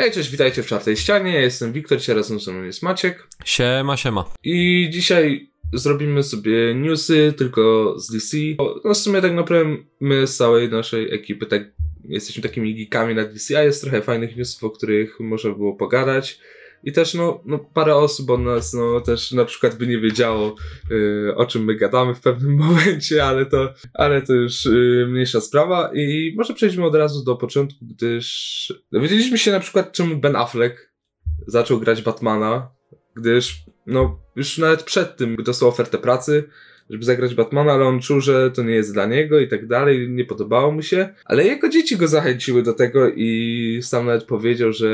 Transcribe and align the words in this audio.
Hej, 0.00 0.12
cześć, 0.12 0.30
witajcie 0.30 0.62
w 0.62 0.66
czwartej 0.66 0.96
ścianie. 0.96 1.32
Ja 1.32 1.40
jestem 1.40 1.72
Wiktor, 1.72 1.98
dzisiaj 1.98 2.16
razem 2.16 2.40
ze 2.40 2.52
mną 2.52 2.62
jest 2.62 2.82
Maciek. 2.82 3.28
Siema, 3.44 3.96
siema. 3.96 4.24
I 4.44 4.88
dzisiaj 4.92 5.50
zrobimy 5.72 6.22
sobie 6.22 6.74
newsy 6.74 7.34
tylko 7.36 7.94
z 7.98 8.12
DC. 8.12 8.36
No 8.84 8.94
w 8.94 8.96
sumie 8.96 9.20
tak 9.22 9.32
naprawdę 9.32 9.76
my 10.00 10.26
z 10.26 10.36
całej 10.36 10.68
naszej 10.68 11.14
ekipy 11.14 11.46
tak 11.46 11.62
jesteśmy 12.08 12.42
takimi 12.42 12.74
geekami 12.74 13.14
na 13.14 13.24
DC, 13.24 13.58
a 13.58 13.62
jest 13.62 13.82
trochę 13.82 14.02
fajnych 14.02 14.36
newsów, 14.36 14.64
o 14.64 14.70
których 14.70 15.20
można 15.20 15.50
było 15.50 15.72
pogadać. 15.74 16.40
I 16.84 16.92
też 16.92 17.14
no, 17.14 17.42
no 17.44 17.58
parę 17.58 17.96
osób 17.96 18.30
od 18.30 18.40
nas 18.40 18.74
no 18.74 19.00
też 19.00 19.32
na 19.32 19.44
przykład 19.44 19.76
by 19.76 19.86
nie 19.86 19.98
wiedziało 19.98 20.54
y, 20.90 21.34
o 21.36 21.46
czym 21.46 21.64
my 21.64 21.74
gadamy 21.74 22.14
w 22.14 22.20
pewnym 22.20 22.56
momencie, 22.66 23.24
ale 23.24 23.46
to, 23.46 23.74
ale 23.94 24.22
to 24.22 24.32
już 24.32 24.66
y, 24.66 25.06
mniejsza 25.08 25.40
sprawa. 25.40 25.90
I 25.94 26.34
może 26.36 26.54
przejdźmy 26.54 26.86
od 26.86 26.94
razu 26.94 27.24
do 27.24 27.36
początku, 27.36 27.78
gdyż 27.82 28.72
dowiedzieliśmy 28.92 29.38
się 29.38 29.52
na 29.52 29.60
przykład 29.60 29.92
czemu 29.92 30.16
Ben 30.16 30.36
Affleck 30.36 30.90
zaczął 31.46 31.80
grać 31.80 32.02
Batmana, 32.02 32.70
gdyż 33.16 33.56
no 33.86 34.20
już 34.36 34.58
nawet 34.58 34.82
przed 34.82 35.16
tym 35.16 35.36
dostał 35.36 35.68
ofertę 35.68 35.98
pracy, 35.98 36.44
żeby 36.90 37.04
zagrać 37.04 37.34
Batmana, 37.34 37.72
ale 37.72 37.84
on 37.84 38.00
czuł, 38.00 38.20
że 38.20 38.50
to 38.50 38.62
nie 38.62 38.74
jest 38.74 38.92
dla 38.92 39.06
niego 39.06 39.40
i 39.40 39.48
tak 39.48 39.66
dalej, 39.66 40.08
nie 40.10 40.24
podobało 40.24 40.72
mu 40.72 40.82
się, 40.82 41.14
ale 41.24 41.44
jego 41.44 41.68
dzieci 41.68 41.96
go 41.96 42.08
zachęciły 42.08 42.62
do 42.62 42.72
tego 42.72 43.08
i 43.08 43.80
sam 43.82 44.06
nawet 44.06 44.24
powiedział, 44.24 44.72
że 44.72 44.88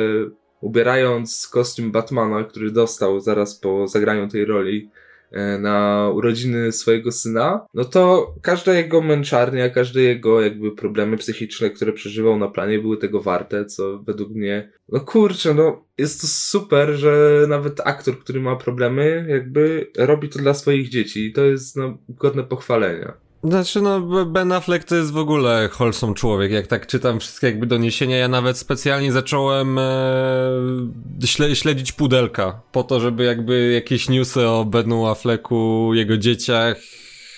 ubierając 0.60 1.48
kostium 1.48 1.92
Batmana, 1.92 2.44
który 2.44 2.70
dostał 2.70 3.20
zaraz 3.20 3.54
po 3.54 3.88
zagraniu 3.88 4.28
tej 4.28 4.44
roli 4.44 4.90
e, 5.30 5.58
na 5.58 6.08
urodziny 6.14 6.72
swojego 6.72 7.12
syna, 7.12 7.66
no 7.74 7.84
to 7.84 8.34
każda 8.42 8.74
jego 8.74 9.00
męczarnia, 9.00 9.70
każde 9.70 10.02
jego 10.02 10.40
jakby 10.40 10.72
problemy 10.72 11.16
psychiczne, 11.16 11.70
które 11.70 11.92
przeżywał 11.92 12.38
na 12.38 12.48
planie 12.48 12.78
były 12.78 12.96
tego 12.96 13.20
warte, 13.20 13.64
co 13.64 13.98
według 13.98 14.30
mnie, 14.30 14.72
no 14.88 15.00
kurczę, 15.00 15.54
no 15.54 15.84
jest 15.98 16.20
to 16.20 16.26
super, 16.26 16.92
że 16.92 17.44
nawet 17.48 17.80
aktor, 17.84 18.18
który 18.18 18.40
ma 18.40 18.56
problemy, 18.56 19.26
jakby 19.28 19.90
robi 19.98 20.28
to 20.28 20.38
dla 20.38 20.54
swoich 20.54 20.88
dzieci 20.88 21.26
i 21.26 21.32
to 21.32 21.44
jest 21.44 21.76
no 21.76 21.98
godne 22.08 22.44
pochwalenia. 22.44 23.25
Znaczy, 23.48 23.80
no, 23.80 24.00
Ben 24.26 24.52
Affleck 24.52 24.84
to 24.84 24.96
jest 24.96 25.12
w 25.12 25.16
ogóle 25.16 25.68
wholesome 25.68 26.14
człowiek. 26.14 26.52
Jak 26.52 26.66
tak 26.66 26.86
czytam 26.86 27.20
wszystkie 27.20 27.46
jakby 27.46 27.66
doniesienia, 27.66 28.16
ja 28.16 28.28
nawet 28.28 28.58
specjalnie 28.58 29.12
zacząłem 29.12 29.78
e, 29.78 31.54
śledzić 31.54 31.92
pudelka 31.92 32.60
po 32.72 32.84
to, 32.84 33.00
żeby 33.00 33.24
jakby 33.24 33.72
jakieś 33.72 34.08
newsy 34.08 34.48
o 34.48 34.64
Benu 34.64 35.06
Afflecku, 35.06 35.90
jego 35.94 36.16
dzieciach, 36.16 36.76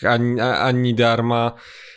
An 0.03 0.41
Anni 0.41 0.95
Darma 0.95 1.53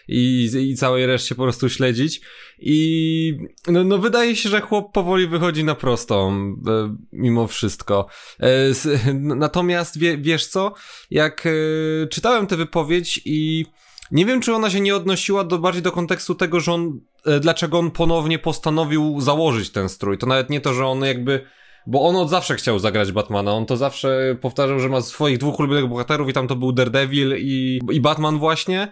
i, 0.07 0.49
i 0.59 0.75
całej 0.75 1.05
reszcie 1.05 1.35
po 1.35 1.43
prostu 1.43 1.69
śledzić. 1.69 2.21
I 2.59 3.37
no, 3.67 3.83
no 3.83 3.97
wydaje 3.97 4.35
się, 4.35 4.49
że 4.49 4.61
chłop 4.61 4.93
powoli 4.93 5.27
wychodzi 5.27 5.63
na 5.63 5.75
prostą, 5.75 6.31
e, 6.67 6.95
mimo 7.11 7.47
wszystko. 7.47 8.07
E, 8.39 8.45
s, 8.47 8.87
natomiast 9.45 9.97
wie, 9.97 10.17
wiesz 10.17 10.47
co, 10.47 10.73
jak 11.11 11.45
e, 11.45 12.07
czytałem 12.07 12.47
tę 12.47 12.57
wypowiedź 12.57 13.21
i 13.25 13.65
nie 14.11 14.25
wiem, 14.25 14.41
czy 14.41 14.53
ona 14.53 14.69
się 14.69 14.81
nie 14.81 14.95
odnosiła 14.95 15.43
do, 15.43 15.59
bardziej 15.59 15.83
do 15.83 15.91
kontekstu 15.91 16.35
tego, 16.35 16.59
że 16.59 16.73
on, 16.73 16.99
e, 17.25 17.39
dlaczego 17.39 17.79
on 17.79 17.91
ponownie 17.91 18.39
postanowił 18.39 19.21
założyć 19.21 19.69
ten 19.69 19.89
strój. 19.89 20.17
To 20.17 20.27
nawet 20.27 20.49
nie 20.49 20.61
to, 20.61 20.73
że 20.73 20.85
on 20.85 21.01
jakby, 21.01 21.45
bo 21.87 22.01
on 22.01 22.15
od 22.15 22.29
zawsze 22.29 22.55
chciał 22.55 22.79
zagrać 22.79 23.11
Batmana. 23.11 23.53
On 23.53 23.65
to 23.65 23.77
zawsze 23.77 24.37
powtarzał, 24.41 24.79
że 24.79 24.89
ma 24.89 25.01
swoich 25.01 25.37
dwóch 25.37 25.59
ulubionych 25.59 25.89
bohaterów 25.89 26.29
i 26.29 26.33
tam 26.33 26.47
to 26.47 26.55
był 26.55 26.71
Daredevil 26.71 27.35
i, 27.37 27.79
i 27.91 28.01
Batman 28.01 28.39
właśnie. 28.39 28.91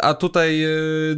A 0.00 0.14
tutaj 0.14 0.64
e, 0.64 0.68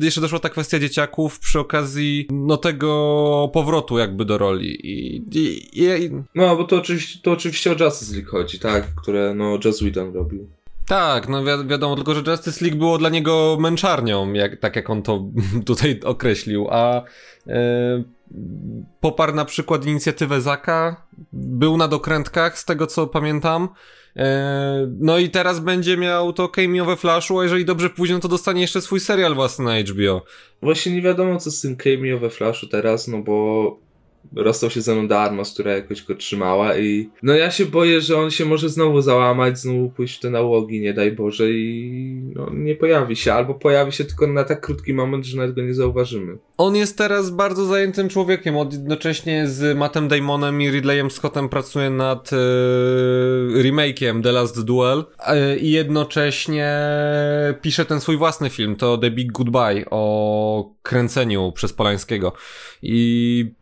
jeszcze 0.03 0.21
doszła 0.21 0.39
ta 0.39 0.49
kwestia 0.49 0.79
dzieciaków 0.79 1.39
przy 1.39 1.61
okazji 1.61 2.29
no 2.31 2.57
tego 2.57 3.51
powrotu 3.53 3.99
jakby 3.99 4.25
do 4.25 4.39
roli. 4.39 4.87
I, 4.87 5.17
i, 5.17 6.05
i... 6.05 6.11
No, 6.35 6.57
bo 6.57 6.65
to 6.65 6.77
oczywiście, 6.77 7.19
to 7.23 7.33
oczywiście 7.33 7.73
o 7.73 7.85
Justice 7.85 8.15
League 8.15 8.31
chodzi, 8.31 8.59
tak, 8.59 8.95
które 8.95 9.35
no 9.35 9.59
Joss 9.65 9.81
Whedon 9.81 10.15
robił. 10.15 10.56
Tak, 10.89 11.29
no 11.29 11.45
wi 11.45 11.69
wiadomo, 11.69 11.97
tylko 11.97 12.15
że 12.15 12.23
Justice 12.27 12.65
League 12.65 12.79
było 12.79 12.99
dla 12.99 13.09
niego 13.09 13.57
męczarnią, 13.61 14.33
jak, 14.33 14.61
tak 14.61 14.77
jak 14.77 14.91
on 14.91 15.03
to 15.03 15.25
tutaj 15.67 16.01
określił, 16.05 16.67
a 16.71 17.03
e, 17.47 18.03
poparł 19.01 19.35
na 19.35 19.45
przykład 19.45 19.87
inicjatywę 19.87 20.41
Zaka, 20.41 21.07
był 21.33 21.77
na 21.77 21.89
dokrętkach, 21.89 22.59
z 22.59 22.65
tego 22.65 22.87
co 22.87 23.07
pamiętam, 23.07 23.69
e, 24.17 24.91
no 25.01 25.19
i 25.19 25.31
teraz 25.31 25.61
będzie 25.61 25.97
miał 25.97 26.33
to 26.33 26.49
cameo 26.49 26.85
we 26.85 26.97
Flashu, 26.97 27.39
a 27.39 27.43
jeżeli 27.43 27.65
dobrze 27.65 27.91
pójdzie, 27.91 28.15
no 28.15 28.21
to 28.21 28.29
dostanie 28.29 28.61
jeszcze 28.61 28.81
swój 28.81 29.01
serial 29.01 29.35
własny 29.35 29.65
na 29.65 29.81
HBO. 29.81 30.23
Właśnie 30.63 30.93
nie 30.93 31.03
wiadomo 31.03 31.39
co 31.39 31.51
z 31.51 31.61
tym 31.61 31.77
cameo 31.77 32.19
we 32.19 32.31
Flashu 32.31 32.67
teraz, 32.67 33.09
no 33.09 33.23
bo 33.23 33.86
rozstał 34.37 34.71
się 34.71 34.81
ze 34.81 34.95
mną 34.95 35.09
Darmos, 35.09 35.55
która 35.55 35.73
jakoś 35.73 36.03
go 36.03 36.15
trzymała 36.15 36.79
i 36.79 37.11
no 37.23 37.35
ja 37.35 37.51
się 37.51 37.67
boję, 37.67 38.01
że 38.01 38.19
on 38.19 38.31
się 38.31 38.45
może 38.45 38.69
znowu 38.69 39.03
załamać, 39.03 39.59
znowu 39.59 39.91
pójść 39.91 40.17
w 40.17 40.21
te 40.21 40.31
nałogi, 40.31 40.81
nie 40.81 40.95
daj 40.95 41.13
Boże 41.13 41.51
i 41.51 42.03
no, 42.35 42.51
nie 42.55 42.75
pojawi 42.75 43.17
się, 43.17 43.33
albo 43.33 43.55
pojawi 43.55 43.93
się 43.93 44.05
tylko 44.05 44.27
na 44.27 44.45
tak 44.45 44.61
krótki 44.61 44.95
moment, 44.95 45.27
że 45.27 45.37
nawet 45.37 45.57
go 45.57 45.63
nie 45.63 45.75
zauważymy. 45.75 46.39
On 46.59 46.77
jest 46.77 46.99
teraz 46.99 47.31
bardzo 47.31 47.65
zajętym 47.65 48.09
człowiekiem, 48.09 48.57
od 48.57 48.73
jednocześnie 48.73 49.49
z 49.49 49.79
Mattem 49.79 50.09
Damonem 50.09 50.63
i 50.63 50.71
Ridleyem 50.71 51.11
Scottem 51.11 51.49
pracuje 51.49 51.91
nad 51.91 52.33
e, 52.33 52.37
remake'iem 53.63 54.23
The 54.23 54.33
Last 54.33 54.65
Duel. 54.65 55.05
E, 55.27 55.57
i 55.57 55.71
jednocześnie 55.71 56.77
pisze 57.63 57.85
ten 57.85 58.01
swój 58.01 58.17
własny 58.17 58.51
film, 58.51 58.77
to 58.77 58.99
The 58.99 59.11
Big 59.11 59.33
Goodbye 59.33 59.85
o 59.91 60.75
kręceniu 60.83 61.53
przez 61.53 61.73
Polańskiego. 61.73 62.33
I 62.83 63.55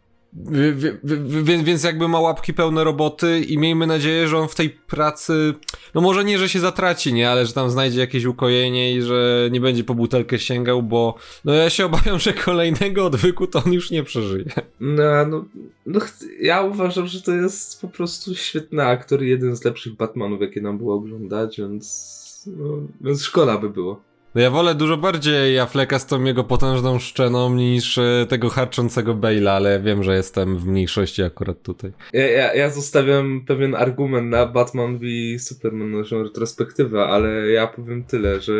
więc 1.64 1.84
jakby 1.84 2.08
ma 2.08 2.20
łapki 2.20 2.54
pełne 2.54 2.84
roboty 2.84 3.40
i 3.40 3.58
miejmy 3.58 3.86
nadzieję, 3.86 4.28
że 4.28 4.38
on 4.38 4.48
w 4.48 4.54
tej 4.54 4.70
pracy, 4.70 5.54
no 5.94 6.00
może 6.00 6.24
nie, 6.24 6.38
że 6.38 6.48
się 6.48 6.60
zatraci, 6.60 7.12
nie, 7.12 7.30
ale 7.30 7.46
że 7.46 7.52
tam 7.52 7.70
znajdzie 7.70 8.00
jakieś 8.00 8.24
ukojenie 8.24 8.94
i 8.94 9.02
że 9.02 9.48
nie 9.52 9.60
będzie 9.60 9.84
po 9.84 9.94
butelkę 9.94 10.38
sięgał, 10.38 10.82
bo 10.82 11.14
no 11.44 11.54
ja 11.54 11.70
się 11.70 11.86
obawiam, 11.90 12.18
że 12.18 12.32
kolejnego 12.32 13.06
odwyku 13.06 13.46
to 13.46 13.62
on 13.66 13.72
już 13.72 13.90
nie 13.90 14.02
przeżyje. 14.02 14.44
No, 14.80 15.02
no, 15.26 15.44
no 15.86 16.00
ja 16.40 16.62
uważam, 16.62 17.06
że 17.06 17.22
to 17.22 17.32
jest 17.32 17.80
po 17.80 17.88
prostu 17.88 18.34
świetny 18.34 18.86
aktor 18.86 19.22
i 19.22 19.28
jeden 19.28 19.56
z 19.56 19.64
lepszych 19.64 19.96
Batmanów, 19.96 20.40
jakie 20.40 20.60
nam 20.60 20.78
było 20.78 20.94
oglądać, 20.94 21.58
więc, 21.58 22.50
no, 22.56 22.78
więc 23.00 23.22
szkoda 23.22 23.58
by 23.58 23.70
było. 23.70 24.13
No 24.34 24.40
ja 24.40 24.50
wolę 24.50 24.74
dużo 24.74 24.96
bardziej 24.96 25.58
Afflecka 25.58 25.98
z 25.98 26.06
tą 26.06 26.24
jego 26.24 26.44
potężną 26.44 26.98
szczeną 26.98 27.54
niż 27.54 27.98
e, 27.98 28.26
tego 28.28 28.48
harczącego 28.48 29.14
Bale'a, 29.14 29.48
ale 29.48 29.80
wiem, 29.80 30.02
że 30.02 30.16
jestem 30.16 30.58
w 30.58 30.66
mniejszości 30.66 31.22
akurat 31.22 31.62
tutaj. 31.62 31.92
Ja, 32.12 32.30
ja, 32.30 32.54
ja 32.54 32.70
zostawiam 32.70 33.44
pewien 33.46 33.74
argument 33.74 34.30
na 34.30 34.46
Batman 34.46 34.98
v 34.98 35.04
Superman, 35.38 35.90
naszą 35.90 36.22
retrospektywę, 36.22 37.04
ale 37.04 37.50
ja 37.50 37.66
powiem 37.66 38.04
tyle, 38.04 38.40
że 38.40 38.52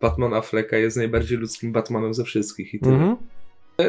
Batman 0.00 0.34
Afflecka 0.34 0.76
jest 0.76 0.96
najbardziej 0.96 1.38
ludzkim 1.38 1.72
Batmanem 1.72 2.14
ze 2.14 2.24
wszystkich 2.24 2.74
i 2.74 2.80
tyle. 2.80 2.94
Mm 2.94 3.16
-hmm. 3.16 3.16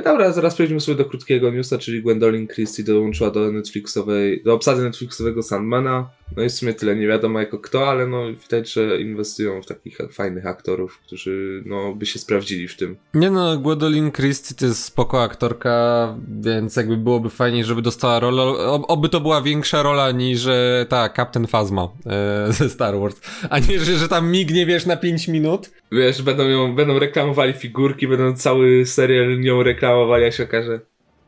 Dobra, 0.04 0.32
zaraz 0.32 0.54
przejdźmy 0.54 0.80
sobie 0.80 0.98
do 0.98 1.06
krótkiego 1.06 1.52
newsa, 1.52 1.78
czyli 1.78 2.04
Gwendolyn 2.04 2.48
Christie 2.48 2.84
dołączyła 2.84 3.32
do 3.32 3.52
Netflixowej, 3.52 4.44
do 4.44 4.54
obsady 4.54 4.82
Netflixowego 4.82 5.44
Sandmana. 5.44 6.10
No 6.38 6.44
i 6.44 6.50
w 6.50 6.52
sumie 6.52 6.74
tyle, 6.74 6.96
nie 6.96 7.08
wiadomo 7.08 7.40
jako 7.40 7.60
kto, 7.60 7.90
ale 7.90 8.08
no 8.08 8.24
widać, 8.44 8.74
że 8.74 9.02
inwestują 9.02 9.62
w 9.62 9.66
takich 9.66 9.98
fajnych 10.12 10.46
aktorów, 10.46 11.00
którzy 11.00 11.64
no 11.66 11.96
by 11.96 12.06
się 12.06 12.20
sprawdzili 12.20 12.68
w 12.68 12.78
tym. 12.78 12.96
Nie 13.14 13.32
no, 13.32 13.58
Gwendolyn 13.58 14.12
Christie 14.12 14.56
to 14.56 14.66
jest 14.66 14.84
spoko 14.84 15.24
aktorka, 15.24 16.16
więc 16.42 16.76
jakby 16.76 16.98
byłoby 16.98 17.30
fajnie, 17.30 17.66
żeby 17.66 17.82
dostała 17.82 18.20
rolę, 18.20 18.44
oby 18.68 19.10
to 19.10 19.22
była 19.22 19.42
większa 19.42 19.84
rola 19.84 20.12
niż 20.12 20.46
e, 20.46 20.86
ta 20.90 21.10
Captain 21.10 21.48
Phasma 21.48 21.90
e, 22.06 22.48
ze 22.54 22.70
Star 22.70 23.00
Wars, 23.00 23.22
a 23.50 23.60
nie, 23.60 23.80
że, 23.80 23.98
że 23.98 24.08
tam 24.08 24.32
mignie, 24.32 24.66
wiesz, 24.66 24.86
na 24.86 24.98
5 24.98 25.28
minut. 25.28 25.72
Wiesz, 25.92 26.22
będą 26.22 26.44
ją, 26.44 26.76
będą 26.76 27.00
reklamowali 27.00 27.54
figurki, 27.54 28.08
będą 28.08 28.36
cały 28.36 28.86
serial 28.86 29.40
nią 29.40 29.64
reklamowali, 29.64 30.26
a 30.26 30.32
się 30.32 30.44
okaże 30.44 30.80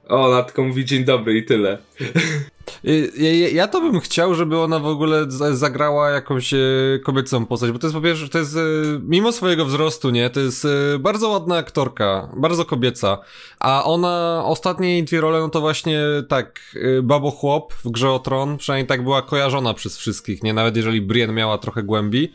o, 0.07 0.25
ona 0.25 0.43
tylko 0.43 0.63
mówi 0.63 0.85
dzień 0.85 1.03
dobry 1.03 1.37
i 1.37 1.45
tyle. 1.45 1.77
Y, 2.85 3.11
ja, 3.17 3.49
ja, 3.49 3.67
to 3.67 3.81
bym 3.81 3.99
chciał, 3.99 4.35
żeby 4.35 4.59
ona 4.59 4.79
w 4.79 4.85
ogóle 4.85 5.25
zagrała 5.51 6.09
jakąś 6.09 6.53
e, 6.53 6.57
kobiecą 7.03 7.45
postać, 7.45 7.71
bo 7.71 7.79
to 7.79 7.87
jest 7.87 7.95
po 7.95 8.01
pierwsze, 8.01 8.29
to 8.29 8.37
jest 8.37 8.55
e, 8.55 8.59
mimo 9.03 9.31
swojego 9.31 9.65
wzrostu, 9.65 10.09
nie, 10.09 10.29
to 10.29 10.39
jest 10.39 10.65
e, 10.65 10.99
bardzo 10.99 11.29
ładna 11.29 11.57
aktorka, 11.57 12.29
bardzo 12.37 12.65
kobieca, 12.65 13.17
a 13.59 13.83
ona 13.83 14.43
ostatnie 14.45 14.93
jej 14.93 15.03
dwie 15.03 15.21
role, 15.21 15.39
no 15.39 15.49
to 15.49 15.61
właśnie 15.61 16.01
tak, 16.29 16.75
Babo 17.03 17.31
Chłop 17.31 17.73
w 17.73 17.91
Grze 17.91 18.11
o 18.11 18.19
Tron, 18.19 18.57
przynajmniej 18.57 18.87
tak 18.87 19.03
była 19.03 19.21
kojarzona 19.21 19.73
przez 19.73 19.97
wszystkich, 19.97 20.43
nie, 20.43 20.53
nawet 20.53 20.75
jeżeli 20.75 21.01
Brienne 21.01 21.33
miała 21.33 21.57
trochę 21.57 21.83
głębi, 21.83 22.33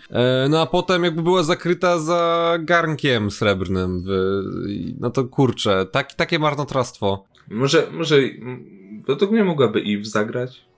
no 0.51 0.61
a 0.61 0.67
potem 0.67 1.05
jakby 1.05 1.23
była 1.23 1.43
zakryta 1.43 1.99
za 1.99 2.53
garnkiem 2.61 3.31
srebrnym, 3.31 4.05
no 5.01 5.11
to 5.11 5.25
kurczę, 5.25 5.87
tak, 5.93 6.15
takie 6.15 6.39
marnotrawstwo. 6.39 7.25
Może, 7.51 7.87
może 7.93 8.17
według 9.07 9.31
mnie 9.31 9.45
mogłaby 9.45 9.81
Eve 9.87 10.05
zagrać. 10.05 10.71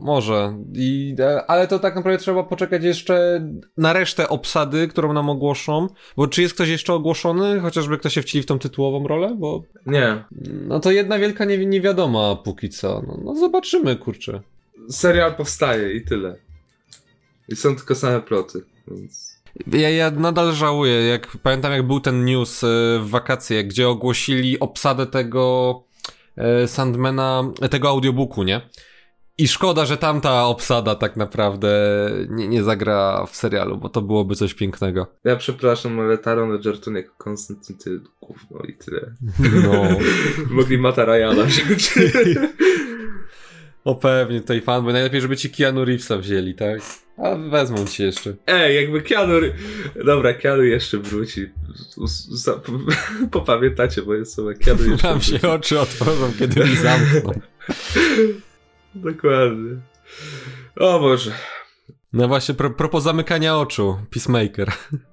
Może. 0.00 0.58
I, 0.74 1.16
e, 1.18 1.50
ale 1.50 1.68
to 1.68 1.78
tak 1.78 1.96
naprawdę 1.96 2.18
trzeba 2.18 2.42
poczekać 2.42 2.84
jeszcze 2.84 3.46
na 3.76 3.92
resztę 3.92 4.28
obsady, 4.28 4.88
którą 4.88 5.12
nam 5.12 5.30
ogłoszą. 5.30 5.88
Bo 6.16 6.26
czy 6.26 6.42
jest 6.42 6.54
ktoś 6.54 6.68
jeszcze 6.68 6.92
ogłoszony? 6.92 7.60
Chociażby 7.60 7.98
ktoś 7.98 8.14
się 8.14 8.22
wcieli 8.22 8.42
w 8.42 8.46
tą 8.46 8.58
tytułową 8.58 9.08
rolę? 9.08 9.36
Bo. 9.38 9.62
Nie. 9.86 10.24
No 10.68 10.80
to 10.80 10.90
jedna 10.90 11.18
wielka 11.18 11.44
nie, 11.44 11.66
niewiadoma 11.66 12.36
póki 12.36 12.68
co. 12.68 13.02
No, 13.06 13.18
no 13.24 13.36
zobaczymy, 13.36 13.96
kurczę. 13.96 14.40
Serial 14.90 15.34
powstaje 15.34 15.94
i 15.94 16.04
tyle. 16.04 16.36
I 17.48 17.56
są 17.56 17.76
tylko 17.76 17.94
same 17.94 18.20
ploty, 18.20 18.64
więc. 18.88 19.34
Ja, 19.66 19.90
ja 19.90 20.10
nadal 20.10 20.52
żałuję, 20.52 20.92
jak 20.92 21.36
pamiętam 21.42 21.72
jak 21.72 21.86
był 21.86 22.00
ten 22.00 22.24
news 22.24 22.64
e, 22.64 22.66
w 23.00 23.08
wakacje, 23.08 23.64
gdzie 23.64 23.88
ogłosili 23.88 24.60
obsadę 24.60 25.06
tego 25.06 25.82
Sandmana, 26.66 27.52
tego 27.70 27.88
audiobooku, 27.88 28.42
nie? 28.42 28.60
I 29.38 29.48
szkoda, 29.48 29.86
że 29.86 29.96
tamta 29.96 30.44
obsada 30.44 30.94
tak 30.94 31.16
naprawdę 31.16 31.70
nie, 32.28 32.48
nie 32.48 32.62
zagra 32.62 33.26
w 33.26 33.36
serialu, 33.36 33.76
bo 33.76 33.88
to 33.88 34.02
byłoby 34.02 34.34
coś 34.34 34.54
pięknego. 34.54 35.06
Ja 35.24 35.36
przepraszam, 35.36 36.00
ale 36.00 36.18
Taron 36.18 36.54
Egerton 36.54 36.96
jako 36.96 37.14
Konstantyn 37.18 37.76
to 37.78 37.90
gówno 38.26 38.58
i 38.68 38.76
tyle. 38.76 39.14
No. 39.64 39.82
Mogli 40.56 40.78
Mata 40.78 41.04
Ryana 41.04 41.44
wziąć. 41.44 41.94
o 43.84 43.94
pewnie, 43.94 44.40
tutaj 44.40 44.60
fan, 44.60 44.84
bo 44.84 44.92
najlepiej, 44.92 45.20
żeby 45.20 45.36
ci 45.36 45.50
Keanu 45.50 45.84
Reevesa 45.84 46.18
wzięli, 46.18 46.54
tak? 46.54 46.80
A 47.16 47.34
wezmą 47.34 47.86
ci 47.86 48.02
jeszcze. 48.02 48.34
Ej, 48.46 48.76
jakby 48.76 49.02
Keanu... 49.02 49.32
Dobra, 50.04 50.34
Keanu 50.34 50.62
jeszcze 50.62 50.98
wróci. 50.98 51.50
Za... 52.30 52.60
Popamiętacie 53.30 54.02
moje 54.02 54.26
słowa. 54.26 54.54
Keanu 54.54 54.90
jeszcze 54.90 55.08
Tam 55.08 55.20
się 55.20 55.48
oczy 55.48 55.80
otworzą, 55.80 56.32
kiedy 56.38 56.64
mi 56.64 56.76
zamkną. 56.76 57.32
Dokładnie. 58.94 59.76
O 60.76 61.00
Boże. 61.00 61.32
No 62.12 62.28
właśnie, 62.28 62.54
pro, 62.54 62.70
propos 62.70 63.04
zamykania 63.04 63.58
oczu. 63.58 63.98
Peacemaker. 64.10 64.72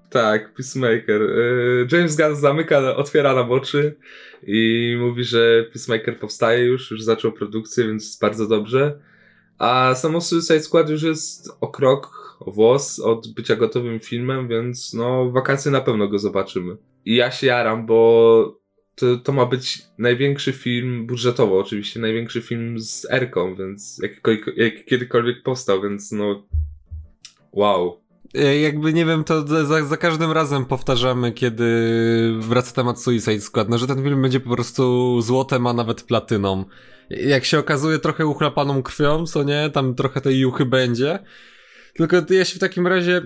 Tak, 0.09 0.53
Peacemaker. 0.53 1.21
Y, 1.21 1.87
James 1.91 2.15
Gunn 2.15 2.35
zamyka, 2.35 2.95
otwiera 2.95 3.35
nam 3.35 3.51
oczy 3.51 3.95
i 4.43 4.95
mówi, 4.99 5.23
że 5.23 5.63
Peacemaker 5.73 6.19
powstaje 6.19 6.65
już, 6.65 6.91
już 6.91 7.03
zaczął 7.03 7.31
produkcję, 7.31 7.87
więc 7.87 8.17
bardzo 8.21 8.47
dobrze. 8.47 8.99
A 9.61 9.95
samo 9.95 10.21
Suicide 10.21 10.59
Squad 10.59 10.89
już 10.89 11.03
jest 11.03 11.49
o 11.61 11.67
krok, 11.67 12.37
o 12.39 12.51
włos 12.51 12.99
od 12.99 13.33
bycia 13.33 13.55
gotowym 13.55 13.99
filmem, 13.99 14.47
więc 14.47 14.93
no 14.93 15.31
wakacje 15.31 15.71
na 15.71 15.81
pewno 15.81 16.07
go 16.07 16.19
zobaczymy. 16.19 16.77
I 17.05 17.15
ja 17.15 17.31
się 17.31 17.47
jaram, 17.47 17.85
bo 17.85 18.61
to, 18.95 19.17
to 19.17 19.31
ma 19.31 19.45
być 19.45 19.81
największy 19.97 20.53
film, 20.53 21.07
budżetowo 21.07 21.59
oczywiście, 21.59 21.99
największy 21.99 22.41
film 22.41 22.79
z 22.79 23.11
Erką, 23.11 23.55
więc 23.55 23.99
jak, 24.03 24.11
jak 24.57 24.85
kiedykolwiek 24.85 25.43
powstał, 25.43 25.81
więc 25.81 26.11
no 26.11 26.43
wow. 27.51 28.01
E, 28.35 28.59
jakby 28.59 28.93
nie 28.93 29.05
wiem, 29.05 29.23
to 29.23 29.47
za, 29.47 29.85
za, 29.85 29.97
każdym 29.97 30.31
razem 30.31 30.65
powtarzamy, 30.65 31.31
kiedy 31.31 31.65
wraca 32.39 32.71
temat 32.73 33.01
Suicide 33.01 33.41
Squad, 33.41 33.69
no 33.69 33.77
że 33.77 33.87
ten 33.87 34.03
film 34.03 34.21
będzie 34.21 34.39
po 34.39 34.49
prostu 34.49 35.21
złotem, 35.21 35.67
a 35.67 35.73
nawet 35.73 36.03
platyną. 36.03 36.65
Jak 37.09 37.45
się 37.45 37.59
okazuje, 37.59 37.99
trochę 37.99 38.25
uchlapaną 38.25 38.83
krwią, 38.83 39.25
co 39.25 39.43
nie? 39.43 39.69
Tam 39.69 39.95
trochę 39.95 40.21
tej 40.21 40.39
juchy 40.39 40.65
będzie. 40.65 41.19
Tylko 41.93 42.17
ja 42.29 42.45
się 42.45 42.55
w 42.55 42.59
takim 42.59 42.87
razie. 42.87 43.21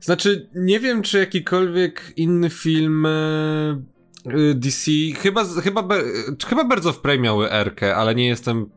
Znaczy, 0.00 0.48
nie 0.54 0.80
wiem, 0.80 1.02
czy 1.02 1.18
jakikolwiek 1.18 2.12
inny 2.16 2.50
film 2.50 3.06
e, 3.06 3.82
Y, 4.26 4.54
DC, 4.54 4.90
chyba, 5.22 5.44
chyba, 5.44 5.88
chyba 6.48 6.64
Birds 6.64 6.86
of 6.86 7.00
Prey 7.00 7.18
miały 7.18 7.52
Erkę, 7.52 7.96
ale 7.96 8.14
nie 8.14 8.26
jestem 8.26 8.70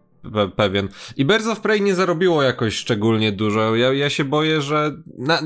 pewien. 0.56 0.88
I 1.18 1.26
Birds 1.26 1.48
of 1.48 1.60
Prey 1.60 1.82
nie 1.82 1.96
zarobiło 1.96 2.44
jakoś 2.44 2.76
szczególnie 2.76 3.32
dużo. 3.32 3.76
Ja, 3.76 3.94
ja 3.94 4.10
się 4.10 4.24
boję, 4.24 4.62
że... 4.62 4.98
Na... 5.18 5.42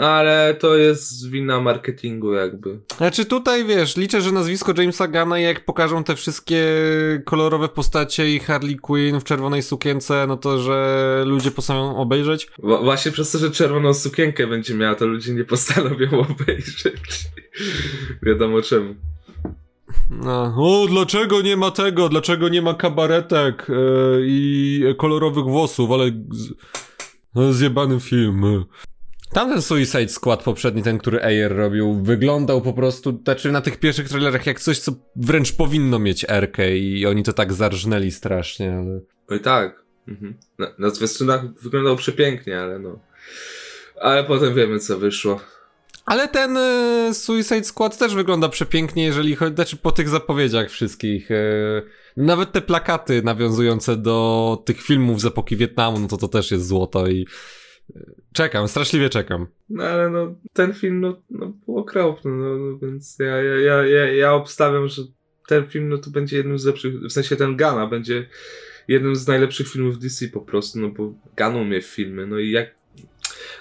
Ale 0.00 0.56
to 0.60 0.76
jest 0.76 1.30
wina 1.30 1.60
marketingu 1.60 2.32
jakby. 2.32 2.80
Znaczy 2.96 3.24
tutaj, 3.24 3.64
wiesz, 3.64 3.96
liczę, 3.96 4.20
że 4.20 4.32
nazwisko 4.32 4.74
Jamesa 4.78 5.08
Gana 5.08 5.38
jak 5.38 5.64
pokażą 5.64 6.04
te 6.04 6.16
wszystkie 6.16 6.66
kolorowe 7.24 7.68
postacie 7.68 8.34
i 8.34 8.38
Harley 8.40 8.76
Quinn 8.76 9.20
w 9.20 9.24
czerwonej 9.24 9.62
sukience, 9.62 10.24
no 10.28 10.36
to, 10.36 10.58
że 10.58 11.22
ludzie 11.26 11.50
postanowią 11.50 11.96
obejrzeć. 11.96 12.48
właśnie 12.58 13.12
przez 13.12 13.30
to, 13.30 13.38
że 13.38 13.50
czerwoną 13.50 13.94
sukienkę 13.94 14.46
będzie 14.46 14.74
miała, 14.74 14.94
to 14.94 15.06
ludzie 15.06 15.34
nie 15.34 15.44
postanowią 15.44 16.10
obejrzeć. 16.30 17.24
Wiadomo 18.22 18.62
czemu. 18.62 18.94
No. 20.10 20.54
O, 20.56 20.86
dlaczego 20.88 21.42
nie 21.42 21.56
ma 21.56 21.70
tego? 21.70 22.08
Dlaczego 22.08 22.48
nie 22.48 22.62
ma 22.62 22.74
kabaretek 22.74 23.66
e, 23.70 23.74
i 24.20 24.84
kolorowych 24.98 25.44
włosów? 25.44 25.90
Ale 25.90 26.06
z... 26.30 26.52
No, 27.34 27.52
zjebany 27.52 28.00
film. 28.00 28.64
Tamten 29.32 29.62
Suicide 29.62 30.08
Squad 30.08 30.42
poprzedni, 30.42 30.82
ten, 30.82 30.98
który 30.98 31.22
Ayer 31.22 31.56
robił, 31.56 32.02
wyglądał 32.02 32.62
po 32.62 32.72
prostu, 32.72 33.20
znaczy 33.24 33.52
na 33.52 33.60
tych 33.60 33.80
pierwszych 33.80 34.08
trailerach 34.08 34.46
jak 34.46 34.60
coś, 34.60 34.78
co 34.78 34.92
wręcz 35.16 35.52
powinno 35.52 35.98
mieć 35.98 36.26
Erkę 36.28 36.76
i 36.76 37.06
oni 37.06 37.22
to 37.22 37.32
tak 37.32 37.52
zarżnęli 37.52 38.10
strasznie, 38.10 38.72
ale... 38.72 39.00
Oj 39.28 39.40
tak. 39.40 39.84
Mhm. 40.08 40.34
Na, 40.58 40.66
na 40.78 40.90
zwiastunach 40.90 41.44
wyglądał 41.62 41.96
przepięknie, 41.96 42.60
ale 42.60 42.78
no... 42.78 42.98
Ale 44.00 44.24
potem 44.24 44.54
wiemy, 44.54 44.78
co 44.78 44.98
wyszło. 44.98 45.40
Ale 46.04 46.28
ten 46.28 46.56
y, 46.56 47.14
Suicide 47.14 47.64
Squad 47.64 47.98
też 47.98 48.14
wygląda 48.14 48.48
przepięknie, 48.48 49.04
jeżeli 49.04 49.36
chodzi, 49.36 49.54
znaczy 49.54 49.76
po 49.76 49.92
tych 49.92 50.08
zapowiedziach 50.08 50.70
wszystkich. 50.70 51.30
Y, 51.30 51.82
nawet 52.16 52.52
te 52.52 52.60
plakaty 52.60 53.22
nawiązujące 53.22 53.96
do 53.96 54.62
tych 54.66 54.82
filmów 54.82 55.20
z 55.20 55.26
epoki 55.26 55.56
Wietnamu, 55.56 55.98
no 56.00 56.08
to 56.08 56.16
to 56.16 56.28
też 56.28 56.50
jest 56.50 56.66
złoto 56.66 57.06
i 57.06 57.26
y, 57.96 58.14
czekam, 58.32 58.68
straszliwie 58.68 59.08
czekam. 59.08 59.46
No 59.68 59.84
ale 59.84 60.10
no, 60.10 60.34
ten 60.52 60.74
film 60.74 61.00
no, 61.00 61.22
no 61.30 61.52
był 61.66 61.78
okropny, 61.78 62.30
no, 62.30 62.56
no 62.56 62.78
więc 62.78 63.16
ja, 63.18 63.42
ja, 63.42 63.86
ja, 63.86 64.12
ja, 64.12 64.34
obstawiam, 64.34 64.88
że 64.88 65.02
ten 65.48 65.66
film 65.66 65.88
no 65.88 65.98
to 65.98 66.10
będzie 66.10 66.36
jednym 66.36 66.58
z 66.58 66.64
lepszych, 66.64 66.94
w 67.00 67.12
sensie 67.12 67.36
ten 67.36 67.56
Gana 67.56 67.86
będzie 67.86 68.28
jednym 68.88 69.16
z 69.16 69.26
najlepszych 69.26 69.68
filmów 69.68 69.98
DC 69.98 70.28
po 70.28 70.40
prostu, 70.40 70.80
no 70.80 70.88
bo 70.88 71.14
Gun 71.38 71.56
umie 71.56 71.82
filmy, 71.82 72.26
no 72.26 72.38
i 72.38 72.50
jak 72.50 72.81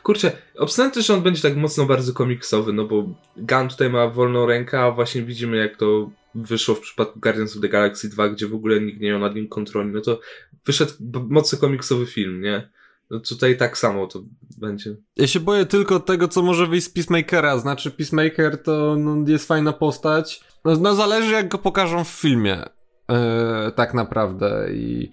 Kurczę, 0.03 0.31
obstawiam 0.57 0.91
też, 0.91 1.05
że 1.05 1.13
on 1.13 1.21
będzie 1.21 1.41
tak 1.41 1.55
mocno 1.55 1.85
bardzo 1.85 2.13
komiksowy, 2.13 2.73
no 2.73 2.85
bo 2.85 3.03
Gun 3.37 3.69
tutaj 3.69 3.89
ma 3.89 4.07
wolną 4.07 4.45
rękę, 4.45 4.79
a 4.79 4.91
właśnie 4.91 5.21
widzimy 5.21 5.57
jak 5.57 5.77
to 5.77 6.09
wyszło 6.35 6.75
w 6.75 6.79
przypadku 6.79 7.19
Guardians 7.19 7.55
of 7.55 7.61
the 7.61 7.69
Galaxy 7.69 8.09
2, 8.09 8.29
gdzie 8.29 8.47
w 8.47 8.55
ogóle 8.55 8.81
nikt 8.81 9.01
nie 9.01 9.09
miał 9.09 9.19
nad 9.19 9.35
nim 9.35 9.47
kontroli, 9.47 9.89
no 9.89 10.01
to 10.01 10.19
wyszedł 10.65 10.93
mocno 11.29 11.57
komiksowy 11.57 12.05
film, 12.05 12.41
nie? 12.41 12.69
No 13.11 13.19
tutaj 13.19 13.57
tak 13.57 13.77
samo 13.77 14.07
to 14.07 14.23
będzie. 14.57 14.95
Ja 15.15 15.27
się 15.27 15.39
boję 15.39 15.65
tylko 15.65 15.99
tego, 15.99 16.27
co 16.27 16.41
może 16.41 16.67
wyjść 16.67 16.87
z 16.87 16.89
Peacemakera. 16.89 17.57
Znaczy, 17.57 17.91
Peacemaker 17.91 18.63
to 18.63 18.95
no, 18.99 19.29
jest 19.31 19.47
fajna 19.47 19.73
postać. 19.73 20.43
No, 20.65 20.75
no, 20.75 20.95
zależy, 20.95 21.31
jak 21.31 21.47
go 21.47 21.57
pokażą 21.57 22.03
w 22.03 22.07
filmie. 22.07 22.63
Yy, 23.09 23.71
tak 23.75 23.93
naprawdę. 23.93 24.67
I 24.73 25.11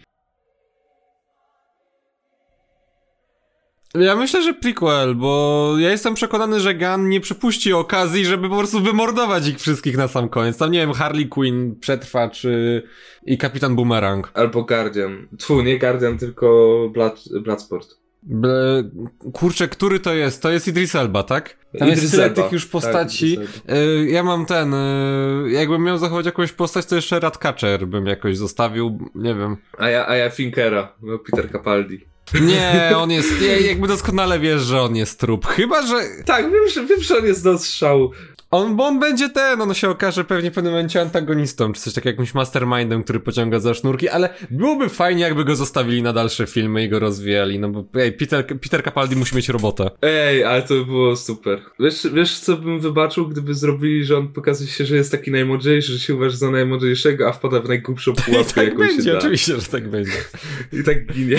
Ja 3.95 4.17
myślę, 4.17 4.43
że 4.43 4.55
prequel, 4.55 5.15
bo 5.15 5.73
ja 5.79 5.91
jestem 5.91 6.15
przekonany, 6.15 6.61
że 6.61 6.75
Gun 6.75 7.09
nie 7.09 7.21
przypuści 7.21 7.73
okazji, 7.73 8.25
żeby 8.25 8.49
po 8.49 8.57
prostu 8.57 8.81
wymordować 8.81 9.49
ich 9.49 9.59
wszystkich 9.59 9.97
na 9.97 10.09
sam 10.09 10.29
koniec. 10.29 10.59
Tam 10.59 10.71
nie 10.71 10.79
wiem, 10.79 10.93
Harley 10.93 11.29
Quinn 11.29 11.77
przetrwa, 11.81 12.31
czy 12.31 12.83
i 13.27 13.39
Kapitan 13.39 13.77
Boomerang. 13.77 14.31
Albo 14.35 14.63
Guardian. 14.63 15.29
Tfu, 15.39 15.63
nie 15.63 15.79
Guardian, 15.79 16.19
tylko 16.19 16.77
Blood, 16.93 17.25
Bloodsport. 17.43 17.99
Ble... 18.23 18.91
Kurczę, 19.33 19.69
który 19.69 20.01
to 20.01 20.15
jest? 20.15 20.43
To 20.43 20.51
jest 20.51 20.69
Idris 20.69 20.95
Elba, 20.95 21.23
tak? 21.23 21.57
Tam 21.79 21.89
Idris 21.89 22.03
jest 22.03 22.15
tyle 22.15 22.25
Elba. 22.25 22.43
tych 22.43 22.53
już 22.53 22.65
tak, 22.65 22.71
postaci. 22.71 23.37
Tak, 23.37 23.77
ja 24.07 24.23
mam 24.23 24.47
ten, 24.47 24.75
y, 24.75 25.51
jakbym 25.51 25.83
miał 25.83 25.99
zachować 25.99 26.27
jakąś 26.27 26.53
postać, 26.53 26.87
to 26.87 26.95
jeszcze 26.97 27.21
Ratcatcher 27.21 27.87
bym 27.87 28.07
jakoś 28.07 28.37
zostawił, 28.37 29.11
nie 29.15 29.35
wiem. 29.35 29.57
A 29.79 29.89
ja, 29.89 30.09
a 30.09 30.17
ja 30.17 30.31
Finkera, 30.31 30.93
Peter 31.31 31.53
Capaldi. 31.53 32.07
Nie, 32.35 32.93
on 32.97 33.11
jest, 33.11 33.29
jakby 33.67 33.89
doskonale 33.89 34.41
wiesz, 34.41 34.63
że 34.63 34.83
on 34.83 34.97
jest 34.97 35.21
trup. 35.21 35.47
Chyba, 35.47 35.87
że... 35.87 35.95
Tak, 36.25 36.53
wiem, 36.53 36.69
że, 36.75 36.87
wiem, 36.87 37.01
że 37.01 37.19
on 37.19 37.25
jest 37.25 37.45
do 37.45 37.59
strzału. 37.59 38.11
On, 38.51 38.77
bo 38.77 38.85
on 38.85 39.01
będzie 39.01 39.29
ten, 39.29 39.61
on 39.61 39.75
się 39.75 39.91
okaże 39.91 40.25
pewnie 40.25 40.51
w 40.51 40.55
pewnym 40.55 40.73
momencie 40.73 41.01
antagonistą, 41.01 41.73
czy 41.73 41.81
coś 41.81 41.95
takiego, 41.95 42.11
jakimś 42.11 42.35
mastermindem, 42.35 43.05
który 43.05 43.21
pociąga 43.21 43.61
za 43.61 43.75
sznurki, 43.75 44.09
ale 44.09 44.35
byłoby 44.51 44.89
fajnie, 44.89 45.23
jakby 45.23 45.45
go 45.45 45.57
zostawili 45.57 46.03
na 46.03 46.13
dalsze 46.13 46.47
filmy 46.47 46.85
i 46.85 46.89
go 46.89 46.99
rozwijali, 46.99 47.59
no 47.59 47.69
bo 47.69 47.85
ej, 47.95 48.13
Peter, 48.13 48.47
Peter 48.47 48.85
Capaldi 48.85 49.17
musi 49.17 49.37
mieć 49.37 49.49
robotę. 49.49 49.91
Ej, 50.03 50.45
ale 50.45 50.63
to 50.63 50.75
by 50.75 50.85
było 50.85 51.17
super. 51.17 51.61
Wiesz, 51.81 52.07
wiesz 52.13 52.39
co 52.39 52.57
bym 52.57 52.81
wybaczył, 52.81 53.29
gdyby 53.29 53.55
zrobili, 53.55 54.05
że 54.05 54.17
on 54.17 54.29
pokazuje 54.29 54.71
się, 54.71 54.87
że 54.87 54.97
jest 54.97 55.13
taki 55.13 55.31
najmądrzejszy, 55.31 55.93
że 55.93 55.99
się 55.99 56.15
uważa 56.15 56.37
za 56.37 56.51
najmądrzejszego, 56.51 57.29
a 57.29 57.33
wpada 57.33 57.61
w 57.61 57.69
najgłupszą 57.69 58.13
pułapkę, 58.27 58.55
tak 58.55 58.65
jaką 58.65 58.79
będzie, 58.79 59.03
się 59.03 59.13
da. 59.13 59.19
oczywiście, 59.19 59.61
że 59.61 59.67
tak 59.67 59.89
będzie. 59.89 60.13
I 60.81 60.85
tak 60.85 61.13
ginie. 61.13 61.39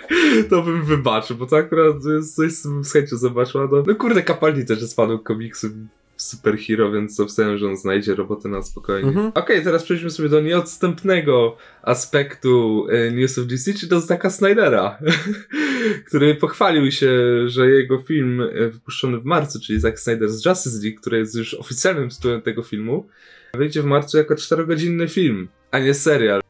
to 0.50 0.62
bym 0.62 0.84
wybaczył, 0.84 1.36
bo 1.36 1.46
to 1.46 1.56
akurat 1.56 1.96
jest 2.16 2.36
coś, 2.36 2.52
co 2.52 2.68
bym 2.68 2.84
z 2.84 2.92
chęcią 2.92 3.16
zobaczył. 3.16 3.68
No, 3.72 3.82
no 3.86 3.94
kurde, 3.94 4.22
Capaldi 4.22 4.64
też 4.64 4.80
jest 4.80 4.96
fanem 4.96 5.18
komiksu. 5.18 5.68
Superhero, 6.28 6.92
więc 6.92 7.20
obstawiam, 7.20 7.58
że 7.58 7.66
on 7.66 7.76
znajdzie 7.76 8.14
robotę 8.14 8.48
na 8.48 8.62
spokojnie. 8.62 9.08
Mhm. 9.08 9.32
Okej, 9.34 9.64
teraz 9.64 9.84
przejdźmy 9.84 10.10
sobie 10.10 10.28
do 10.28 10.40
nieodstępnego 10.40 11.56
aspektu 11.82 12.86
e, 12.90 13.12
News 13.12 13.38
of 13.38 13.46
DC, 13.46 13.74
czyli 13.74 13.88
do 13.88 14.00
Zacka 14.00 14.30
Snydera, 14.30 14.98
który 16.08 16.34
pochwalił 16.34 16.92
się, 16.92 17.10
że 17.46 17.70
jego 17.70 17.98
film 17.98 18.40
e, 18.40 18.68
wypuszczony 18.68 19.18
w 19.18 19.24
marcu, 19.24 19.60
czyli 19.60 19.80
Zack 19.80 19.98
Snyder's 19.98 20.48
Justice 20.48 20.78
League, 20.82 21.00
który 21.00 21.18
jest 21.18 21.34
już 21.34 21.54
oficjalnym 21.54 22.08
tytułem 22.08 22.42
tego 22.42 22.62
filmu, 22.62 23.08
wyjdzie 23.54 23.82
w 23.82 23.86
marcu 23.86 24.18
jako 24.18 24.34
4-godzinny 24.34 25.08
film, 25.08 25.48
a 25.70 25.78
nie 25.78 25.94
serial. 25.94 26.40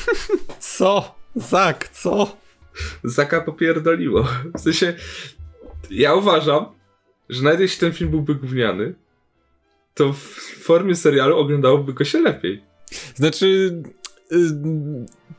Co? 0.58 1.20
Zak, 1.36 1.88
co? 1.88 2.36
Zaka 3.04 3.40
popierdoliło. 3.40 4.28
W 4.54 4.60
sensie, 4.60 4.94
ja 5.90 6.14
uważam, 6.14 6.66
że 7.28 7.42
nawet 7.42 7.60
jeśli 7.60 7.80
ten 7.80 7.92
film 7.92 8.10
byłby 8.10 8.34
gówniany, 8.34 8.94
to 9.94 10.12
w 10.12 10.18
formie 10.62 10.96
serialu 10.96 11.38
oglądałoby 11.38 11.92
go 11.92 12.04
się 12.04 12.20
lepiej. 12.20 12.64
Znaczy. 13.14 13.82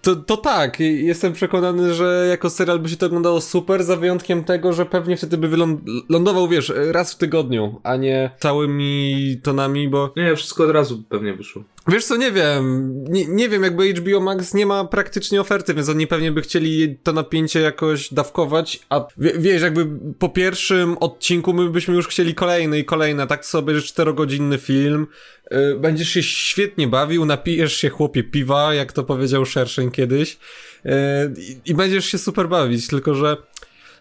To, 0.01 0.15
to 0.15 0.37
tak, 0.37 0.79
jestem 0.79 1.33
przekonany, 1.33 1.93
że 1.93 2.27
jako 2.29 2.49
serial 2.49 2.79
by 2.79 2.89
się 2.89 2.97
to 2.97 3.05
oglądało 3.05 3.41
super, 3.41 3.83
za 3.83 3.95
wyjątkiem 3.95 4.43
tego, 4.43 4.73
że 4.73 4.85
pewnie 4.85 5.17
wtedy 5.17 5.37
by 5.37 5.47
wylądował, 5.47 6.47
wiesz, 6.47 6.73
raz 6.75 7.13
w 7.13 7.17
tygodniu, 7.17 7.79
a 7.83 7.95
nie 7.95 8.31
całymi 8.39 9.37
tonami, 9.43 9.89
bo 9.89 10.13
Nie, 10.15 10.35
wszystko 10.35 10.63
od 10.63 10.71
razu 10.71 11.03
pewnie 11.09 11.33
wyszło. 11.33 11.63
Wiesz 11.87 12.05
co, 12.05 12.17
nie 12.17 12.31
wiem. 12.31 12.93
Nie, 13.03 13.25
nie 13.25 13.49
wiem, 13.49 13.63
jakby 13.63 13.93
HBO 13.93 14.19
Max 14.19 14.53
nie 14.53 14.65
ma 14.65 14.85
praktycznie 14.85 15.41
oferty, 15.41 15.73
więc 15.73 15.89
oni 15.89 16.07
pewnie 16.07 16.31
by 16.31 16.41
chcieli 16.41 16.97
to 17.03 17.13
napięcie 17.13 17.59
jakoś 17.59 18.13
dawkować, 18.13 18.79
a 18.89 19.07
wie, 19.17 19.33
wiesz, 19.37 19.61
jakby 19.61 19.87
po 20.19 20.29
pierwszym 20.29 20.97
odcinku 20.97 21.53
my 21.53 21.69
byśmy 21.69 21.95
już 21.95 22.07
chcieli 22.07 22.35
kolejny 22.35 22.79
i 22.79 22.85
kolejny, 22.85 23.23
a 23.23 23.27
tak 23.27 23.45
sobie, 23.45 23.75
że 23.75 23.81
czterogodzinny 23.81 24.57
film, 24.57 25.07
yy, 25.51 25.77
będziesz 25.79 26.09
się 26.09 26.23
świetnie 26.23 26.87
bawił, 26.87 27.25
napijesz 27.25 27.73
się 27.73 27.89
chłopie 27.89 28.23
piwa, 28.23 28.73
jak 28.73 28.93
to 28.93 29.03
powiedział 29.03 29.45
Kiedyś, 29.89 30.37
yy, 30.83 30.91
i, 31.37 31.71
i 31.71 31.73
będziesz 31.73 32.05
się 32.05 32.17
super 32.17 32.49
bawić, 32.49 32.87
tylko 32.87 33.15
że 33.15 33.37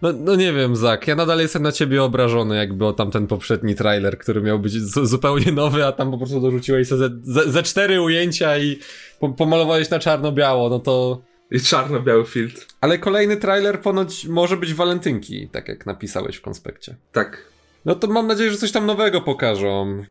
no, 0.02 0.12
no 0.12 0.36
nie 0.36 0.52
wiem, 0.52 0.76
Zak, 0.76 1.08
ja 1.08 1.16
nadal 1.16 1.38
jestem 1.40 1.62
na 1.62 1.72
ciebie 1.72 2.02
obrażony, 2.02 2.56
jakby 2.56 2.86
o 2.86 2.92
tamten 2.92 3.26
poprzedni 3.26 3.74
trailer, 3.74 4.18
który 4.18 4.42
miał 4.42 4.58
być 4.58 4.72
zu 4.72 5.06
zupełnie 5.06 5.52
nowy, 5.52 5.86
a 5.86 5.92
tam 5.92 6.10
po 6.10 6.18
prostu 6.18 6.40
dorzuciłeś 6.40 6.88
ze, 6.88 7.10
ze, 7.22 7.50
ze 7.50 7.62
cztery 7.62 8.02
ujęcia 8.02 8.58
i 8.58 8.78
po 9.20 9.28
pomalowałeś 9.28 9.90
na 9.90 9.98
czarno-biało, 9.98 10.68
no 10.68 10.78
to... 10.78 11.22
I 11.50 11.60
czarno-biały 11.60 12.26
filtr. 12.26 12.66
Ale 12.80 12.98
kolejny 12.98 13.36
trailer 13.36 13.80
ponoć 13.80 14.26
może 14.26 14.56
być 14.56 14.74
walentynki, 14.74 15.48
tak 15.48 15.68
jak 15.68 15.86
napisałeś 15.86 16.36
w 16.36 16.40
konspekcie. 16.40 16.96
Tak. 17.12 17.49
No 17.84 17.94
to 17.94 18.06
mam 18.06 18.26
nadzieję, 18.26 18.50
że 18.50 18.56
coś 18.56 18.72
tam 18.72 18.86
nowego 18.86 19.20
pokażą. 19.20 20.04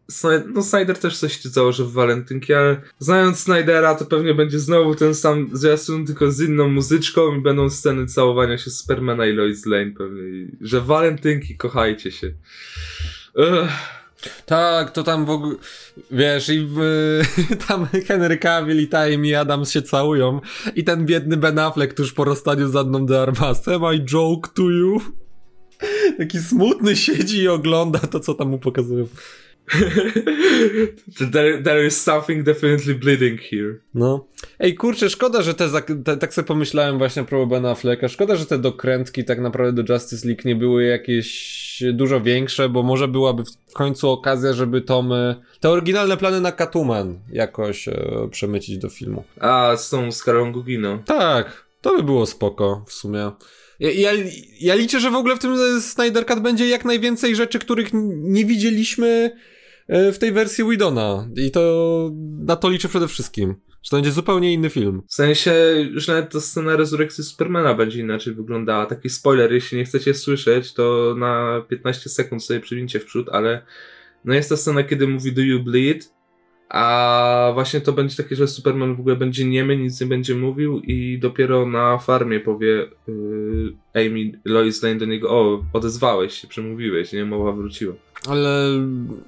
No 0.53 0.63
Snyder 0.63 0.97
też 0.97 1.17
coś 1.17 1.41
założy 1.41 1.85
w 1.85 1.91
walentynki, 1.91 2.53
ale 2.53 2.81
znając 2.99 3.39
Snydera, 3.39 3.95
to 3.95 4.05
pewnie 4.05 4.33
będzie 4.33 4.59
znowu 4.59 4.95
ten 4.95 5.15
sam 5.15 5.49
zwiastun, 5.53 6.05
tylko 6.05 6.31
z 6.31 6.41
inną 6.41 6.69
muzyczką 6.69 7.35
i 7.35 7.41
będą 7.41 7.69
sceny 7.69 8.05
całowania 8.05 8.57
się 8.57 8.71
Supermana 8.71 9.25
i 9.25 9.33
Lois 9.33 9.65
Lane 9.65 9.91
pewnie. 9.97 10.21
I, 10.21 10.57
że 10.61 10.81
walentynki, 10.81 11.57
kochajcie 11.57 12.11
się. 12.11 12.31
Ugh. 13.35 13.69
Tak, 14.45 14.91
to 14.91 15.03
tam 15.03 15.25
w 15.25 15.29
ogóle, 15.29 15.55
wiesz, 16.11 16.49
i 16.49 16.67
w, 16.69 16.79
tam 17.67 17.87
Henry 18.07 18.37
Cavill 18.37 18.81
i 18.81 18.87
Time 18.87 19.27
i 19.27 19.35
Adams 19.35 19.71
się 19.71 19.81
całują 19.81 20.41
i 20.75 20.83
ten 20.83 21.05
biedny 21.05 21.37
Ben 21.37 21.59
Affleck 21.59 21.93
tuż 21.93 22.13
po 22.13 22.23
rozstaniu 22.23 22.67
z 22.67 22.75
Adną 22.75 23.05
de 23.05 23.21
Armas, 23.21 23.67
am 23.67 23.93
I 23.95 24.05
joke 24.05 24.49
to 24.53 24.61
you? 24.63 25.01
Taki 26.17 26.39
smutny 26.39 26.95
siedzi 26.95 27.41
i 27.41 27.47
ogląda 27.47 27.99
to, 27.99 28.19
co 28.19 28.33
tam 28.33 28.49
mu 28.49 28.59
pokazują. 28.59 29.07
there, 31.31 31.63
there 31.63 31.85
is 31.85 32.01
something 32.01 32.43
definitely 32.43 32.95
bleeding 32.95 33.41
here. 33.41 33.79
No. 33.93 34.25
Ej, 34.59 34.75
kurczę, 34.75 35.09
szkoda, 35.09 35.41
że 35.41 35.53
te, 35.53 35.69
te 36.05 36.17
tak 36.17 36.33
sobie 36.33 36.47
pomyślałem 36.47 36.97
właśnie 36.97 37.21
a 37.21 37.25
propos 37.25 37.49
Bena 37.49 37.71
Afflecka, 37.71 38.07
szkoda, 38.07 38.35
że 38.35 38.45
te 38.45 38.57
dokrętki 38.57 39.25
tak 39.25 39.39
naprawdę 39.39 39.83
do 39.83 39.93
Justice 39.93 40.27
League 40.27 40.41
nie 40.45 40.55
były 40.55 40.83
jakieś 40.83 41.83
dużo 41.93 42.21
większe, 42.21 42.69
bo 42.69 42.83
może 42.83 43.07
byłaby 43.07 43.43
w 43.67 43.73
końcu 43.73 44.09
okazja, 44.09 44.53
żeby 44.53 44.81
Tomy, 44.81 45.35
te 45.59 45.69
oryginalne 45.69 46.17
plany 46.17 46.41
na 46.41 46.51
Catwoman 46.51 47.19
jakoś 47.31 47.87
e, 47.87 48.27
przemycić 48.31 48.77
do 48.77 48.89
filmu. 48.89 49.23
A, 49.39 49.75
z 49.77 49.89
tą 49.89 50.11
Skarą 50.11 50.51
Gugino. 50.51 50.99
Tak, 51.05 51.68
to 51.81 51.97
by 51.97 52.03
było 52.03 52.25
spoko 52.25 52.85
w 52.87 52.93
sumie. 52.93 53.31
Ja, 53.79 53.91
ja, 53.91 54.11
ja 54.59 54.75
liczę, 54.75 54.99
że 54.99 55.11
w 55.11 55.15
ogóle 55.15 55.35
w 55.35 55.39
tym 55.39 55.81
Snyder 55.81 56.25
Cut 56.25 56.39
będzie 56.39 56.67
jak 56.67 56.85
najwięcej 56.85 57.35
rzeczy, 57.35 57.59
których 57.59 57.89
nie 58.13 58.45
widzieliśmy 58.45 59.31
e, 59.87 60.11
w 60.11 60.19
tej 60.19 60.31
wersji 60.31 60.69
Widona. 60.69 61.29
I 61.35 61.51
to 61.51 62.11
na 62.39 62.55
to 62.55 62.69
liczę 62.69 62.89
przede 62.89 63.07
wszystkim. 63.07 63.55
Że 63.83 63.89
to 63.89 63.97
będzie 63.97 64.11
zupełnie 64.11 64.53
inny 64.53 64.69
film. 64.69 65.01
W 65.07 65.13
sensie, 65.13 65.53
już 65.91 66.07
nawet 66.07 66.31
ta 66.31 66.39
scena 66.39 66.75
rezurekcji 66.75 67.23
Supermana 67.23 67.73
będzie 67.73 67.99
inaczej 67.99 68.33
wyglądała. 68.33 68.85
Taki 68.85 69.09
spoiler, 69.09 69.53
jeśli 69.53 69.77
nie 69.77 69.85
chcecie 69.85 70.13
słyszeć, 70.13 70.73
to 70.73 71.15
na 71.17 71.61
15 71.69 72.09
sekund 72.09 72.43
sobie 72.43 72.59
przywincie 72.59 72.99
w 72.99 73.05
przód, 73.05 73.29
ale 73.31 73.65
no 74.25 74.33
jest 74.33 74.49
ta 74.49 74.57
scena, 74.57 74.83
kiedy 74.83 75.07
mówi 75.07 75.33
Do 75.33 75.41
you 75.41 75.63
bleed? 75.63 76.13
A 76.69 77.51
właśnie 77.53 77.81
to 77.81 77.93
będzie 77.93 78.23
takie, 78.23 78.35
że 78.35 78.47
Superman 78.47 78.95
w 78.95 78.99
ogóle 78.99 79.15
będzie 79.15 79.45
niemy, 79.45 79.77
nic 79.77 80.01
nie 80.01 80.07
będzie 80.07 80.35
mówił 80.35 80.79
i 80.79 81.19
dopiero 81.19 81.65
na 81.65 81.97
farmie 81.97 82.39
powie 82.39 82.87
yy, 83.07 83.73
Amy, 83.93 84.31
Lois 84.45 84.83
Lane 84.83 84.95
do 84.95 85.05
niego, 85.05 85.29
o, 85.29 85.63
odezwałeś 85.73 86.33
się, 86.33 86.47
przemówiłeś, 86.47 87.13
nie, 87.13 87.25
mowa 87.25 87.51
wróciła. 87.51 87.93
Ale 88.27 88.69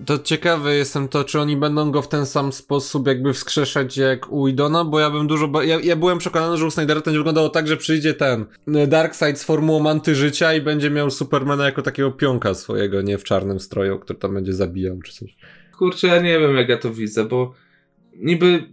to 0.06 0.20
ciekawe 0.20 0.76
jestem 0.76 1.08
to, 1.08 1.24
czy 1.24 1.40
oni 1.40 1.58
będą 1.58 1.92
go 1.92 2.02
w 2.02 2.08
ten 2.08 2.26
sam 2.26 2.52
sposób 2.52 3.08
jakby 3.08 3.34
wskrzeszać 3.34 3.98
jak 3.98 4.32
u 4.32 4.48
Idona, 4.48 4.86
bo 4.86 5.00
ja 5.00 5.10
bym 5.10 5.28
dużo... 5.28 5.62
Ja, 5.62 5.80
ja 5.80 5.96
byłem 5.96 6.18
przekonany, 6.18 6.58
że 6.58 6.66
u 6.66 6.72
Snydera 6.72 7.02
to 7.02 7.12
wyglądało 7.12 7.50
tak, 7.50 7.68
że 7.68 7.78
przyjdzie 7.78 8.14
ten 8.14 8.46
Darkseid 8.88 9.40
z 9.40 9.44
formułą 9.44 9.90
antyżycia 9.90 10.54
i 10.54 10.62
będzie 10.62 10.90
miał 10.90 11.12
Supermana 11.12 11.66
jako 11.66 11.82
takiego 11.82 12.12
pionka 12.12 12.54
swojego, 12.54 13.02
nie 13.02 13.18
w 13.18 13.24
czarnym 13.24 13.60
stroju, 13.60 14.00
który 14.00 14.20
tam 14.20 14.34
będzie 14.34 14.54
zabijał 14.54 15.00
czy 15.02 15.14
coś. 15.14 15.36
Kurczę, 15.82 16.08
ja 16.08 16.22
nie 16.22 16.40
wiem 16.40 16.56
jak 16.56 16.70
ja 16.70 16.78
to 16.78 16.94
widzę, 16.94 17.26
bo 17.26 17.54
niby 18.16 18.64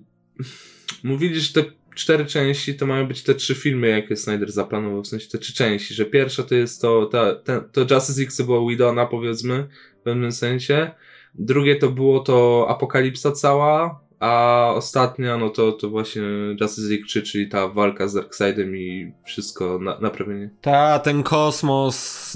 mówili, 1.03 1.41
że 1.41 1.53
te 1.53 1.71
cztery 1.95 2.27
części 2.27 2.75
to 2.75 2.87
mają 2.87 3.07
być 3.07 3.23
te 3.23 3.35
trzy 3.35 3.55
filmy, 3.55 3.89
jakie 3.89 4.17
Snyder 4.17 4.53
zaplanował, 4.53 5.03
w 5.03 5.07
sensie 5.07 5.29
te 5.29 5.39
trzy 5.39 5.55
części, 5.55 5.95
że 5.95 6.05
pierwsza 6.05 6.43
to 6.43 6.55
jest 6.55 6.83
to, 6.83 7.07
ta, 7.07 7.35
ten, 7.35 7.61
to 7.73 7.81
Justice 7.81 8.21
League, 8.21 8.33
co 8.33 8.45
było 8.45 8.69
Widona, 8.69 9.07
powiedzmy, 9.07 9.69
w 10.01 10.03
pewnym 10.03 10.33
sensie, 10.33 10.91
drugie 11.35 11.77
to 11.77 11.91
było 11.91 12.21
to 12.21 12.67
Apokalipsa 12.69 13.33
cała, 13.33 14.01
a 14.21 14.65
ostatnia, 14.75 15.37
no 15.37 15.51
to, 15.51 15.73
to 15.73 15.91
właśnie 15.91 16.23
Justice 16.61 16.89
League 16.89 17.07
3, 17.07 17.23
czyli 17.23 17.49
ta 17.49 17.69
walka 17.69 18.09
z 18.09 18.15
Darkseidem 18.15 18.77
i 18.77 19.13
wszystko 19.25 19.79
na, 19.79 19.99
naprawienie. 20.01 20.51
Ta, 20.61 20.99
ten 20.99 21.23
kosmos, 21.23 22.35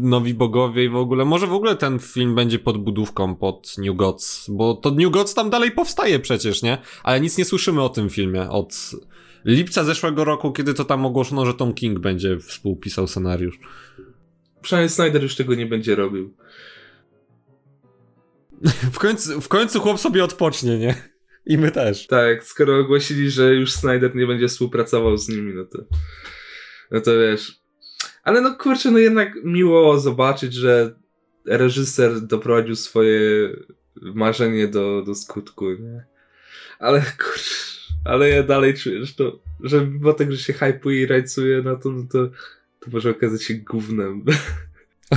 nowi 0.00 0.34
bogowie 0.34 0.84
i 0.84 0.88
w 0.88 0.96
ogóle. 0.96 1.24
Może 1.24 1.46
w 1.46 1.52
ogóle 1.52 1.76
ten 1.76 1.98
film 1.98 2.34
będzie 2.34 2.58
podbudówką 2.58 3.34
pod 3.34 3.74
New 3.78 3.96
Gods, 3.96 4.46
bo 4.50 4.74
to 4.74 4.90
New 4.90 5.10
Gods 5.10 5.34
tam 5.34 5.50
dalej 5.50 5.70
powstaje 5.70 6.18
przecież, 6.18 6.62
nie? 6.62 6.78
Ale 7.02 7.20
nic 7.20 7.38
nie 7.38 7.44
słyszymy 7.44 7.82
o 7.82 7.88
tym 7.88 8.10
filmie 8.10 8.50
od 8.50 8.90
lipca 9.44 9.84
zeszłego 9.84 10.24
roku, 10.24 10.52
kiedy 10.52 10.74
to 10.74 10.84
tam 10.84 11.06
ogłoszono, 11.06 11.46
że 11.46 11.54
Tom 11.54 11.74
King 11.74 11.98
będzie 11.98 12.38
współpisał 12.38 13.06
scenariusz. 13.06 13.58
Przynajmniej 14.62 14.90
Snyder 14.90 15.22
już 15.22 15.36
tego 15.36 15.54
nie 15.54 15.66
będzie 15.66 15.94
robił. 15.94 16.34
W 18.92 18.98
końcu, 18.98 19.40
w 19.40 19.48
końcu 19.48 19.80
chłop 19.80 20.00
sobie 20.00 20.24
odpocznie, 20.24 20.78
nie? 20.78 20.94
I 21.46 21.58
my 21.58 21.70
też. 21.70 22.06
Tak, 22.06 22.44
skoro 22.44 22.78
ogłosili, 22.78 23.30
że 23.30 23.54
już 23.54 23.72
Snyder 23.72 24.16
nie 24.16 24.26
będzie 24.26 24.48
współpracował 24.48 25.16
z 25.16 25.28
nimi, 25.28 25.54
no 25.54 25.64
to. 25.64 25.78
No 26.90 27.00
to 27.00 27.18
wiesz. 27.18 27.60
Ale 28.22 28.40
no 28.40 28.56
kurczę, 28.56 28.90
no 28.90 28.98
jednak 28.98 29.32
miło 29.44 30.00
zobaczyć, 30.00 30.54
że 30.54 30.94
reżyser 31.46 32.20
doprowadził 32.20 32.76
swoje 32.76 33.50
marzenie 34.02 34.68
do, 34.68 35.02
do 35.02 35.14
skutku, 35.14 35.70
nie? 35.70 36.04
Ale 36.78 37.00
kurczę, 37.00 37.54
ale 38.04 38.28
ja 38.28 38.42
dalej 38.42 38.74
czuję, 38.74 39.06
że 39.06 39.14
to, 39.14 39.38
że 39.60 39.86
mimo 39.86 40.12
tego, 40.12 40.32
że 40.32 40.38
się 40.38 40.52
hypuje 40.52 41.02
i 41.02 41.06
rajcuje 41.06 41.62
na 41.62 41.76
to, 41.76 41.90
no 41.90 42.06
to, 42.12 42.28
to 42.80 42.90
może 42.90 43.10
okazać 43.10 43.42
się 43.42 43.54
gównem. 43.54 44.24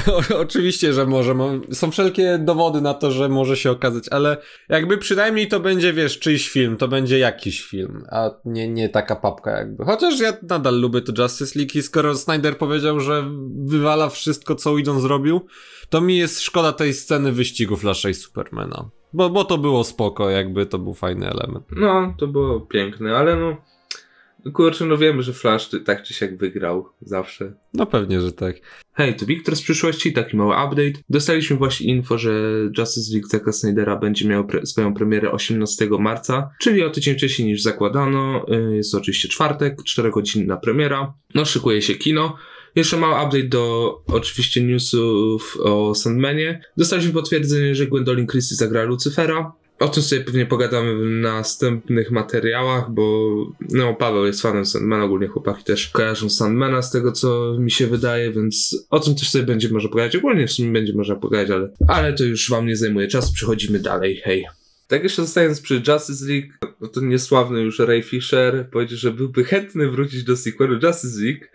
O, 0.08 0.22
oczywiście, 0.46 0.94
że 0.94 1.06
może. 1.06 1.34
Mo- 1.34 1.60
Są 1.72 1.92
wszelkie 1.92 2.38
dowody 2.38 2.82
na 2.82 2.94
to, 2.94 3.12
że 3.12 3.30
może 3.30 3.58
się 3.58 3.72
okazać, 3.72 4.04
ale 4.12 4.38
jakby 4.70 4.98
przynajmniej 4.98 5.48
to 5.48 5.60
będzie, 5.60 5.94
wiesz, 5.94 6.20
czyjś 6.20 6.50
film, 6.50 6.78
to 6.78 6.88
będzie 6.88 7.20
jakiś 7.20 7.62
film, 7.66 8.04
a 8.12 8.30
nie, 8.46 8.68
nie 8.68 8.90
taka 8.90 9.16
papka 9.16 9.52
jakby. 9.52 9.86
Chociaż 9.86 10.20
ja 10.20 10.34
nadal 10.50 10.80
lubię 10.80 11.02
to 11.02 11.24
Justice 11.24 11.60
League 11.60 11.72
i 11.76 11.82
skoro 11.82 12.16
Snyder 12.16 12.58
powiedział, 12.58 13.00
że 13.00 13.24
wywala 13.66 14.10
wszystko, 14.10 14.56
co 14.56 14.74
Whedon 14.74 15.02
zrobił, 15.02 15.42
to 15.90 16.02
mi 16.02 16.18
jest 16.18 16.42
szkoda 16.42 16.72
tej 16.72 16.94
sceny 16.94 17.32
wyścigu 17.32 17.76
Flasha 17.78 18.10
i 18.10 18.14
Supermana. 18.14 18.90
Bo, 19.14 19.30
bo 19.30 19.44
to 19.46 19.58
było 19.58 19.84
spoko, 19.84 20.30
jakby 20.30 20.66
to 20.66 20.80
był 20.80 20.94
fajny 20.94 21.30
element. 21.30 21.66
No, 21.76 22.14
to 22.20 22.28
było 22.28 22.60
piękne, 22.62 23.18
ale 23.18 23.36
no. 23.36 23.58
Kurczę, 24.54 24.86
no 24.86 24.98
wiemy, 24.98 25.24
że 25.24 25.34
Flash 25.34 25.70
tak 25.86 26.04
czy 26.04 26.14
siak 26.14 26.38
wygrał 26.38 26.90
zawsze. 27.02 27.54
No 27.74 27.86
pewnie, 27.86 28.22
że 28.22 28.32
tak. 28.32 28.56
Hej, 28.94 29.16
to 29.16 29.26
Wiktor 29.26 29.56
z 29.56 29.62
przyszłości, 29.62 30.14
taki 30.14 30.38
mały 30.38 30.52
update. 30.52 31.04
Dostaliśmy 31.10 31.56
właśnie 31.56 31.88
info, 31.88 32.18
że 32.18 32.32
Justice 32.78 33.14
League 33.14 33.28
Zacka 33.28 33.52
Snydera 33.52 33.96
będzie 33.96 34.28
miał 34.28 34.46
pre 34.46 34.66
swoją 34.66 34.94
premierę 34.94 35.32
18 35.32 35.88
marca, 36.00 36.50
czyli 36.60 36.84
o 36.84 36.90
tydzień 36.90 37.16
wcześniej 37.16 37.48
niż 37.48 37.62
zakładano. 37.62 38.46
Y, 38.72 38.76
jest 38.76 38.92
to 38.92 38.98
oczywiście 38.98 39.28
czwartek, 39.28 39.78
4-godzinna 39.82 40.58
premiera. 40.58 41.14
No, 41.36 41.46
szykuje 41.46 41.82
się 41.82 41.96
kino. 41.96 42.38
Jeszcze 42.76 42.98
mały 42.98 43.26
update 43.26 43.48
do 43.48 43.96
oczywiście 44.08 44.64
newsów 44.64 45.58
o 45.64 45.96
Sandmanie. 45.96 46.62
Dostaliśmy 46.78 47.14
potwierdzenie, 47.14 47.76
że 47.76 47.88
Gwendolyn 47.88 48.28
Christie 48.28 48.56
zagra 48.56 48.84
Lucifera. 48.84 49.54
O 49.80 49.88
tym 49.88 50.04
sobie 50.04 50.22
pewnie 50.22 50.46
pogadamy 50.46 50.96
w 50.96 51.22
następnych 51.22 52.12
materiałach, 52.12 52.92
bo 52.92 53.36
no 53.70 53.94
Paweł 53.94 54.26
jest 54.26 54.42
fanem 54.42 54.66
Sandmana, 54.66 55.04
ogólnie 55.04 55.28
chłopaki 55.28 55.64
też 55.64 55.88
kojarzą 55.88 56.30
Sandmana 56.30 56.82
z 56.82 56.92
tego 56.92 57.12
co 57.12 57.56
mi 57.60 57.72
się 57.72 57.88
wydaje, 57.88 58.32
więc 58.32 58.86
o 58.90 59.00
tym 59.00 59.16
też 59.16 59.30
sobie 59.30 59.46
będzie 59.46 59.70
można 59.70 59.90
pogadać. 59.90 60.16
Ogólnie 60.16 60.48
w 60.48 60.52
sumie 60.52 60.72
będzie 60.72 60.94
można 60.94 61.16
pogadać, 61.16 61.50
ale, 61.50 61.70
ale 61.88 62.14
to 62.14 62.24
już 62.24 62.50
wam 62.50 62.68
nie 62.68 62.76
zajmuje 62.76 63.08
czasu, 63.08 63.34
przechodzimy 63.34 63.80
dalej, 63.80 64.22
hej. 64.24 64.46
Tak 64.88 65.04
jeszcze 65.04 65.22
zostając 65.22 65.62
przy 65.62 65.82
Justice 65.88 66.26
League, 66.26 66.48
no 66.82 66.88
to 66.88 67.02
niesławny 67.02 67.62
już 67.62 67.80
Ray 67.80 68.04
Fisher 68.04 68.70
powiedział, 68.72 68.98
że 68.98 69.12
byłby 69.12 69.44
chętny 69.44 69.90
wrócić 69.90 70.24
do 70.24 70.38
sequelu 70.38 70.80
Justice 70.84 71.24
League. 71.24 71.46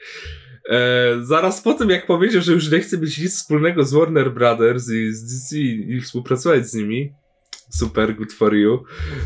E, 0.68 1.24
zaraz 1.24 1.62
po 1.62 1.74
tym, 1.74 1.90
jak 1.90 2.06
powiedział, 2.06 2.42
że 2.42 2.52
już 2.52 2.70
nie 2.70 2.80
chce 2.80 2.98
mieć 2.98 3.18
nic 3.18 3.34
wspólnego 3.34 3.84
z 3.84 3.92
Warner 3.92 4.34
Brothers 4.34 4.90
i 4.90 5.12
z 5.12 5.24
DC 5.24 5.56
i 5.58 6.00
współpracować 6.00 6.70
z 6.70 6.74
nimi, 6.74 7.12
super, 7.68 8.16
good 8.16 8.32
for 8.32 8.54
you. 8.54 8.84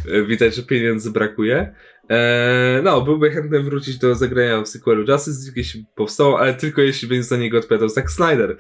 E, 0.09 0.23
widać, 0.23 0.55
że 0.55 0.63
pieniędzy 0.63 1.11
brakuje. 1.11 1.75
E, 2.11 2.81
no, 2.85 3.01
byłby 3.01 3.31
chętny 3.31 3.61
wrócić 3.61 3.99
do 3.99 4.15
zagrania 4.15 4.63
w 4.63 4.69
sequelu 4.69 5.05
Justice 5.13 5.45
League, 5.45 5.57
jeśli 5.57 5.87
powstało, 5.95 6.41
ale 6.41 6.55
tylko 6.55 6.81
jeśli 6.81 7.09
będzie 7.09 7.25
za 7.25 7.37
niego 7.37 7.59
odpowiadał 7.59 7.89
Zack 7.89 8.11
Snyder. 8.11 8.57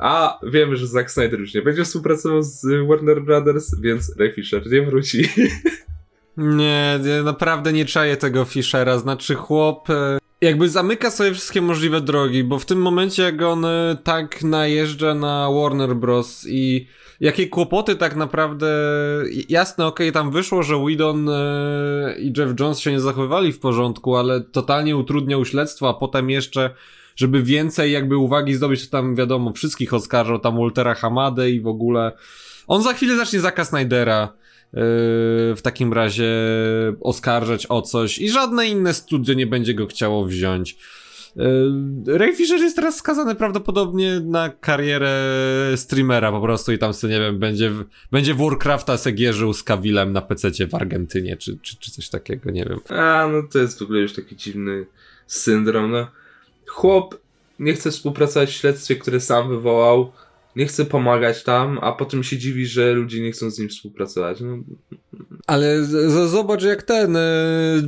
A 0.00 0.40
wiemy, 0.52 0.76
że 0.76 0.86
Zack 0.86 1.10
Snyder 1.10 1.40
już 1.40 1.54
nie 1.54 1.62
będzie 1.62 1.84
współpracował 1.84 2.42
z 2.42 2.66
Warner 2.88 3.22
Brothers, 3.22 3.80
więc 3.80 4.16
Ray 4.18 4.32
Fisher 4.32 4.70
nie 4.70 4.82
wróci. 4.82 5.28
Nie, 6.36 7.00
naprawdę 7.24 7.72
nie 7.72 7.84
czaję 7.84 8.16
tego 8.16 8.44
Fishera, 8.44 8.98
znaczy 8.98 9.34
chłop 9.34 9.90
e, 9.90 10.18
jakby 10.40 10.68
zamyka 10.68 11.10
sobie 11.10 11.32
wszystkie 11.32 11.62
możliwe 11.62 12.00
drogi, 12.00 12.44
bo 12.44 12.58
w 12.58 12.66
tym 12.66 12.78
momencie 12.78 13.22
jak 13.22 13.42
on 13.42 13.64
e, 13.64 13.96
tak 14.04 14.42
najeżdża 14.42 15.14
na 15.14 15.48
Warner 15.50 15.96
Bros. 15.96 16.46
i 16.48 16.86
jakie 17.20 17.46
kłopoty 17.46 17.96
tak 17.96 18.16
naprawdę, 18.16 18.66
jasne, 19.48 19.86
okej, 19.86 20.08
okay, 20.08 20.22
tam 20.22 20.30
wyszło, 20.30 20.62
że 20.62 20.76
Whedon 20.76 21.28
e, 21.28 22.14
i 22.18 22.32
Jeff 22.38 22.60
Jones 22.60 22.78
się 22.78 22.92
nie 22.92 23.00
zachowywali 23.00 23.52
w 23.52 23.60
porządku, 23.60 24.16
ale 24.16 24.40
totalnie 24.40 24.96
utrudniał 24.96 25.44
śledztwo, 25.44 25.88
a 25.88 25.94
potem 25.94 26.30
jeszcze 26.30 26.70
żeby 27.16 27.42
więcej 27.42 27.92
jakby 27.92 28.16
uwagi 28.16 28.54
zdobyć, 28.54 28.84
to 28.84 28.90
tam 28.90 29.16
wiadomo, 29.16 29.52
wszystkich 29.52 29.94
oskarżał, 29.94 30.38
tam 30.38 30.58
Waltera 30.58 30.94
Hamadę 30.94 31.50
i 31.50 31.60
w 31.60 31.66
ogóle. 31.66 32.12
On 32.66 32.82
za 32.82 32.92
chwilę 32.92 33.16
zacznie 33.16 33.40
Zaka 33.40 33.64
Snydera 33.64 34.32
w 35.56 35.58
takim 35.62 35.92
razie 35.92 36.32
oskarżać 37.00 37.66
o 37.68 37.82
coś 37.82 38.18
i 38.18 38.30
żadne 38.30 38.68
inne 38.68 38.94
studio 38.94 39.34
nie 39.34 39.46
będzie 39.46 39.74
go 39.74 39.86
chciało 39.86 40.24
wziąć. 40.24 40.76
Ray 42.06 42.36
Fisher 42.36 42.60
jest 42.60 42.76
teraz 42.76 42.96
skazany 42.96 43.34
prawdopodobnie 43.34 44.20
na 44.20 44.48
karierę 44.48 45.12
streamera 45.76 46.32
po 46.32 46.40
prostu 46.40 46.72
i 46.72 46.78
tam 46.78 46.94
sobie, 46.94 47.14
nie 47.14 47.20
wiem, 47.20 47.38
będzie, 47.38 47.72
będzie 48.12 48.34
Warcrafta 48.34 48.96
segierzył 48.98 49.54
z 49.54 49.62
Kawilem 49.62 50.12
na 50.12 50.22
PC 50.22 50.66
w 50.66 50.74
Argentynie, 50.74 51.36
czy, 51.36 51.58
czy, 51.62 51.76
czy 51.76 51.90
coś 51.90 52.08
takiego, 52.08 52.50
nie 52.50 52.64
wiem. 52.64 52.98
A, 52.98 53.28
no 53.32 53.42
to 53.52 53.58
jest 53.58 53.78
w 53.78 53.82
ogóle 53.82 54.00
już 54.00 54.12
taki 54.12 54.36
dziwny 54.36 54.86
syndrom, 55.26 55.90
no. 55.90 56.06
Chłop 56.66 57.18
nie 57.58 57.74
chce 57.74 57.90
współpracować 57.90 58.48
w 58.48 58.52
śledztwie, 58.52 58.96
które 58.96 59.20
sam 59.20 59.48
wywołał, 59.48 60.12
nie 60.56 60.66
chce 60.66 60.84
pomagać 60.84 61.42
tam, 61.42 61.78
a 61.82 61.92
potem 61.92 62.22
się 62.24 62.38
dziwi, 62.38 62.66
że 62.66 62.92
ludzie 62.92 63.20
nie 63.20 63.32
chcą 63.32 63.50
z 63.50 63.58
nim 63.58 63.68
współpracować. 63.68 64.40
No. 64.40 64.58
Ale 65.46 65.84
z- 65.84 66.30
zobacz 66.30 66.62
jak 66.62 66.82
ten, 66.82 67.16
e, 67.16 67.22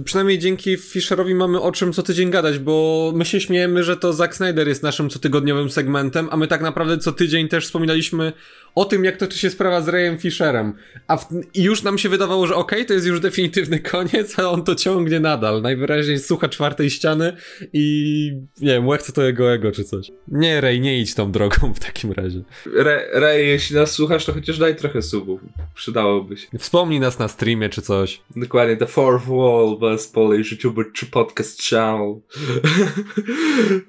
przynajmniej 0.04 0.38
dzięki 0.38 0.76
Fisherowi 0.76 1.34
mamy 1.34 1.60
o 1.60 1.72
czym 1.72 1.92
co 1.92 2.02
tydzień 2.02 2.30
gadać, 2.30 2.58
bo 2.58 3.12
my 3.16 3.24
się 3.24 3.40
śmiejemy, 3.40 3.82
że 3.84 3.96
to 3.96 4.12
Zack 4.12 4.34
Snyder 4.34 4.68
jest 4.68 4.82
naszym 4.82 5.08
cotygodniowym 5.08 5.70
segmentem, 5.70 6.28
a 6.30 6.36
my 6.36 6.46
tak 6.46 6.60
naprawdę 6.60 6.98
co 6.98 7.12
tydzień 7.12 7.48
też 7.48 7.64
wspominaliśmy 7.64 8.32
o 8.74 8.84
tym, 8.84 9.04
jak 9.04 9.16
toczy 9.16 9.38
się 9.38 9.50
sprawa 9.50 9.82
z 9.82 9.88
Rayem 9.88 10.18
Fisherem. 10.18 10.72
A 11.06 11.16
w, 11.16 11.26
już 11.54 11.82
nam 11.82 11.98
się 11.98 12.08
wydawało, 12.08 12.46
że 12.46 12.54
okej, 12.54 12.78
okay, 12.78 12.88
to 12.88 12.94
jest 12.94 13.06
już 13.06 13.20
definitywny 13.20 13.80
koniec, 13.92 14.38
a 14.38 14.50
on 14.50 14.64
to 14.64 14.74
ciągnie 14.74 15.20
nadal. 15.20 15.62
Najwyraźniej 15.62 16.18
słucha 16.18 16.48
czwartej 16.48 16.90
ściany 16.90 17.32
i 17.72 18.32
nie 18.60 18.72
wiem, 18.72 18.86
łechce 18.86 19.12
to 19.12 19.22
jego 19.22 19.52
ego 19.52 19.72
czy 19.72 19.84
coś. 19.84 20.10
Nie, 20.28 20.60
Ray, 20.60 20.80
nie 20.80 21.00
idź 21.00 21.14
tą 21.14 21.32
drogą 21.32 21.74
w 21.74 21.80
takim 21.80 22.12
razie. 22.12 22.42
Ray, 22.66 23.04
Ray 23.12 23.46
jeśli 23.46 23.76
nas 23.76 23.90
słuchasz, 23.90 24.24
to 24.24 24.32
chociaż 24.32 24.58
daj 24.58 24.76
trochę 24.76 25.02
subów. 25.02 25.40
Przydałoby 25.74 26.36
się. 26.36 26.58
Wspomnij 26.58 27.00
nas 27.00 27.18
na 27.18 27.28
streamie 27.28 27.68
czy 27.68 27.82
coś. 27.82 28.20
Dokładnie, 28.36 28.76
The 28.76 28.86
Fourth 28.86 29.26
Wall, 29.26 29.76
bez 29.80 30.08
Polish 30.08 30.52
YouTuber 30.52 30.86
czy 30.92 31.06
Podcast 31.06 31.62
Channel. 31.62 32.14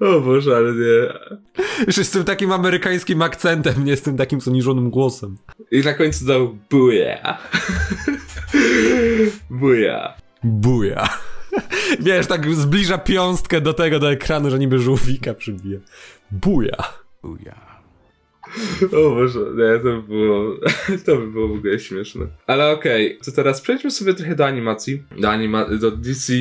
o 0.16 0.20
Boże, 0.20 0.56
ale 0.56 0.72
nie. 0.72 1.12
Już 1.86 1.96
z 1.96 2.10
tym 2.10 2.24
takim 2.24 2.52
amerykańskim 2.52 3.22
akcentem, 3.22 3.84
nie 3.84 3.96
z 3.96 4.02
tym 4.02 4.16
takim 4.16 4.40
zoniżonym 4.40 4.90
głosem. 4.90 5.36
I 5.70 5.80
na 5.80 5.94
końcu 5.94 6.26
dał 6.26 6.56
buja. 6.70 7.38
buja. 9.50 10.14
Buja. 10.44 11.08
Wiesz, 12.00 12.26
tak 12.26 12.54
zbliża 12.54 12.98
piąstkę 12.98 13.60
do 13.60 13.74
tego, 13.74 13.98
do 13.98 14.12
ekranu, 14.12 14.50
że 14.50 14.58
niby 14.58 14.78
żółwika 14.78 15.34
przybija. 15.34 15.78
Buja. 16.30 16.76
Buja. 17.22 17.69
O 18.92 19.10
Boże, 19.10 19.38
nie, 19.38 19.78
to 19.78 19.84
by 19.84 20.02
było, 20.02 20.56
to 21.06 21.16
by 21.16 21.26
było 21.26 21.48
w 21.48 21.52
ogóle 21.52 21.78
śmieszne. 21.78 22.26
Ale 22.46 22.70
okej, 22.70 23.06
okay, 23.06 23.24
to 23.24 23.32
teraz 23.32 23.60
przejdźmy 23.60 23.90
sobie 23.90 24.14
trochę 24.14 24.34
do 24.34 24.46
animacji, 24.46 25.02
do, 25.18 25.30
anima 25.30 25.64
do 25.64 25.90
DC 25.90 26.32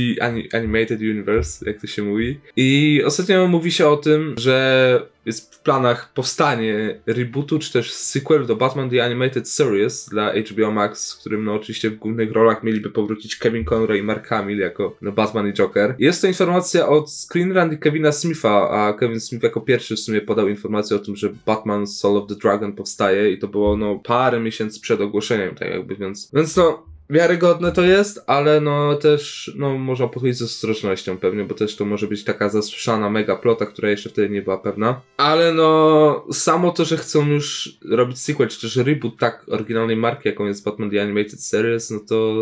Animated 0.53 0.99
Universe, 0.99 1.65
jak 1.65 1.81
to 1.81 1.87
się 1.87 2.03
mówi. 2.03 2.39
I 2.55 3.01
ostatnio 3.05 3.47
mówi 3.47 3.71
się 3.71 3.87
o 3.87 3.97
tym, 3.97 4.35
że 4.37 5.01
jest 5.29 5.55
w 5.55 5.59
planach 5.59 6.13
powstanie 6.13 6.99
rebootu, 7.05 7.59
czy 7.59 7.73
też 7.73 7.93
sequel 7.93 8.45
do 8.45 8.55
Batman 8.55 8.89
The 8.89 9.05
Animated 9.05 9.49
Series 9.49 10.09
dla 10.09 10.33
HBO 10.33 10.71
Max, 10.71 11.13
w 11.13 11.19
którym 11.19 11.45
no 11.45 11.53
oczywiście 11.53 11.89
w 11.89 11.95
głównych 11.95 12.31
rolach 12.31 12.63
mieliby 12.63 12.89
powrócić 12.89 13.35
Kevin 13.35 13.65
Conroy 13.65 13.97
i 13.97 14.03
Mark 14.03 14.27
Hamill 14.27 14.59
jako 14.59 14.97
no, 15.01 15.11
Batman 15.11 15.47
i 15.47 15.53
Joker. 15.53 15.95
Jest 15.99 16.21
to 16.21 16.27
informacja 16.27 16.87
od 16.87 17.11
Screen 17.11 17.51
Run 17.51 17.77
Kevina 17.77 18.11
Smitha, 18.11 18.69
a 18.69 18.93
Kevin 18.93 19.19
Smith 19.19 19.43
jako 19.43 19.61
pierwszy 19.61 19.95
w 19.95 19.99
sumie 19.99 20.21
podał 20.21 20.47
informację 20.47 20.95
o 20.95 20.99
tym, 20.99 21.15
że 21.15 21.29
Batman 21.45 21.87
Soul 21.87 22.17
of 22.17 22.27
the 22.27 22.35
Dragon 22.35 22.73
powstaje 22.73 23.31
i 23.31 23.37
to 23.37 23.47
było 23.47 23.77
no 23.77 23.99
parę 24.03 24.39
miesięcy 24.39 24.81
przed 24.81 25.01
ogłoszeniem, 25.01 25.55
tak 25.55 25.69
jakby, 25.69 25.95
więc, 25.95 26.31
więc 26.33 26.57
no 26.57 26.88
wiarygodne 27.09 27.71
to 27.71 27.81
jest, 27.81 28.23
ale 28.27 28.61
no 28.61 28.95
też, 28.95 29.51
no 29.55 29.77
można 29.77 30.07
podchodzić 30.07 30.37
z 30.37 30.41
ostrożnością 30.41 31.17
pewnie, 31.17 31.43
bo 31.43 31.55
też 31.55 31.75
to 31.75 31.85
może 31.85 32.07
być 32.07 32.23
taka 32.23 32.49
zasłyszana 32.49 33.09
mega 33.09 33.35
plota, 33.35 33.65
która 33.65 33.89
jeszcze 33.89 34.09
wtedy 34.09 34.29
nie 34.29 34.41
była 34.41 34.57
pewna. 34.57 35.01
Ale 35.17 35.53
no, 35.53 36.25
samo 36.31 36.71
to, 36.71 36.85
że 36.85 36.97
chcą 36.97 37.27
już 37.27 37.77
robić 37.85 38.19
sequel, 38.19 38.47
czy 38.47 38.61
też 38.61 38.75
reboot 38.75 39.17
tak 39.17 39.45
oryginalnej 39.47 39.95
marki, 39.95 40.29
jaką 40.29 40.45
jest 40.45 40.63
Batman 40.63 40.89
The 40.89 41.01
Animated 41.01 41.43
Series, 41.43 41.91
no 41.91 41.99
to 42.09 42.35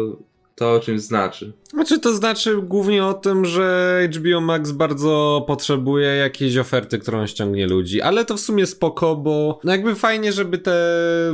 to 0.58 0.74
o 0.74 0.80
czymś 0.80 1.02
znaczy. 1.02 1.54
Znaczy 1.70 2.00
to 2.00 2.14
znaczy 2.14 2.62
głównie 2.62 3.06
o 3.06 3.14
tym, 3.14 3.46
że 3.46 4.00
HBO 4.16 4.42
Max 4.42 4.72
bardzo 4.72 5.44
potrzebuje 5.48 6.08
jakiejś 6.08 6.58
oferty, 6.58 7.00
którą 7.00 7.28
ściągnie 7.28 7.68
ludzi, 7.68 8.02
ale 8.02 8.26
to 8.26 8.38
w 8.38 8.40
sumie 8.40 8.66
spoko, 8.66 9.16
bo 9.16 9.60
no 9.64 9.72
jakby 9.72 9.96
fajnie, 9.96 10.34
żeby 10.34 10.58
te, 10.58 10.76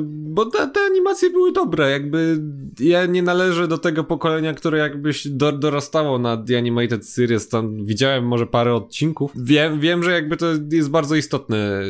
bo 0.03 0.45
te, 0.45 0.67
te 0.67 0.79
animacje 0.79 1.29
były 1.29 1.51
dobre, 1.51 1.91
jakby 1.91 2.39
ja 2.79 3.05
nie 3.05 3.23
należę 3.23 3.67
do 3.67 3.77
tego 3.77 4.03
pokolenia, 4.03 4.53
które 4.53 4.77
jakbyś 4.77 5.27
do, 5.27 5.51
dorastało 5.51 6.19
na 6.19 6.37
The 6.37 6.57
Animated 6.57 7.09
Series, 7.09 7.49
tam 7.49 7.85
widziałem 7.85 8.27
może 8.27 8.47
parę 8.47 8.75
odcinków, 8.75 9.31
wiem, 9.35 9.79
wiem, 9.79 10.03
że 10.03 10.11
jakby 10.11 10.37
to 10.37 10.45
jest 10.71 10.89
bardzo 10.89 11.15
istotny 11.15 11.83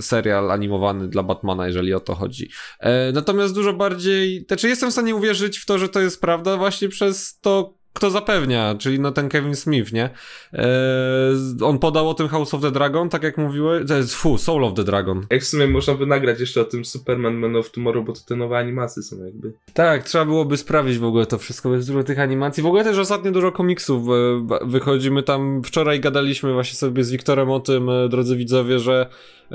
serial 0.00 0.50
animowany 0.50 1.08
dla 1.08 1.22
Batmana, 1.22 1.66
jeżeli 1.66 1.94
o 1.94 2.00
to 2.00 2.14
chodzi. 2.14 2.50
E, 2.80 3.12
natomiast 3.12 3.54
dużo 3.54 3.72
bardziej, 3.72 4.44
znaczy 4.48 4.68
jestem 4.68 4.90
w 4.90 4.92
stanie 4.92 5.14
uwierzyć 5.14 5.58
w 5.58 5.66
to, 5.66 5.78
że 5.78 5.88
to 5.88 6.00
jest 6.00 6.20
prawda 6.20 6.56
właśnie 6.56 6.77
przez 6.88 7.40
to, 7.40 7.77
kto 7.98 8.10
zapewnia, 8.10 8.74
czyli 8.78 9.00
no 9.00 9.12
ten 9.12 9.28
Kevin 9.28 9.56
Smith, 9.56 9.92
nie? 9.92 10.10
Eee, 10.52 10.64
on 11.62 11.78
podał 11.78 12.08
o 12.08 12.14
tym 12.14 12.28
House 12.28 12.54
of 12.54 12.62
the 12.62 12.70
Dragon, 12.70 13.08
tak 13.08 13.22
jak 13.22 13.38
mówiłeś, 13.38 13.88
to 13.88 13.96
jest, 13.96 14.14
fu, 14.14 14.38
Soul 14.38 14.64
of 14.64 14.74
the 14.74 14.84
Dragon. 14.84 15.26
Jak 15.30 15.42
w 15.42 15.46
sumie 15.46 15.66
można 15.66 15.94
by 15.94 16.06
nagrać 16.06 16.40
jeszcze 16.40 16.60
o 16.60 16.64
tym 16.64 16.84
Superman 16.84 17.34
Man 17.34 17.56
of 17.56 17.70
Tomorrow, 17.70 18.06
bo 18.06 18.12
to 18.12 18.20
te 18.26 18.36
nowe 18.36 18.58
animacje 18.58 19.02
są 19.02 19.24
jakby. 19.24 19.52
Tak, 19.74 20.04
trzeba 20.04 20.24
byłoby 20.24 20.56
sprawdzić 20.56 20.98
w 20.98 21.04
ogóle 21.04 21.26
to 21.26 21.38
wszystko, 21.38 21.74
jest 21.74 21.88
dużo 21.88 22.04
tych 22.04 22.18
animacji. 22.18 22.62
W 22.62 22.66
ogóle 22.66 22.84
też 22.84 22.98
ostatnio 22.98 23.30
dużo 23.30 23.52
komiksów 23.52 24.08
e, 24.08 24.66
wychodzimy 24.66 25.22
tam, 25.22 25.62
wczoraj 25.64 26.00
gadaliśmy 26.00 26.52
właśnie 26.52 26.76
sobie 26.76 27.04
z 27.04 27.10
Wiktorem 27.10 27.50
o 27.50 27.60
tym, 27.60 27.90
e, 27.90 28.08
drodzy 28.08 28.36
widzowie, 28.36 28.78
że 28.78 29.06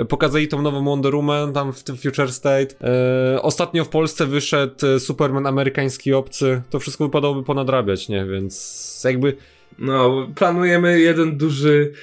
Pokazali 0.10 0.48
tą 0.48 0.62
nową 0.62 0.86
Wonder 0.86 1.16
Woman 1.16 1.54
tam 1.54 1.74
w 1.74 1.84
tym 1.84 1.98
Future 1.98 2.32
State. 2.32 2.68
E, 2.82 3.42
ostatnio 3.42 3.86
w 3.86 3.90
Polsce 3.90 4.26
wyszedł 4.26 4.76
Superman 5.00 5.48
amerykański 5.48 6.14
obcy. 6.14 6.62
To 6.70 6.80
wszystko 6.80 7.04
wypadałoby 7.04 7.44
ponadrabiać, 7.44 8.10
nie? 8.10 8.26
Więc 8.34 9.02
jakby 9.06 9.38
No, 9.80 10.28
planujemy 10.36 11.00
jeden 11.00 11.38
duży 11.38 11.94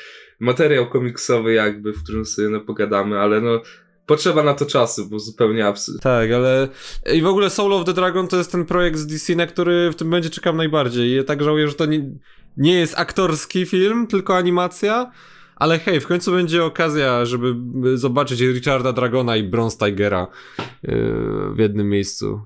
materiał 0.40 0.90
komiksowy 0.90 1.53
jakby, 1.53 1.93
w 1.93 2.03
którym 2.03 2.27
sobie 2.27 2.49
no, 2.49 2.61
pogadamy, 2.61 3.19
ale 3.19 3.40
no 3.40 3.62
potrzeba 4.07 4.43
na 4.43 4.55
to 4.55 4.66
czasu, 4.66 5.09
bo 5.09 5.19
zupełnie 5.19 5.66
absurd. 5.66 6.03
Tak, 6.03 6.31
ale 6.31 6.69
i 7.12 7.23
w 7.23 7.27
ogóle 7.27 7.51
Soul 7.51 7.73
of 7.73 7.85
the 7.85 7.93
Dragon 7.93 8.29
to 8.29 8.37
jest 8.37 8.53
ten 8.53 8.64
projekt 8.64 8.99
z 8.99 9.07
DC, 9.07 9.35
na 9.35 9.47
który 9.47 9.90
w 9.90 9.97
tym 9.97 10.09
momencie 10.09 10.31
czekam 10.31 10.57
najbardziej. 10.57 11.19
I 11.19 11.25
tak 11.25 11.43
żałuję, 11.43 11.69
że 11.69 11.75
to 11.75 11.87
nie, 11.87 12.11
nie 12.57 12.75
jest 12.75 12.99
aktorski 12.99 13.66
film, 13.66 14.07
tylko 14.07 14.37
animacja. 14.37 15.11
Ale 15.57 15.79
hej, 15.79 16.01
w 16.01 16.07
końcu 16.07 16.33
będzie 16.33 16.64
okazja, 16.64 17.25
żeby 17.25 17.55
zobaczyć 17.99 18.40
Richarda 18.40 18.93
Dragona 18.93 19.37
i 19.37 19.43
Bronze 19.43 19.77
Tigera 19.77 20.27
yy, 20.83 21.55
w 21.55 21.59
jednym 21.59 21.88
miejscu. 21.88 22.40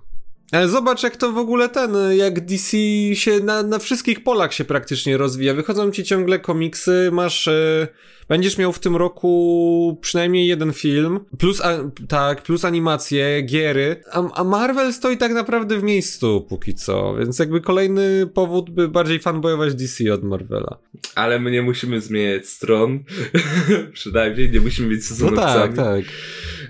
Ale 0.55 0.69
zobacz, 0.69 1.03
jak 1.03 1.17
to 1.17 1.33
w 1.33 1.39
ogóle 1.39 1.69
ten, 1.69 1.97
jak 2.17 2.47
DC 2.47 2.77
się 3.15 3.41
na, 3.41 3.63
na 3.63 3.79
wszystkich 3.79 4.23
polach 4.23 4.55
się 4.55 4.65
praktycznie 4.65 5.17
rozwija. 5.17 5.55
Wychodzą 5.55 5.91
ci 5.91 6.05
ciągle 6.05 6.39
komiksy, 6.39 7.11
masz. 7.13 7.47
Yy, 7.47 7.89
będziesz 8.29 8.59
miał 8.59 8.73
w 8.73 8.79
tym 8.79 8.97
roku 8.97 9.99
przynajmniej 10.01 10.47
jeden 10.47 10.73
film, 10.73 11.21
plus, 11.39 11.61
a, 11.61 11.79
tak, 12.09 12.43
plus 12.43 12.65
animacje, 12.65 13.43
giery, 13.43 14.03
a, 14.13 14.31
a, 14.35 14.45
Marvel 14.45 14.93
stoi 14.93 15.17
tak 15.17 15.33
naprawdę 15.33 15.79
w 15.79 15.83
miejscu 15.83 16.47
póki 16.49 16.75
co, 16.75 17.15
więc 17.19 17.39
jakby 17.39 17.61
kolejny 17.61 18.27
powód, 18.35 18.71
by 18.71 18.89
bardziej 18.89 19.19
fanboyować 19.19 19.75
DC 19.75 20.15
od 20.15 20.23
Marvela. 20.23 20.79
Ale 21.15 21.41
my 21.41 21.51
nie 21.51 21.63
musimy 21.63 22.01
zmieniać 22.01 22.47
stron, 22.47 23.05
przynajmniej 23.93 24.51
nie 24.51 24.61
musimy 24.61 24.89
być 24.89 25.07
sezonowcami. 25.07 25.71
No 25.77 25.77
tak, 25.77 25.87
tak. 25.87 26.05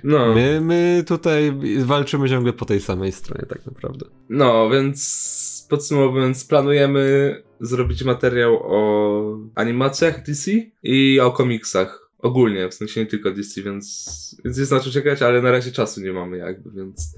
No. 0.05 0.35
My, 0.35 0.61
my 0.61 1.05
tutaj 1.07 1.53
walczymy 1.79 2.29
ciągle 2.29 2.53
po 2.53 2.65
tej 2.65 2.81
samej 2.81 3.13
stronie 3.13 3.47
tak 3.49 3.67
naprawdę. 3.67 4.07
No, 4.29 4.71
więc 4.71 5.67
podsumowując, 5.71 6.45
planujemy 6.45 7.43
zrobić 7.61 8.05
materiał 8.05 8.59
o 8.63 9.39
animacjach 9.55 10.27
DC 10.27 10.51
i 10.83 11.21
o 11.21 11.31
komiksach. 11.31 12.11
Ogólnie, 12.19 12.69
w 12.69 12.75
sensie 12.75 13.01
nie 13.01 13.07
tylko 13.07 13.31
DC, 13.31 13.63
więc, 13.63 14.37
więc 14.45 14.59
jest 14.59 14.73
na 14.73 14.81
co 14.81 14.91
czekać, 14.91 15.23
ale 15.23 15.43
na 15.43 15.51
razie 15.51 15.73
czasu 15.73 16.01
nie 16.01 16.13
mamy 16.13 16.37
jakby, 16.39 16.71
więc... 16.71 17.15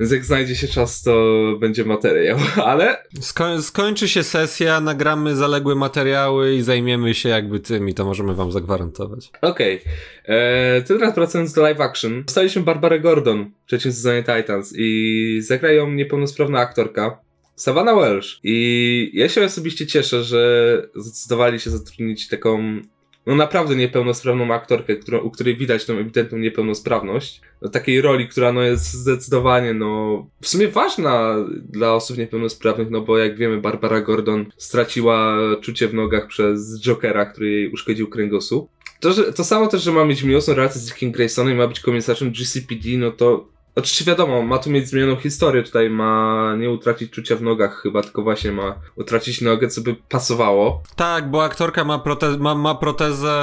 Więc 0.00 0.12
jak 0.12 0.24
znajdzie 0.24 0.56
się 0.56 0.68
czas, 0.68 1.02
to 1.02 1.44
będzie 1.60 1.84
materiał, 1.84 2.38
ale... 2.64 3.02
Sko 3.20 3.62
skończy 3.62 4.08
się 4.08 4.22
sesja, 4.22 4.80
nagramy 4.80 5.36
zaległe 5.36 5.74
materiały 5.74 6.54
i 6.54 6.62
zajmiemy 6.62 7.14
się 7.14 7.28
jakby 7.28 7.60
tym 7.60 7.88
i 7.88 7.94
to 7.94 8.04
możemy 8.04 8.34
wam 8.34 8.52
zagwarantować. 8.52 9.30
Okej. 9.42 9.80
Okay. 9.80 10.36
Eee, 10.36 10.82
teraz 10.84 11.14
wracając 11.14 11.52
do 11.52 11.62
live 11.62 11.80
action. 11.80 12.24
Dostaliśmy 12.24 12.62
Barbarę 12.62 13.00
Gordon 13.00 13.50
w 13.66 13.68
trzecim 13.68 13.92
sezonie 13.92 14.22
Titans 14.22 14.74
i 14.76 15.38
zagra 15.42 15.72
ją 15.72 15.90
niepełnosprawna 15.90 16.60
aktorka. 16.60 17.20
Savannah 17.56 17.96
Welsh. 17.96 18.40
I 18.44 19.10
ja 19.14 19.28
się 19.28 19.44
osobiście 19.44 19.86
cieszę, 19.86 20.24
że 20.24 20.82
zdecydowali 20.94 21.60
się 21.60 21.70
zatrudnić 21.70 22.28
taką 22.28 22.80
no 23.28 23.36
naprawdę 23.36 23.76
niepełnosprawną 23.76 24.54
aktorkę, 24.54 24.96
którą, 24.96 25.18
u 25.18 25.30
której 25.30 25.56
widać 25.56 25.84
tą 25.84 25.94
ewidentną 25.94 26.38
niepełnosprawność. 26.38 27.40
Do 27.62 27.68
takiej 27.68 28.00
roli, 28.00 28.28
która 28.28 28.52
no 28.52 28.62
jest 28.62 28.92
zdecydowanie 28.92 29.74
no 29.74 30.26
w 30.40 30.48
sumie 30.48 30.68
ważna 30.68 31.36
dla 31.68 31.94
osób 31.94 32.18
niepełnosprawnych, 32.18 32.90
no 32.90 33.00
bo 33.00 33.18
jak 33.18 33.36
wiemy 33.36 33.60
Barbara 33.60 34.00
Gordon 34.00 34.46
straciła 34.56 35.36
czucie 35.60 35.88
w 35.88 35.94
nogach 35.94 36.26
przez 36.26 36.80
Jokera, 36.80 37.26
który 37.26 37.50
jej 37.50 37.72
uszkodził 37.72 38.08
kręgosłup. 38.08 38.70
To, 39.00 39.12
że, 39.12 39.32
to 39.32 39.44
samo 39.44 39.66
też, 39.66 39.82
że 39.82 39.92
ma 39.92 40.04
mieć 40.04 40.22
miłosną 40.22 40.54
relację 40.54 40.80
z 40.80 40.84
Dickiem 40.84 41.12
Graysonem 41.12 41.54
i 41.54 41.56
ma 41.56 41.66
być 41.66 41.80
komisarzem 41.80 42.30
GCPD, 42.30 42.88
no 42.98 43.10
to 43.10 43.48
Oczywiście 43.78 44.04
wiadomo, 44.04 44.42
ma 44.42 44.58
tu 44.58 44.70
mieć 44.70 44.88
zmienioną 44.88 45.16
historię, 45.16 45.62
tutaj 45.62 45.90
ma 45.90 46.54
nie 46.58 46.70
utracić 46.70 47.10
czucia 47.10 47.36
w 47.36 47.42
nogach 47.42 47.82
chyba, 47.82 48.02
tylko 48.02 48.22
właśnie 48.22 48.52
ma 48.52 48.74
utracić 48.96 49.40
nogę, 49.40 49.68
co 49.68 49.80
by 49.80 49.96
pasowało. 50.08 50.82
Tak, 50.96 51.30
bo 51.30 51.44
aktorka 51.44 51.84
ma, 51.84 51.98
prote 51.98 52.38
ma, 52.38 52.54
ma 52.54 52.74
protezę 52.74 53.34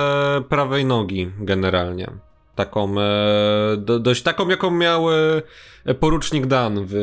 prawej 0.49 0.85
nogi 0.85 1.31
generalnie. 1.39 2.11
Taką, 2.55 3.01
e, 3.01 3.77
do, 3.77 3.99
dość 3.99 4.21
taką, 4.23 4.49
jaką 4.49 4.71
miał 4.71 5.11
e, 5.85 5.93
porucznik 5.99 6.45
Dan 6.45 6.85
w 6.89 6.95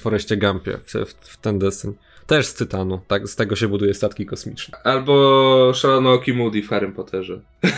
Foreście 0.00 0.36
Gumpie, 0.36 0.78
w, 0.78 0.92
w, 0.92 1.12
w 1.12 1.36
ten 1.36 1.58
deseń. 1.58 1.94
Też 2.28 2.46
z 2.46 2.54
tytanu, 2.54 3.00
tak, 3.06 3.28
z 3.28 3.36
tego 3.36 3.56
się 3.56 3.68
buduje 3.68 3.94
statki 3.94 4.26
kosmiczne. 4.26 4.78
Albo 4.84 5.72
Szalonooki 5.74 6.32
Moody 6.32 6.62
w 6.62 6.68
Harry 6.68 6.92
Potterze. 6.92 7.40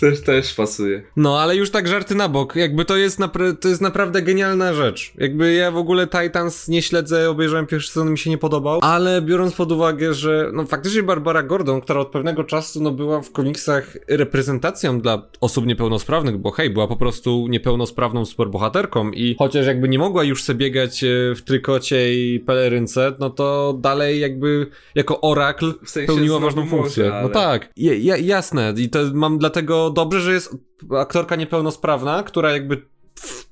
też, 0.00 0.20
też 0.20 0.54
pasuje. 0.54 1.02
No, 1.16 1.40
ale 1.40 1.56
już 1.56 1.70
tak 1.70 1.88
żarty 1.88 2.14
na 2.14 2.28
bok, 2.28 2.56
jakby 2.56 2.84
to 2.84 2.96
jest, 2.96 3.18
to 3.60 3.68
jest 3.68 3.80
naprawdę 3.80 4.22
genialna 4.22 4.74
rzecz. 4.74 5.12
Jakby 5.18 5.52
ja 5.52 5.70
w 5.70 5.76
ogóle 5.76 6.06
Titans 6.06 6.68
nie 6.68 6.82
śledzę, 6.82 7.30
obejrzałem 7.30 7.66
pierwszy 7.66 7.88
sezon, 7.88 8.10
mi 8.10 8.18
się 8.18 8.30
nie 8.30 8.38
podobał, 8.38 8.78
ale 8.82 9.22
biorąc 9.22 9.54
pod 9.54 9.72
uwagę, 9.72 10.14
że 10.14 10.50
no 10.52 10.66
faktycznie 10.66 11.02
Barbara 11.02 11.42
Gordon, 11.42 11.80
która 11.80 12.00
od 12.00 12.08
pewnego 12.08 12.44
czasu 12.44 12.82
no 12.82 12.90
była 12.90 13.22
w 13.22 13.32
komiksach 13.32 13.96
reprezentacją 14.08 15.00
dla 15.00 15.22
osób 15.40 15.66
niepełnosprawnych, 15.66 16.38
bo 16.38 16.50
hej, 16.50 16.70
była 16.70 16.88
po 16.88 16.96
prostu 16.96 17.46
niepełnosprawną 17.48 18.24
superbohaterką 18.24 19.10
i 19.10 19.36
chociaż 19.38 19.66
jakby 19.66 19.88
nie 19.88 19.98
mogła 19.98 20.24
już 20.24 20.42
sobie 20.42 20.58
biegać 20.58 21.04
e, 21.04 21.34
w 21.34 21.42
trykocie 21.42 22.14
i 22.14 22.40
pelerynce, 22.50 23.12
no 23.18 23.30
to 23.30 23.78
dalej 23.80 24.20
jakby 24.20 24.66
jako 24.94 25.20
orakl 25.20 25.74
w 25.84 25.90
sensie 25.90 26.06
pełniła 26.06 26.38
ważną 26.38 26.66
funkcję. 26.66 27.04
No 27.08 27.14
ale... 27.14 27.22
No 27.22 27.28
tak, 27.28 27.72
ja, 27.76 28.16
jasne 28.16 28.74
i 28.76 28.88
to 28.88 28.98
mam 29.12 29.38
dlatego 29.38 29.90
dobrze, 29.90 30.20
że 30.20 30.32
jest 30.32 30.56
aktorka 30.98 31.36
niepełnosprawna, 31.36 32.22
która 32.22 32.52
jakby 32.52 32.82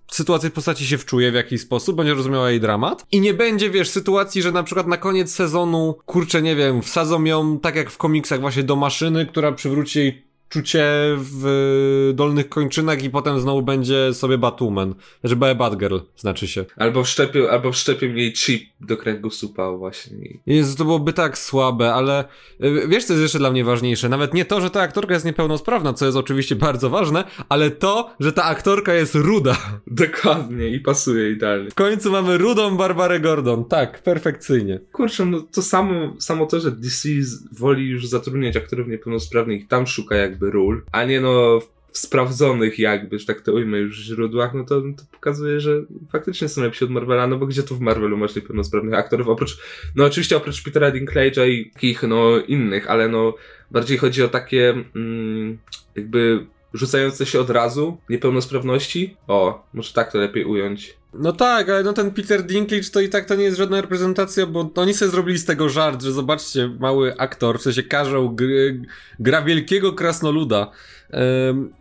w 0.06 0.14
sytuacji 0.14 0.50
postaci 0.50 0.86
się 0.86 0.98
wczuje 0.98 1.30
w 1.30 1.34
jakiś 1.34 1.60
sposób, 1.60 1.96
będzie 1.96 2.14
rozumiała 2.14 2.50
jej 2.50 2.60
dramat 2.60 3.06
i 3.12 3.20
nie 3.20 3.34
będzie, 3.34 3.70
wiesz, 3.70 3.90
sytuacji, 3.90 4.42
że 4.42 4.52
na 4.52 4.62
przykład 4.62 4.86
na 4.86 4.96
koniec 4.96 5.32
sezonu, 5.34 5.94
kurczę, 6.06 6.42
nie 6.42 6.56
wiem, 6.56 6.82
wsadzą 6.82 7.24
ją 7.24 7.60
tak 7.60 7.76
jak 7.76 7.90
w 7.90 7.98
komiksach 7.98 8.40
właśnie 8.40 8.62
do 8.62 8.76
maszyny, 8.76 9.26
która 9.26 9.52
przywróci 9.52 9.98
jej 9.98 10.27
czucie 10.48 10.84
w 11.16 12.12
dolnych 12.14 12.48
kończynach 12.48 13.02
i 13.02 13.10
potem 13.10 13.40
znowu 13.40 13.62
będzie 13.62 14.14
sobie 14.14 14.38
Batwoman. 14.38 14.94
Znaczy 15.20 15.36
Batgirl, 15.36 15.98
znaczy 16.16 16.48
się. 16.48 16.64
Albo 16.76 17.04
wszczepił, 17.04 17.48
albo 17.48 17.72
wszczepił 17.72 18.16
jej 18.16 18.32
chip 18.32 18.68
do 18.80 18.96
kręgosłupa 18.96 19.72
właśnie. 19.72 20.38
Jezu, 20.46 20.76
to 20.76 20.84
byłoby 20.84 21.12
tak 21.12 21.38
słabe, 21.38 21.94
ale 21.94 22.24
y, 22.64 22.88
wiesz 22.88 23.04
co 23.04 23.12
jest 23.12 23.22
jeszcze 23.22 23.38
dla 23.38 23.50
mnie 23.50 23.64
ważniejsze? 23.64 24.08
Nawet 24.08 24.34
nie 24.34 24.44
to, 24.44 24.60
że 24.60 24.70
ta 24.70 24.80
aktorka 24.80 25.14
jest 25.14 25.26
niepełnosprawna, 25.26 25.92
co 25.92 26.04
jest 26.04 26.16
oczywiście 26.16 26.56
bardzo 26.56 26.90
ważne, 26.90 27.24
ale 27.48 27.70
to, 27.70 28.10
że 28.20 28.32
ta 28.32 28.44
aktorka 28.44 28.94
jest 28.94 29.14
ruda. 29.14 29.56
Dokładnie 29.86 30.68
i 30.68 30.80
pasuje 30.80 31.30
idealnie. 31.30 31.70
W 31.70 31.74
końcu 31.74 32.12
mamy 32.12 32.38
rudą 32.38 32.76
Barbarę 32.76 33.20
Gordon. 33.20 33.64
Tak, 33.64 34.02
perfekcyjnie. 34.02 34.80
Kurczę, 34.92 35.26
no 35.26 35.40
to 35.40 35.62
samo, 35.62 36.16
samo 36.18 36.46
to, 36.46 36.60
że 36.60 36.70
DC 36.70 37.08
woli 37.52 37.86
już 37.86 38.06
zatrudniać 38.06 38.56
aktorów 38.56 38.88
niepełnosprawnych 38.88 39.62
i 39.62 39.66
tam 39.66 39.86
szuka 39.86 40.16
jak 40.16 40.37
jakby 40.38 40.50
ról, 40.50 40.82
a 40.92 41.04
nie 41.04 41.20
no 41.20 41.60
w 41.92 41.98
sprawdzonych 41.98 42.78
jakby, 42.78 43.18
że 43.18 43.26
tak 43.26 43.40
to 43.40 43.52
ujmę 43.52 43.78
już 43.78 43.96
źródłach, 43.96 44.54
no 44.54 44.64
to, 44.64 44.80
to 44.80 45.02
pokazuje, 45.12 45.60
że 45.60 45.82
faktycznie 46.12 46.48
są 46.48 46.62
lepsi 46.62 46.84
od 46.84 46.90
Marvela, 46.90 47.26
no 47.26 47.38
bo 47.38 47.46
gdzie 47.46 47.62
tu 47.62 47.76
w 47.76 47.80
Marvelu 47.80 48.16
masz 48.16 48.36
niepełnosprawnych 48.36 48.94
aktorów, 48.94 49.28
oprócz, 49.28 49.58
no 49.96 50.04
oczywiście 50.04 50.36
oprócz 50.36 50.62
Petera 50.62 50.90
Dinklage'a 50.90 51.48
i 51.48 51.70
takich 51.70 52.02
no 52.02 52.38
innych, 52.38 52.90
ale 52.90 53.08
no 53.08 53.34
bardziej 53.70 53.98
chodzi 53.98 54.22
o 54.22 54.28
takie 54.28 54.84
mm, 54.96 55.58
jakby 55.96 56.46
rzucające 56.74 57.26
się 57.26 57.40
od 57.40 57.50
razu 57.50 57.98
niepełnosprawności. 58.08 59.16
O, 59.26 59.66
może 59.74 59.92
tak 59.92 60.12
to 60.12 60.18
lepiej 60.18 60.44
ująć. 60.44 60.97
No 61.14 61.32
tak, 61.32 61.68
ale 61.68 61.82
no 61.82 61.92
ten 61.92 62.10
Peter 62.10 62.46
Dinklage 62.46 62.90
to 62.90 63.00
i 63.00 63.08
tak 63.08 63.24
to 63.24 63.34
nie 63.34 63.44
jest 63.44 63.56
żadna 63.56 63.80
reprezentacja, 63.80 64.46
bo 64.46 64.70
oni 64.74 64.94
sobie 64.94 65.10
zrobili 65.10 65.38
z 65.38 65.44
tego 65.44 65.68
żart, 65.68 66.02
że 66.02 66.12
zobaczcie, 66.12 66.68
mały 66.80 67.18
aktor, 67.18 67.58
w 67.58 67.62
sensie 67.62 67.82
każą 67.82 68.28
gry, 68.28 68.82
gra 69.20 69.42
wielkiego 69.42 69.92
krasnoluda. 69.92 70.70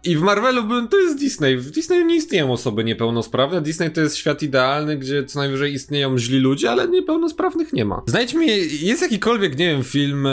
I 0.04 0.16
w 0.16 0.22
Marvelu 0.22 0.88
to 0.88 0.98
jest 0.98 1.20
Disney. 1.20 1.58
W 1.58 1.72
Disney 1.72 2.06
nie 2.06 2.16
istnieją 2.16 2.52
osoby 2.52 2.84
niepełnosprawne. 2.84 3.62
Disney 3.62 3.92
to 3.92 4.02
jest 4.02 4.18
świat 4.18 4.44
idealny, 4.44 4.98
gdzie 4.98 5.24
co 5.24 5.40
najwyżej 5.40 5.74
istnieją 5.74 6.18
źli 6.18 6.40
ludzie, 6.40 6.72
ale 6.72 6.88
niepełnosprawnych 6.88 7.74
nie 7.74 7.86
ma. 7.86 8.04
Znajdź 8.06 8.34
mi, 8.34 8.48
jest 8.82 9.02
jakikolwiek, 9.02 9.58
nie 9.58 9.72
wiem, 9.72 9.84
film, 9.84 10.26
e, 10.28 10.32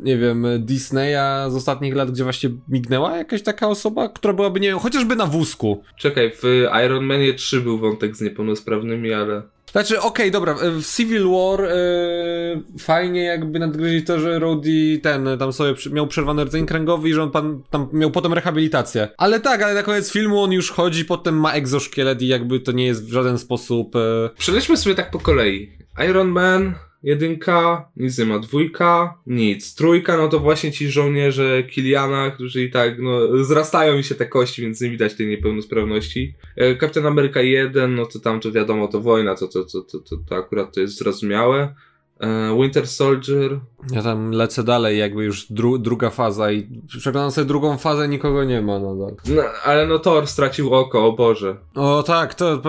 nie 0.00 0.18
wiem, 0.18 0.46
Disneya 0.58 1.50
z 1.50 1.54
ostatnich 1.54 1.94
lat, 1.94 2.10
gdzie 2.10 2.24
właśnie 2.24 2.50
mignęła 2.68 3.16
jakaś 3.16 3.42
taka 3.42 3.68
osoba, 3.68 4.08
która 4.08 4.34
byłaby, 4.34 4.60
nie 4.60 4.68
wiem, 4.68 4.78
chociażby 4.78 5.16
na 5.16 5.26
wózku. 5.26 5.82
Czekaj, 5.96 6.32
w 6.42 6.66
Iron 6.84 7.04
Manie 7.04 7.34
3 7.34 7.60
był 7.60 7.78
wątek 7.78 8.16
z 8.16 8.20
niepełnosprawnymi, 8.20 9.12
ale... 9.12 9.55
Znaczy, 9.76 10.00
okej, 10.00 10.08
okay, 10.08 10.30
dobra, 10.30 10.54
w 10.54 10.96
Civil 10.96 11.28
War 11.28 11.60
yy, 11.60 12.78
fajnie 12.78 13.24
jakby 13.24 13.58
nadgryźli 13.58 14.02
to, 14.02 14.20
że 14.20 14.38
Rhodey 14.38 15.00
ten 15.02 15.28
tam 15.38 15.52
sobie 15.52 15.74
miał 15.92 16.06
przerwany 16.06 16.44
rdzeń 16.44 16.66
kręgowy 16.66 17.08
i 17.08 17.14
że 17.14 17.22
on 17.22 17.30
pan, 17.30 17.62
tam 17.70 17.88
miał 17.92 18.10
potem 18.10 18.32
rehabilitację. 18.32 19.08
Ale 19.16 19.40
tak, 19.40 19.62
ale 19.62 19.74
na 19.74 19.82
koniec 19.82 20.12
filmu 20.12 20.42
on 20.42 20.52
już 20.52 20.70
chodzi, 20.70 21.04
potem 21.04 21.40
ma 21.40 21.52
egzoszkielet 21.52 22.22
i 22.22 22.26
jakby 22.26 22.60
to 22.60 22.72
nie 22.72 22.86
jest 22.86 23.04
w 23.04 23.12
żaden 23.12 23.38
sposób... 23.38 23.94
Yy... 23.94 24.30
Przejdźmy 24.38 24.76
sobie 24.76 24.94
tak 24.94 25.10
po 25.10 25.18
kolei. 25.18 25.72
Iron 26.08 26.28
Man, 26.28 26.74
jedynka, 27.02 27.88
nic 27.96 28.18
nie 28.18 28.24
ma, 28.24 28.38
dwójka, 28.38 29.18
nic. 29.26 29.74
Trójka, 29.74 30.16
no 30.16 30.28
to 30.28 30.38
właśnie 30.38 30.72
ci 30.72 30.90
żołnierze 30.90 31.62
Kiliana, 31.62 32.30
którzy 32.30 32.64
i 32.64 32.70
tak, 32.70 32.98
no, 32.98 33.44
zrastają 33.44 33.96
mi 33.96 34.04
się 34.04 34.14
te 34.14 34.26
kości, 34.26 34.62
więc 34.62 34.80
nie 34.80 34.90
widać 34.90 35.14
tej 35.14 35.26
niepełnosprawności. 35.26 36.34
E, 36.56 36.74
Kapitan 36.74 37.06
Ameryka 37.06 37.42
1, 37.42 37.94
no 37.94 38.06
to 38.06 38.18
tam 38.18 38.40
to 38.40 38.52
wiadomo, 38.52 38.88
to 38.88 39.00
wojna, 39.00 39.34
to, 39.34 39.48
to, 39.48 39.64
to, 39.64 39.80
to, 39.80 39.98
to, 39.98 40.16
to 40.28 40.36
akurat 40.36 40.74
to 40.74 40.80
jest 40.80 40.98
zrozumiałe. 40.98 41.74
E, 42.20 42.56
Winter 42.62 42.86
Soldier. 42.86 43.60
Ja 43.92 44.02
tam 44.02 44.30
lecę 44.30 44.64
dalej, 44.64 44.98
jakby 44.98 45.24
już 45.24 45.52
dru 45.52 45.78
druga 45.78 46.10
faza 46.10 46.52
i 46.52 46.82
przeglądam 46.86 47.30
sobie 47.30 47.44
drugą 47.44 47.78
fazę, 47.78 48.08
nikogo 48.08 48.44
nie 48.44 48.62
ma 48.62 48.78
nadal. 48.78 49.16
No, 49.28 49.42
ale 49.64 49.86
no 49.86 49.98
Thor 49.98 50.26
stracił 50.26 50.74
oko, 50.74 51.06
o 51.06 51.12
Boże. 51.12 51.56
O 51.74 52.02
tak, 52.02 52.34
to 52.34 52.62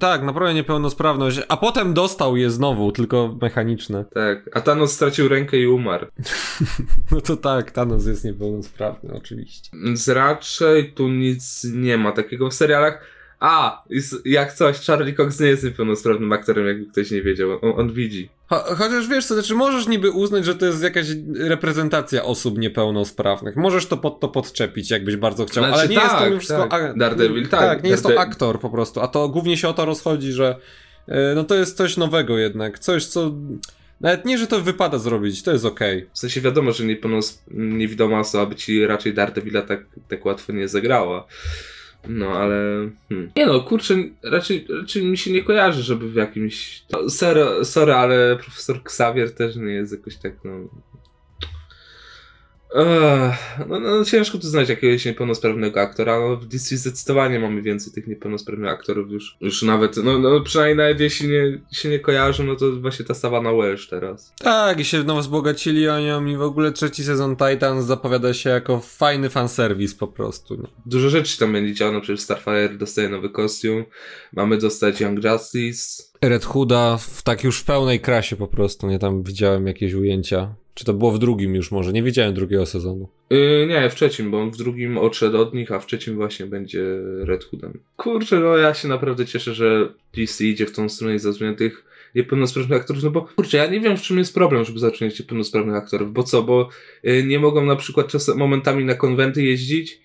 tak, 0.00 0.22
naprawdę 0.22 0.54
niepełnosprawność, 0.54 1.40
a 1.48 1.56
potem 1.56 1.94
dostał 1.94 2.36
je 2.36 2.50
znowu, 2.50 2.92
tylko 2.92 3.36
mechaniczne. 3.42 4.04
Tak, 4.14 4.50
a 4.54 4.60
Thanos 4.60 4.92
stracił 4.92 5.28
rękę 5.28 5.56
i 5.56 5.66
umarł. 5.66 6.06
no 7.12 7.20
to 7.20 7.36
tak, 7.36 7.70
Thanos 7.70 8.06
jest 8.06 8.24
niepełnosprawny, 8.24 9.14
oczywiście. 9.14 9.70
Więc 9.84 10.08
raczej 10.08 10.92
tu 10.92 11.08
nic 11.08 11.66
nie 11.74 11.98
ma 11.98 12.12
takiego 12.12 12.50
w 12.50 12.54
serialach. 12.54 13.15
A, 13.40 13.84
jak 14.24 14.52
coś, 14.52 14.86
Charlie 14.86 15.14
Cox 15.14 15.40
nie 15.40 15.46
jest 15.46 15.64
niepełnosprawnym 15.64 16.32
aktorem, 16.32 16.66
jakby 16.66 16.86
ktoś 16.86 17.10
nie 17.10 17.22
wiedział. 17.22 17.50
On, 17.62 17.80
on 17.80 17.92
widzi. 17.92 18.28
Cho 18.48 18.56
chociaż 18.56 19.08
wiesz, 19.08 19.26
to 19.26 19.34
znaczy 19.34 19.54
możesz 19.54 19.88
niby 19.88 20.10
uznać, 20.10 20.44
że 20.44 20.54
to 20.54 20.66
jest 20.66 20.82
jakaś 20.82 21.06
reprezentacja 21.38 22.24
osób 22.24 22.58
niepełnosprawnych. 22.58 23.56
Możesz 23.56 23.86
to 23.86 23.96
pod 23.96 24.20
to 24.20 24.28
podczepić, 24.28 24.90
jakbyś 24.90 25.16
bardzo 25.16 25.46
chciał, 25.46 25.64
znaczy, 25.64 25.80
ale 25.80 25.88
nie 25.88 25.96
tak, 25.96 26.04
jest 26.04 26.16
to 26.16 26.26
mimo 26.26 26.38
wszystko... 26.38 26.66
Tak. 26.66 26.98
Daredevil, 26.98 27.48
tak. 27.48 27.60
Tak, 27.60 27.82
nie 27.82 27.90
jest 27.90 28.02
to 28.02 28.20
aktor 28.20 28.60
po 28.60 28.70
prostu, 28.70 29.00
a 29.00 29.08
to 29.08 29.28
głównie 29.28 29.56
się 29.56 29.68
o 29.68 29.72
to 29.72 29.84
rozchodzi, 29.84 30.32
że 30.32 30.56
e, 31.08 31.34
no 31.34 31.44
to 31.44 31.54
jest 31.54 31.76
coś 31.76 31.96
nowego 31.96 32.38
jednak, 32.38 32.78
coś 32.78 33.06
co... 33.06 33.32
Nawet 34.00 34.24
nie, 34.24 34.38
że 34.38 34.46
to 34.46 34.60
wypada 34.60 34.98
zrobić, 34.98 35.42
to 35.42 35.52
jest 35.52 35.64
okej. 35.64 35.98
Okay. 35.98 36.10
W 36.12 36.18
sensie 36.18 36.40
wiadomo, 36.40 36.72
że 36.72 36.84
niepełnos... 36.84 37.42
niewidoma 37.50 38.20
osoba 38.20 38.46
by 38.46 38.54
ci 38.54 38.86
raczej 38.86 39.14
Daredevila 39.14 39.62
tak, 39.62 39.86
tak 40.08 40.24
łatwo 40.24 40.52
nie 40.52 40.68
zagrała. 40.68 41.26
No, 42.08 42.26
ale. 42.26 42.90
Hmm. 43.08 43.30
Nie 43.36 43.46
no, 43.46 43.60
kurczę, 43.60 43.94
raczej, 44.22 44.66
raczej 44.80 45.04
mi 45.04 45.18
się 45.18 45.32
nie 45.32 45.42
kojarzy, 45.42 45.82
żeby 45.82 46.10
w 46.10 46.14
jakimś. 46.14 46.84
sorry, 47.08 47.64
sorry, 47.64 47.94
ale 47.94 48.36
profesor 48.36 48.76
Xavier 48.76 49.34
też 49.34 49.56
nie 49.56 49.72
jest 49.72 49.92
jakoś 49.92 50.16
tak, 50.16 50.32
no. 50.44 50.52
No, 53.68 53.80
no, 53.80 54.04
ciężko 54.04 54.38
tu 54.38 54.46
znaleźć 54.46 54.70
jakiegoś 54.70 55.04
niepełnosprawnego 55.04 55.80
aktora. 55.80 56.20
No, 56.20 56.36
w 56.36 56.46
DC 56.46 56.76
zdecydowanie 56.76 57.40
mamy 57.40 57.62
więcej 57.62 57.92
tych 57.92 58.06
niepełnosprawnych 58.06 58.70
aktorów 58.70 59.10
już. 59.10 59.36
Już 59.40 59.62
nawet, 59.62 59.96
no, 59.96 60.18
no 60.18 60.40
przynajmniej 60.40 60.76
nawet 60.76 61.00
jeśli 61.00 61.28
nie, 61.28 61.60
się 61.72 61.88
nie 61.88 61.98
kojarzą, 61.98 62.44
no 62.44 62.56
to 62.56 62.72
właśnie 62.72 63.04
ta 63.04 63.14
Savannah 63.14 63.56
Welsh 63.56 63.88
teraz. 63.88 64.32
Tak, 64.38 64.80
i 64.80 64.84
się 64.84 65.02
no, 65.02 65.20
wzbogacili 65.20 65.88
o 65.88 66.00
nią 66.00 66.26
i 66.26 66.36
w 66.36 66.42
ogóle 66.42 66.72
trzeci 66.72 67.04
sezon 67.04 67.36
Titans 67.36 67.84
zapowiada 67.84 68.34
się 68.34 68.50
jako 68.50 68.80
fajny 68.80 69.30
fanserwis 69.30 69.94
po 69.94 70.06
prostu. 70.06 70.54
Nie? 70.54 70.68
Dużo 70.86 71.10
rzeczy 71.10 71.38
tam 71.38 71.52
będzie 71.52 71.74
działo, 71.74 71.92
no 71.92 72.00
przecież 72.00 72.20
Starfire 72.20 72.74
dostaje 72.78 73.08
nowy 73.08 73.30
kostium, 73.30 73.84
mamy 74.32 74.58
dostać 74.58 75.00
Young 75.00 75.24
Justice. 75.24 76.02
Red 76.22 76.44
Hooda 76.44 76.96
w 76.96 77.22
tak 77.22 77.44
już 77.44 77.58
w 77.58 77.64
pełnej 77.64 78.00
krasie 78.00 78.36
po 78.36 78.46
prostu, 78.46 78.86
nie 78.86 78.98
tam 78.98 79.22
widziałem 79.22 79.66
jakieś 79.66 79.94
ujęcia. 79.94 80.54
Czy 80.76 80.84
to 80.84 80.94
było 80.94 81.12
w 81.12 81.18
drugim 81.18 81.54
już 81.54 81.70
może? 81.70 81.92
Nie 81.92 82.02
widziałem 82.02 82.34
drugiego 82.34 82.66
sezonu. 82.66 83.08
Yy, 83.30 83.66
nie, 83.68 83.90
w 83.90 83.94
trzecim, 83.94 84.30
bo 84.30 84.40
on 84.40 84.50
w 84.50 84.56
drugim 84.56 84.98
odszedł 84.98 85.38
od 85.38 85.54
nich, 85.54 85.72
a 85.72 85.78
w 85.78 85.86
trzecim 85.86 86.16
właśnie 86.16 86.46
będzie 86.46 86.84
Red 87.20 87.44
Hoodem. 87.44 87.78
Kurczę, 87.96 88.40
no 88.40 88.56
ja 88.56 88.74
się 88.74 88.88
naprawdę 88.88 89.26
cieszę, 89.26 89.54
że 89.54 89.88
DC 90.16 90.44
idzie 90.44 90.66
w 90.66 90.72
tą 90.72 90.88
stronę 90.88 91.14
i 91.14 91.18
zatrudnia 91.18 91.54
tych 91.54 91.84
niepełnosprawnych 92.14 92.80
aktorów, 92.80 93.02
no 93.02 93.10
bo 93.10 93.22
kurczę, 93.22 93.56
ja 93.56 93.66
nie 93.66 93.80
wiem 93.80 93.96
w 93.96 94.02
czym 94.02 94.18
jest 94.18 94.34
problem, 94.34 94.64
żeby 94.64 94.78
zatrudniać 94.78 95.20
niepełnosprawnych 95.20 95.76
aktorów, 95.76 96.12
bo 96.12 96.22
co, 96.22 96.42
bo 96.42 96.68
yy, 97.02 97.24
nie 97.24 97.38
mogą 97.38 97.64
na 97.64 97.76
przykład 97.76 98.08
czasem 98.08 98.38
momentami 98.38 98.84
na 98.84 98.94
konwenty 98.94 99.42
jeździć, 99.42 100.00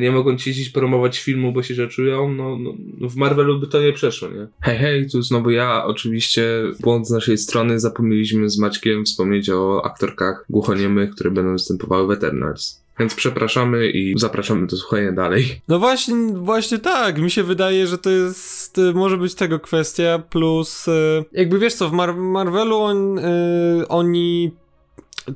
nie 0.00 0.12
mogą 0.12 0.36
ci 0.36 0.54
dziś 0.54 0.70
promować 0.70 1.18
filmu, 1.18 1.52
bo 1.52 1.62
się 1.62 1.74
źle 1.74 1.88
czują, 1.88 2.32
no, 2.32 2.58
no, 2.58 3.08
w 3.08 3.16
Marvelu 3.16 3.60
by 3.60 3.66
to 3.66 3.82
nie 3.82 3.92
przeszło, 3.92 4.28
nie? 4.28 4.46
Hej, 4.60 4.78
hej, 4.78 5.10
tu 5.10 5.22
znowu 5.22 5.50
ja, 5.50 5.84
oczywiście 5.84 6.42
błąd 6.80 7.08
z 7.08 7.10
naszej 7.10 7.38
strony, 7.38 7.80
zapomnieliśmy 7.80 8.50
z 8.50 8.58
Maćkiem 8.58 9.04
wspomnieć 9.04 9.50
o 9.50 9.84
aktorkach 9.84 10.44
głuchoniemych, 10.50 11.10
które 11.10 11.30
będą 11.30 11.52
występowały 11.52 12.06
w 12.06 12.10
Eternals. 12.10 12.86
Więc 12.98 13.14
przepraszamy 13.14 13.90
i 13.90 14.18
zapraszamy 14.18 14.66
do 14.66 14.76
słuchania 14.76 15.12
dalej. 15.12 15.60
No 15.68 15.78
właśnie, 15.78 16.16
właśnie 16.34 16.78
tak. 16.78 17.18
Mi 17.18 17.30
się 17.30 17.42
wydaje, 17.42 17.86
że 17.86 17.98
to 17.98 18.10
jest, 18.10 18.80
może 18.94 19.16
być 19.16 19.34
tego 19.34 19.60
kwestia, 19.60 20.18
plus 20.18 20.88
e, 20.88 21.24
jakby 21.32 21.58
wiesz 21.58 21.74
co, 21.74 21.88
w 21.88 21.92
Mar 21.92 22.16
Marvelu 22.16 22.78
on, 22.78 23.18
y, 23.18 23.88
oni 23.88 24.52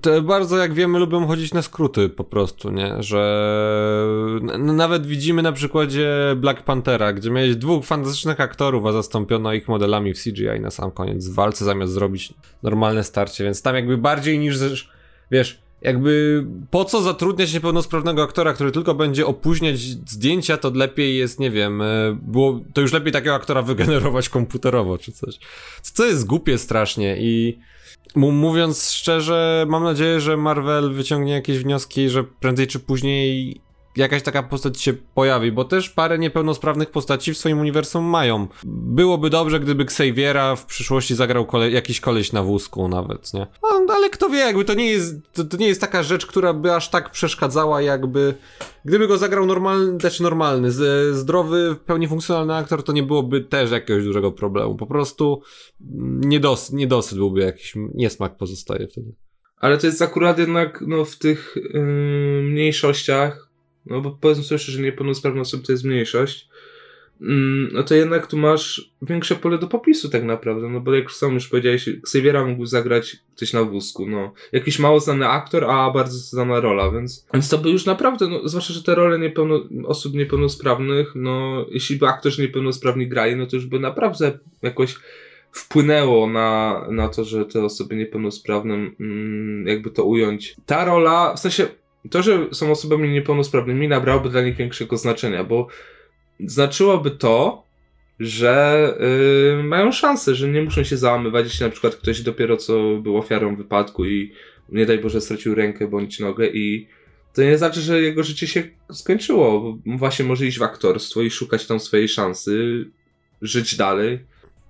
to 0.00 0.22
bardzo, 0.22 0.56
jak 0.56 0.74
wiemy, 0.74 0.98
lubią 0.98 1.26
chodzić 1.26 1.54
na 1.54 1.62
skróty 1.62 2.08
po 2.08 2.24
prostu, 2.24 2.70
nie? 2.70 3.02
Że 3.02 3.20
nawet 4.58 5.06
widzimy 5.06 5.42
na 5.42 5.52
przykładzie 5.52 6.08
Black 6.36 6.62
Panthera, 6.62 7.12
gdzie 7.12 7.30
miałeś 7.30 7.56
dwóch 7.56 7.84
fantastycznych 7.84 8.40
aktorów, 8.40 8.86
a 8.86 8.92
zastąpiono 8.92 9.52
ich 9.52 9.68
modelami 9.68 10.14
w 10.14 10.22
CGI 10.22 10.60
na 10.60 10.70
sam 10.70 10.90
koniec 10.90 11.28
w 11.28 11.34
walce, 11.34 11.64
zamiast 11.64 11.92
zrobić 11.92 12.34
normalne 12.62 13.04
starcie, 13.04 13.44
więc 13.44 13.62
tam 13.62 13.74
jakby 13.74 13.98
bardziej 13.98 14.38
niż, 14.38 14.58
wiesz, 15.30 15.62
jakby 15.82 16.44
po 16.70 16.84
co 16.84 17.02
zatrudniać 17.02 17.54
niepełnosprawnego 17.54 18.22
aktora, 18.22 18.52
który 18.52 18.72
tylko 18.72 18.94
będzie 18.94 19.26
opóźniać 19.26 19.80
zdjęcia, 19.80 20.56
to 20.56 20.70
lepiej 20.74 21.16
jest, 21.16 21.40
nie 21.40 21.50
wiem, 21.50 21.82
e, 21.82 22.18
było, 22.22 22.60
to 22.74 22.80
już 22.80 22.92
lepiej 22.92 23.12
takiego 23.12 23.34
aktora 23.34 23.62
wygenerować 23.62 24.28
komputerowo 24.28 24.98
czy 24.98 25.12
coś. 25.12 25.38
Co 25.82 26.06
jest 26.06 26.26
głupie 26.26 26.58
strasznie 26.58 27.16
i 27.20 27.58
mówiąc 28.16 28.90
szczerze, 28.90 29.66
mam 29.68 29.84
nadzieję, 29.84 30.20
że 30.20 30.36
Marvel 30.36 30.92
wyciągnie 30.92 31.32
jakieś 31.32 31.58
wnioski, 31.58 32.08
że 32.08 32.24
prędzej 32.24 32.66
czy 32.66 32.80
później 32.80 33.60
jakaś 33.96 34.22
taka 34.22 34.42
postać 34.42 34.80
się 34.80 34.92
pojawi, 35.14 35.52
bo 35.52 35.64
też 35.64 35.90
parę 35.90 36.18
niepełnosprawnych 36.18 36.90
postaci 36.90 37.34
w 37.34 37.38
swoim 37.38 37.58
uniwersum 37.58 38.04
mają. 38.04 38.48
Byłoby 38.64 39.30
dobrze, 39.30 39.60
gdyby 39.60 39.82
Xaviera 39.82 40.56
w 40.56 40.66
przyszłości 40.66 41.14
zagrał 41.14 41.46
kole 41.46 41.70
jakiś 41.70 42.00
koleś 42.00 42.32
na 42.32 42.42
wózku 42.42 42.88
nawet, 42.88 43.34
nie? 43.34 43.46
No, 43.62 43.94
ale 43.94 44.10
kto 44.10 44.28
wie, 44.28 44.38
jakby 44.38 44.64
to 44.64 44.74
nie 44.74 44.90
jest, 44.90 45.14
to, 45.32 45.44
to, 45.44 45.56
nie 45.56 45.68
jest 45.68 45.80
taka 45.80 46.02
rzecz, 46.02 46.26
która 46.26 46.52
by 46.52 46.74
aż 46.74 46.88
tak 46.88 47.10
przeszkadzała, 47.10 47.82
jakby 47.82 48.34
gdyby 48.84 49.08
go 49.08 49.18
zagrał 49.18 49.46
normalny, 49.46 49.98
też 49.98 50.20
normalny, 50.20 50.70
z, 50.70 51.14
zdrowy, 51.16 51.74
w 51.74 51.78
pełni 51.78 52.08
funkcjonalny 52.08 52.54
aktor, 52.54 52.82
to 52.82 52.92
nie 52.92 53.02
byłoby 53.02 53.40
też 53.40 53.70
jakiegoś 53.70 54.04
dużego 54.04 54.32
problemu. 54.32 54.76
Po 54.76 54.86
prostu 54.86 55.42
niedos 56.20 56.72
niedosyt 56.72 57.18
byłby 57.18 57.40
jakiś, 57.40 57.74
niesmak 57.94 58.36
pozostaje 58.36 58.88
wtedy. 58.88 59.14
Ale 59.56 59.78
to 59.78 59.86
jest 59.86 60.02
akurat 60.02 60.38
jednak 60.38 60.84
no, 60.86 61.04
w 61.04 61.16
tych 61.16 61.56
yy, 61.74 62.42
mniejszościach, 62.42 63.49
no 63.86 64.00
bo 64.00 64.18
powiedzmy 64.20 64.44
sobie 64.44 64.58
szczerze, 64.58 64.78
że 64.78 64.84
niepełnosprawne 64.84 65.40
osoby 65.40 65.62
to 65.62 65.72
jest 65.72 65.84
mniejszość, 65.84 66.48
mm, 67.20 67.68
no 67.72 67.82
to 67.82 67.94
jednak 67.94 68.26
tu 68.26 68.36
masz 68.38 68.90
większe 69.02 69.36
pole 69.36 69.58
do 69.58 69.66
popisu 69.66 70.08
tak 70.08 70.24
naprawdę, 70.24 70.68
no 70.68 70.80
bo 70.80 70.94
jak 70.94 71.12
sam 71.12 71.34
już 71.34 71.48
powiedziałeś, 71.48 71.88
Xaviera 71.88 72.46
mógł 72.46 72.66
zagrać 72.66 73.16
ktoś 73.36 73.52
na 73.52 73.64
wózku, 73.64 74.06
no. 74.06 74.32
Jakiś 74.52 74.78
mało 74.78 75.00
znany 75.00 75.28
aktor, 75.28 75.64
a 75.64 75.90
bardzo 75.90 76.18
znana 76.18 76.60
rola, 76.60 76.90
więc, 76.90 77.26
więc 77.34 77.48
to 77.48 77.58
by 77.58 77.70
już 77.70 77.86
naprawdę, 77.86 78.28
no, 78.28 78.48
zwłaszcza, 78.48 78.74
że 78.74 78.82
te 78.82 78.94
role 78.94 79.18
niepełno, 79.18 79.60
osób 79.84 80.14
niepełnosprawnych, 80.14 81.12
no, 81.14 81.66
jeśli 81.70 81.96
by 81.96 82.06
aktorzy 82.06 82.42
niepełnosprawni 82.42 83.08
grali, 83.08 83.36
no 83.36 83.46
to 83.46 83.56
już 83.56 83.66
by 83.66 83.80
naprawdę 83.80 84.38
jakoś 84.62 84.96
wpłynęło 85.52 86.26
na, 86.26 86.86
na 86.90 87.08
to, 87.08 87.24
że 87.24 87.44
te 87.44 87.64
osoby 87.64 87.96
niepełnosprawne, 87.96 88.74
mm, 88.74 89.66
jakby 89.66 89.90
to 89.90 90.04
ująć. 90.04 90.56
Ta 90.66 90.84
rola, 90.84 91.34
w 91.34 91.40
sensie 91.40 91.68
to, 92.10 92.22
że 92.22 92.48
są 92.52 92.70
osobami 92.70 93.08
niepełnosprawnymi, 93.08 93.88
nabrałoby 93.88 94.30
dla 94.30 94.42
nich 94.42 94.56
większego 94.56 94.96
znaczenia, 94.96 95.44
bo 95.44 95.66
znaczyłoby 96.40 97.10
to, 97.10 97.64
że 98.20 98.94
yy, 99.56 99.62
mają 99.62 99.92
szansę, 99.92 100.34
że 100.34 100.48
nie 100.48 100.62
muszą 100.62 100.84
się 100.84 100.96
załamywać, 100.96 101.46
jeśli 101.46 101.66
na 101.66 101.72
przykład 101.72 101.96
ktoś 101.96 102.20
dopiero 102.20 102.56
co 102.56 102.96
był 102.96 103.16
ofiarą 103.16 103.56
wypadku 103.56 104.06
i 104.06 104.32
nie 104.68 104.86
daj 104.86 104.98
Boże 104.98 105.20
stracił 105.20 105.54
rękę 105.54 105.88
bądź 105.88 106.20
nogę 106.20 106.46
i 106.46 106.88
to 107.34 107.42
nie 107.42 107.58
znaczy, 107.58 107.80
że 107.80 108.02
jego 108.02 108.22
życie 108.22 108.46
się 108.46 108.62
skończyło. 108.92 109.76
Właśnie 109.86 110.24
może 110.24 110.46
iść 110.46 110.58
w 110.58 110.62
aktorstwo 110.62 111.22
i 111.22 111.30
szukać 111.30 111.66
tam 111.66 111.80
swojej 111.80 112.08
szansy, 112.08 112.84
żyć 113.42 113.76
dalej. 113.76 114.18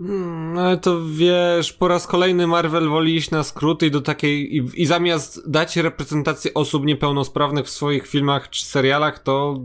Hmm, 0.00 0.58
ale 0.58 0.78
to 0.78 1.00
wiesz, 1.06 1.72
po 1.72 1.88
raz 1.88 2.06
kolejny 2.06 2.46
Marvel 2.46 2.88
woli 2.88 3.16
iść 3.16 3.30
na 3.30 3.42
skróty 3.42 3.86
i 3.86 3.90
do 3.90 4.00
takiej. 4.00 4.56
I, 4.56 4.82
I, 4.82 4.86
zamiast 4.86 5.50
dać 5.50 5.76
reprezentację 5.76 6.54
osób 6.54 6.84
niepełnosprawnych 6.84 7.66
w 7.66 7.70
swoich 7.70 8.06
filmach 8.06 8.50
czy 8.50 8.64
serialach, 8.64 9.18
to. 9.18 9.64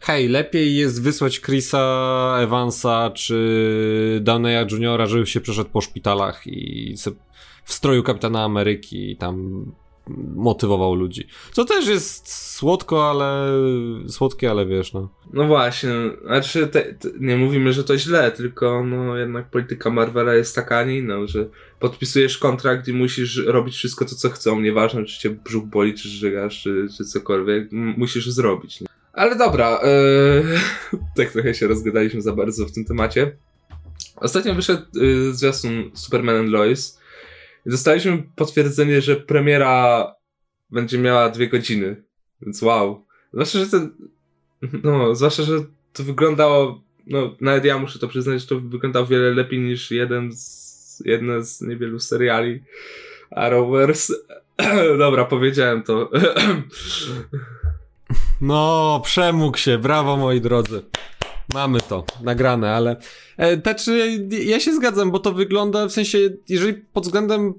Hej, 0.00 0.28
lepiej 0.28 0.76
jest 0.76 1.02
wysłać 1.02 1.40
Chrisa 1.40 2.36
Evansa 2.40 3.10
czy 3.10 4.18
Downeya 4.22 4.66
Juniora, 4.70 5.06
żeby 5.06 5.26
się 5.26 5.40
przeszedł 5.40 5.70
po 5.70 5.80
szpitalach 5.80 6.46
i 6.46 6.94
w 7.64 7.72
stroju 7.72 8.02
Kapitana 8.02 8.44
Ameryki 8.44 9.10
i 9.10 9.16
tam 9.16 9.64
motywował 10.34 10.94
ludzi. 10.94 11.26
Co 11.52 11.64
też 11.64 11.88
jest 11.88 12.32
słodko, 12.32 13.10
ale 13.10 13.52
słodkie, 14.08 14.50
ale 14.50 14.66
wiesz, 14.66 14.92
no. 14.92 15.08
No 15.32 15.46
właśnie, 15.46 15.90
znaczy 16.24 16.68
te, 16.68 16.82
te, 16.82 17.08
nie 17.20 17.36
mówimy, 17.36 17.72
że 17.72 17.84
to 17.84 17.98
źle, 17.98 18.30
tylko 18.30 18.84
no 18.84 19.16
jednak 19.16 19.50
polityka 19.50 19.90
Marvela 19.90 20.34
jest 20.34 20.54
taka, 20.54 20.78
a 20.78 20.84
nie 20.84 20.98
inna, 20.98 21.26
że 21.26 21.46
podpisujesz 21.80 22.38
kontrakt 22.38 22.88
i 22.88 22.92
musisz 22.92 23.36
robić 23.46 23.74
wszystko 23.74 24.04
to, 24.04 24.14
co 24.14 24.30
chcą, 24.30 24.60
nieważne 24.60 25.04
czy 25.04 25.20
cię 25.20 25.30
brzuch 25.30 25.64
boli, 25.64 25.94
czy 25.94 26.08
żygasz, 26.08 26.62
czy, 26.62 26.86
czy 26.96 27.04
cokolwiek, 27.04 27.68
musisz 27.72 28.30
zrobić. 28.30 28.80
Nie? 28.80 28.86
Ale 29.12 29.36
dobra, 29.36 29.80
yy, 29.82 30.98
tak 31.16 31.32
trochę 31.32 31.54
się 31.54 31.66
rozgadaliśmy 31.66 32.22
za 32.22 32.32
bardzo 32.32 32.66
w 32.66 32.72
tym 32.72 32.84
temacie. 32.84 33.36
Ostatnio 34.16 34.54
wyszedł 34.54 34.82
yy, 34.94 35.34
zwiastun 35.34 35.90
Superman 35.94 36.36
and 36.36 36.48
Lois 36.48 37.01
dostaliśmy 37.66 38.22
potwierdzenie, 38.36 39.00
że 39.00 39.16
premiera 39.16 40.06
będzie 40.70 40.98
miała 40.98 41.28
dwie 41.28 41.48
godziny. 41.48 42.02
Więc 42.42 42.62
wow. 42.62 43.04
Zwłaszcza, 43.32 43.58
że 43.58 43.66
ten. 43.66 43.92
No, 44.84 45.14
zwłaszcza, 45.14 45.42
że 45.42 45.58
to 45.92 46.04
wyglądało. 46.04 46.82
No, 47.06 47.36
nawet 47.40 47.64
ja 47.64 47.78
muszę 47.78 47.98
to 47.98 48.08
przyznać, 48.08 48.40
że 48.40 48.46
to 48.46 48.60
wyglądało 48.60 49.06
wiele 49.06 49.30
lepiej 49.30 49.58
niż 49.58 49.90
jeden 49.90 50.32
z, 50.32 51.02
jedne 51.04 51.44
z 51.44 51.60
niewielu 51.60 52.00
seriali 52.00 52.62
Arrowverse. 53.30 54.14
Dobra, 54.98 55.24
powiedziałem 55.24 55.82
to. 55.82 56.10
No, 58.40 59.00
przemógł 59.04 59.58
się, 59.58 59.78
brawo 59.78 60.16
moi 60.16 60.40
drodzy. 60.40 60.82
Mamy 61.54 61.80
to 61.80 62.04
nagrane, 62.22 62.74
ale 62.74 62.96
e, 63.36 63.60
znaczy 63.60 64.26
ja 64.30 64.60
się 64.60 64.74
zgadzam, 64.74 65.10
bo 65.10 65.18
to 65.18 65.32
wygląda 65.32 65.86
w 65.86 65.92
sensie, 65.92 66.18
jeżeli 66.48 66.74
pod 66.74 67.04
względem 67.04 67.54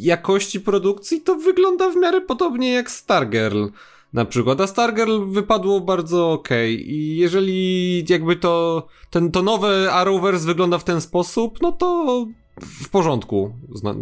jakości 0.00 0.60
produkcji, 0.60 1.20
to 1.20 1.34
wygląda 1.34 1.90
w 1.90 1.96
miarę 1.96 2.20
podobnie 2.20 2.72
jak 2.72 2.90
Stargirl 2.90 3.66
na 4.12 4.24
przykład, 4.24 4.60
a 4.60 4.66
Stargirl 4.66 5.24
wypadło 5.30 5.80
bardzo 5.80 6.32
ok 6.32 6.48
i 6.68 7.16
jeżeli 7.16 8.04
jakby 8.08 8.36
to, 8.36 8.86
ten, 9.10 9.32
to 9.32 9.42
nowe 9.42 9.92
Arrowverse 9.92 10.46
wygląda 10.46 10.78
w 10.78 10.84
ten 10.84 11.00
sposób, 11.00 11.58
no 11.62 11.72
to 11.72 12.26
w 12.60 12.88
porządku. 12.88 13.52
Zna 13.74 13.94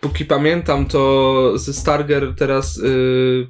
Póki 0.00 0.24
pamiętam, 0.24 0.86
to 0.86 1.52
ze 1.58 1.72
Stargirl 1.72 2.34
teraz 2.34 2.76
yy, 2.76 3.48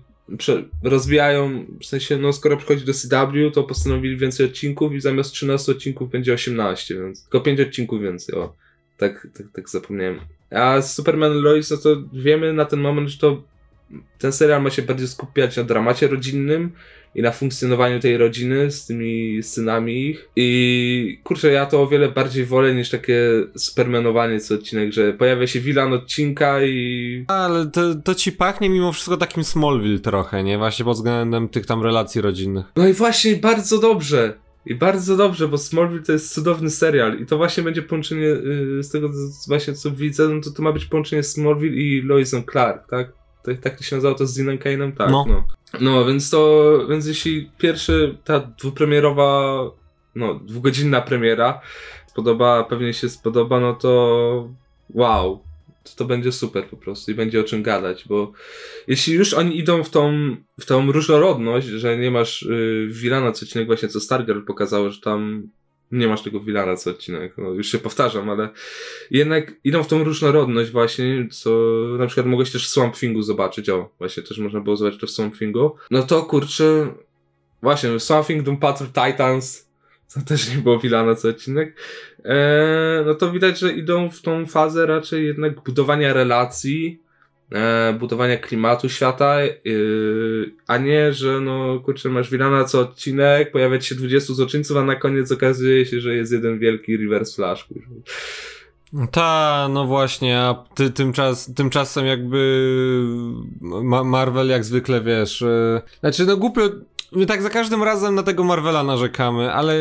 rozwijają, 0.83 1.67
w 1.81 1.87
sensie, 1.87 2.17
no 2.17 2.33
skoro 2.33 2.57
przychodzi 2.57 2.85
do 2.85 2.93
CW, 2.95 3.51
to 3.53 3.63
postanowili 3.63 4.17
więcej 4.17 4.47
odcinków 4.47 4.93
i 4.93 5.01
zamiast 5.01 5.33
13 5.33 5.73
odcinków 5.73 6.11
będzie 6.11 6.35
18, 6.35 6.95
więc 6.95 7.23
tylko 7.23 7.41
5 7.41 7.61
odcinków 7.61 8.03
więcej, 8.03 8.35
o. 8.35 8.55
Tak, 8.97 9.29
tak, 9.37 9.47
tak 9.53 9.69
zapomniałem. 9.69 10.21
A 10.51 10.83
Superman 10.83 11.33
Lois, 11.33 11.71
no 11.71 11.77
to 11.77 11.97
wiemy 12.13 12.53
na 12.53 12.65
ten 12.65 12.81
moment, 12.81 13.09
że 13.09 13.19
to 13.19 13.43
ten 14.19 14.33
serial 14.33 14.63
ma 14.63 14.71
się 14.71 14.83
bardziej 14.83 15.09
skupiać 15.09 15.57
na 15.57 15.65
dramacie 15.65 16.09
rodzinnym 16.09 16.73
i 17.15 17.23
na 17.23 17.31
funkcjonowaniu 17.31 18.01
tej 18.01 18.17
rodziny 18.17 18.71
z 18.71 18.87
tymi 18.87 19.43
synami 19.43 20.07
ich. 20.07 20.29
I 20.37 21.21
kurczę, 21.25 21.53
ja 21.53 21.67
to 21.67 21.83
o 21.83 21.87
wiele 21.87 22.09
bardziej 22.09 22.45
wolę 22.45 22.75
niż 22.75 22.91
takie 22.91 23.21
supermanowanie 23.57 24.41
co 24.41 24.55
odcinek, 24.55 24.93
że 24.93 25.13
pojawia 25.13 25.47
się 25.47 25.61
wilan 25.61 25.93
odcinka 25.93 26.63
i... 26.63 27.25
Ale 27.29 27.67
to, 27.67 27.95
to 27.95 28.15
ci 28.15 28.33
pachnie 28.33 28.71
mimo 28.71 28.93
wszystko 28.93 29.17
takim 29.17 29.45
Smallville 29.45 30.01
trochę, 30.01 30.45
nie? 30.45 30.59
Właśnie 30.59 30.85
pod 30.85 30.97
względem 30.97 31.49
tych 31.49 31.67
tam 31.67 31.83
relacji 31.83 32.21
rodzinnych. 32.21 32.67
No 32.77 32.89
i 32.89 32.93
właśnie, 32.93 33.37
bardzo 33.37 33.79
dobrze. 33.79 34.35
I 34.67 34.75
bardzo 34.75 35.17
dobrze, 35.17 35.49
bo 35.49 35.59
Smallville 35.59 36.03
to 36.03 36.13
jest 36.13 36.35
cudowny 36.35 36.71
serial 36.71 37.21
i 37.21 37.27
to 37.27 37.37
właśnie 37.37 37.63
będzie 37.63 37.83
połączenie 37.83 38.23
yy, 38.23 38.83
z 38.83 38.91
tego 38.91 39.11
właśnie 39.49 39.75
co 39.75 39.91
widzę, 39.91 40.29
no 40.29 40.41
to 40.41 40.51
to 40.51 40.63
ma 40.63 40.73
być 40.73 40.85
połączenie 40.85 41.23
Smallville 41.23 41.77
i 41.77 42.03
Lois 42.03 42.35
and 42.35 42.51
Clark, 42.51 42.91
tak? 42.91 43.13
To, 43.45 43.51
tak 43.63 43.77
to 43.77 43.85
się 43.85 43.97
nazywało 43.97 44.19
to 44.19 44.27
z 44.27 44.35
Deanem 44.35 44.59
Kane'em? 44.59 44.93
Tak, 44.97 45.11
no. 45.11 45.25
no. 45.29 45.45
No, 45.81 46.05
więc 46.05 46.31
to, 46.31 46.79
więc 46.89 47.07
jeśli 47.07 47.51
pierwszy, 47.59 48.19
ta 48.25 48.41
dwupremierowa, 48.41 49.61
no, 50.15 50.35
dwugodzinna 50.35 51.01
premiera 51.01 51.61
spodoba, 52.07 52.65
pewnie 52.65 52.95
się 52.95 53.09
spodoba, 53.09 53.61
no 53.61 53.75
to 53.75 54.49
wow, 54.95 55.43
to, 55.83 55.91
to 55.97 56.05
będzie 56.05 56.33
super 56.33 56.65
po 56.65 56.77
prostu 56.77 57.11
i 57.11 57.15
będzie 57.15 57.41
o 57.41 57.45
czym 57.45 57.63
gadać, 57.63 58.09
bo 58.09 58.33
jeśli 58.87 59.15
już 59.15 59.35
oni 59.35 59.59
idą 59.59 59.85
w 59.85 59.91
tą, 59.91 60.37
w 60.61 60.67
tą 60.67 60.93
różnorodność, 60.93 61.67
że 61.67 61.99
nie 61.99 62.11
masz 62.11 62.43
yy, 62.43 62.89
Wilana 62.91 63.33
co 63.33 63.45
odcinek 63.47 63.67
właśnie 63.67 63.89
co 63.89 64.01
Stargirl 64.01 64.45
pokazało, 64.45 64.91
że 64.91 65.01
tam 65.01 65.49
nie 65.91 66.09
masz 66.09 66.23
tego 66.23 66.41
Wilana 66.41 66.77
co 66.77 66.91
odcinek, 66.91 67.39
no 67.39 67.51
już 67.51 67.67
się 67.67 67.79
powtarzam, 67.79 68.31
ale 68.31 68.49
jednak 69.11 69.53
idą 69.65 69.83
w 69.83 69.87
tą 69.89 70.05
różnorodność 70.05 70.71
właśnie, 70.71 71.29
co 71.31 71.51
na 71.99 72.07
przykład 72.07 72.27
mogłeś 72.27 72.53
też 72.53 72.67
w 72.67 72.71
Swamp 72.71 72.97
Thingu 72.97 73.23
zobaczyć, 73.23 73.69
o, 73.69 73.91
właśnie 73.99 74.23
też 74.23 74.39
można 74.39 74.61
było 74.61 74.77
zobaczyć 74.77 75.01
to 75.01 75.07
w 75.07 75.11
Swamp 75.11 75.39
Thingu, 75.39 75.77
no 75.91 76.03
to 76.03 76.23
kurczę, 76.23 76.95
właśnie 77.63 78.01
Swamp 78.01 78.27
Thing, 78.27 78.43
Doom 78.43 78.57
Patrol, 78.57 78.89
Titans, 78.89 79.71
to 80.15 80.21
też 80.21 80.55
nie 80.55 80.63
było 80.63 80.79
Wilana 80.79 81.15
co 81.15 81.29
odcinek, 81.29 81.77
eee, 82.25 83.07
no 83.07 83.15
to 83.15 83.33
widać, 83.33 83.59
że 83.59 83.73
idą 83.73 84.11
w 84.11 84.23
tą 84.23 84.47
fazę 84.47 84.87
raczej 84.87 85.27
jednak 85.27 85.63
budowania 85.63 86.13
relacji, 86.13 87.01
budowania 87.99 88.37
klimatu 88.37 88.89
świata, 88.89 89.41
yy, 89.65 90.55
a 90.67 90.79
nie, 90.79 91.13
że 91.13 91.41
no 91.41 91.81
kurczę, 91.81 92.09
masz 92.09 92.31
Wilana 92.31 92.65
co 92.65 92.81
odcinek, 92.81 93.53
pojawia 93.53 93.81
się 93.81 93.95
20 93.95 94.35
złoczyńców, 94.35 94.77
a 94.77 94.85
na 94.85 94.97
koniec 94.97 95.33
okazuje 95.33 95.87
się, 95.87 96.01
że 96.01 96.15
jest 96.15 96.33
jeden 96.33 96.59
wielki 96.59 96.97
reverse 96.97 97.35
flash. 97.37 97.69
Ta, 99.11 99.69
no 99.73 99.87
właśnie, 99.87 100.39
a 100.39 100.65
ty, 100.75 100.91
tymczas, 100.91 101.55
tymczasem 101.55 102.07
jakby 102.07 102.65
Ma 103.61 104.05
Marvel 104.05 104.49
jak 104.49 104.65
zwykle 104.65 105.01
wiesz, 105.01 105.41
yy, 105.41 105.81
znaczy 106.01 106.27
no 106.27 106.37
głupio, 106.37 106.63
My 107.13 107.27
tak 107.27 107.43
za 107.43 107.51
każdym 107.51 107.83
razem 107.83 108.15
na 108.15 108.23
tego 108.23 108.45
Marvela 108.45 108.83
narzekamy, 108.83 109.53
ale 109.53 109.75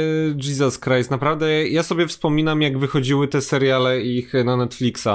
Jesus 0.44 0.80
Christ, 0.80 1.12
naprawdę 1.12 1.68
ja 1.68 1.84
sobie 1.84 2.08
wspominam 2.08 2.62
jak 2.62 2.78
wychodziły 2.78 3.28
te 3.28 3.42
seriale 3.42 4.02
ich 4.02 4.34
na 4.46 4.58
Netflixa. 4.58 5.08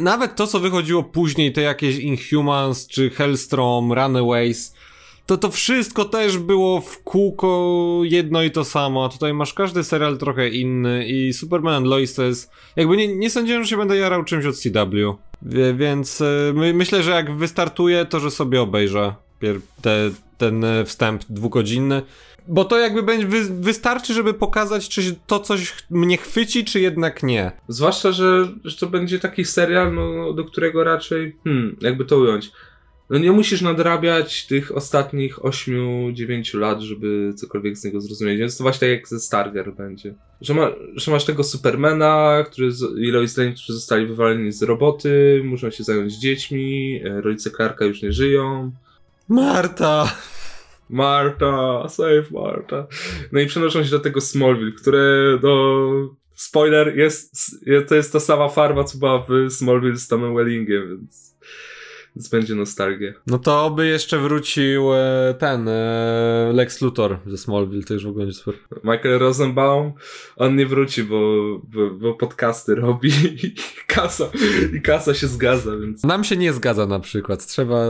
Nawet 0.00 0.36
to, 0.36 0.46
co 0.46 0.60
wychodziło 0.60 1.02
później, 1.02 1.52
te 1.52 1.60
jakieś 1.62 1.98
Inhumans, 1.98 2.86
czy 2.86 3.10
Hellstrom, 3.10 3.92
Runaways, 3.92 4.74
to 5.26 5.36
to 5.36 5.50
wszystko 5.50 6.04
też 6.04 6.38
było 6.38 6.80
w 6.80 7.02
kółko 7.02 8.00
jedno 8.02 8.42
i 8.42 8.50
to 8.50 8.64
samo, 8.64 9.04
a 9.04 9.08
tutaj 9.08 9.34
masz 9.34 9.54
każdy 9.54 9.84
serial 9.84 10.18
trochę 10.18 10.48
inny 10.48 11.06
i 11.06 11.32
Superman 11.32 11.74
and 11.74 11.86
Lois 11.86 12.14
to 12.14 12.22
jest... 12.22 12.50
Jakby 12.76 12.96
nie, 12.96 13.16
nie 13.16 13.30
sądziłem, 13.30 13.64
że 13.64 13.70
się 13.70 13.76
będę 13.76 13.96
jarał 13.96 14.24
czymś 14.24 14.44
od 14.44 14.56
CW. 14.56 15.16
Więc 15.74 16.22
my, 16.54 16.74
myślę, 16.74 17.02
że 17.02 17.10
jak 17.10 17.36
wystartuje, 17.36 18.04
to 18.04 18.20
że 18.20 18.30
sobie 18.30 18.62
obejrzę 18.62 19.14
te, 19.82 20.10
ten 20.38 20.64
e, 20.64 20.84
wstęp 20.84 21.22
dwugodzinny. 21.30 22.02
Bo 22.48 22.64
to 22.64 22.78
jakby 22.78 23.02
będzie, 23.02 23.26
wy, 23.26 23.44
wystarczy, 23.60 24.14
żeby 24.14 24.34
pokazać, 24.34 24.88
czy 24.88 25.16
to 25.26 25.40
coś 25.40 25.74
mnie 25.90 26.16
chwyci, 26.16 26.64
czy 26.64 26.80
jednak 26.80 27.22
nie. 27.22 27.52
Zwłaszcza, 27.68 28.12
że, 28.12 28.48
że 28.64 28.76
to 28.76 28.86
będzie 28.86 29.18
taki 29.18 29.44
serial, 29.44 29.94
no, 29.94 30.32
do 30.32 30.44
którego 30.44 30.84
raczej, 30.84 31.36
hmm, 31.44 31.76
jakby 31.80 32.04
to 32.04 32.18
ująć, 32.18 32.50
no 33.10 33.18
nie 33.18 33.32
musisz 33.32 33.62
nadrabiać 33.62 34.46
tych 34.46 34.76
ostatnich 34.76 35.38
8-9 35.38 36.58
lat, 36.58 36.80
żeby 36.80 37.32
cokolwiek 37.36 37.76
z 37.76 37.84
niego 37.84 38.00
zrozumieć. 38.00 38.38
Więc 38.38 38.56
to 38.56 38.64
właśnie 38.64 38.80
tak 38.80 38.98
jak 38.98 39.08
ze 39.08 39.20
Starger 39.20 39.74
będzie. 39.74 40.14
Że, 40.40 40.54
ma, 40.54 40.70
że 40.96 41.10
masz 41.10 41.24
tego 41.24 41.44
Supermana, 41.44 42.44
który 42.46 42.70
i 42.98 43.10
Lois 43.10 43.36
Lane, 43.36 43.52
którzy 43.52 43.72
zostali 43.72 44.06
wywaleni 44.06 44.52
z 44.52 44.62
roboty, 44.62 45.40
muszą 45.44 45.70
się 45.70 45.84
zająć 45.84 46.14
dziećmi, 46.14 47.00
e, 47.04 47.20
rodzice 47.20 47.50
Clarka 47.50 47.84
już 47.84 48.02
nie 48.02 48.12
żyją. 48.12 48.72
Marta! 49.28 50.16
Marta, 50.90 51.88
save 51.88 52.30
Marta. 52.30 52.86
No 53.32 53.40
i 53.40 53.46
przenoszą 53.46 53.84
się 53.84 53.90
do 53.90 54.00
tego 54.00 54.20
Smallville, 54.20 54.72
które, 54.72 55.38
no, 55.42 55.88
spoiler, 56.34 56.98
jest, 56.98 57.34
to 57.88 57.94
jest 57.94 58.12
ta 58.12 58.20
sama 58.20 58.48
farma, 58.48 58.84
co 58.84 58.98
była 58.98 59.18
w 59.28 59.50
Smallville 59.50 59.96
z 59.96 60.08
Tomem 60.08 60.34
Wellingiem, 60.34 60.88
więc, 60.88 61.36
więc 62.16 62.28
będzie 62.28 62.54
nostalgia. 62.54 63.12
No 63.26 63.38
to 63.38 63.64
oby 63.64 63.86
jeszcze 63.86 64.18
wrócił 64.18 64.94
e, 64.94 65.34
ten 65.38 65.68
e, 65.68 66.50
Lex 66.54 66.80
Luthor 66.80 67.18
ze 67.26 67.38
Smallville, 67.38 67.84
to 67.84 67.94
już 67.94 68.04
w 68.04 68.08
ogóle 68.08 68.26
nie 68.26 68.32
super. 68.32 68.54
Michael 68.84 69.18
Rosenbaum, 69.18 69.92
on 70.36 70.56
nie 70.56 70.66
wróci, 70.66 71.04
bo, 71.04 71.20
bo, 71.64 71.90
bo 71.90 72.14
podcasty 72.14 72.74
robi 72.74 73.08
i 73.44 73.54
kasa, 73.86 74.30
i 74.76 74.82
kasa 74.82 75.14
się 75.14 75.26
zgadza, 75.26 75.76
więc... 75.76 76.04
Nam 76.04 76.24
się 76.24 76.36
nie 76.36 76.52
zgadza 76.52 76.86
na 76.86 77.00
przykład, 77.00 77.46
trzeba 77.46 77.86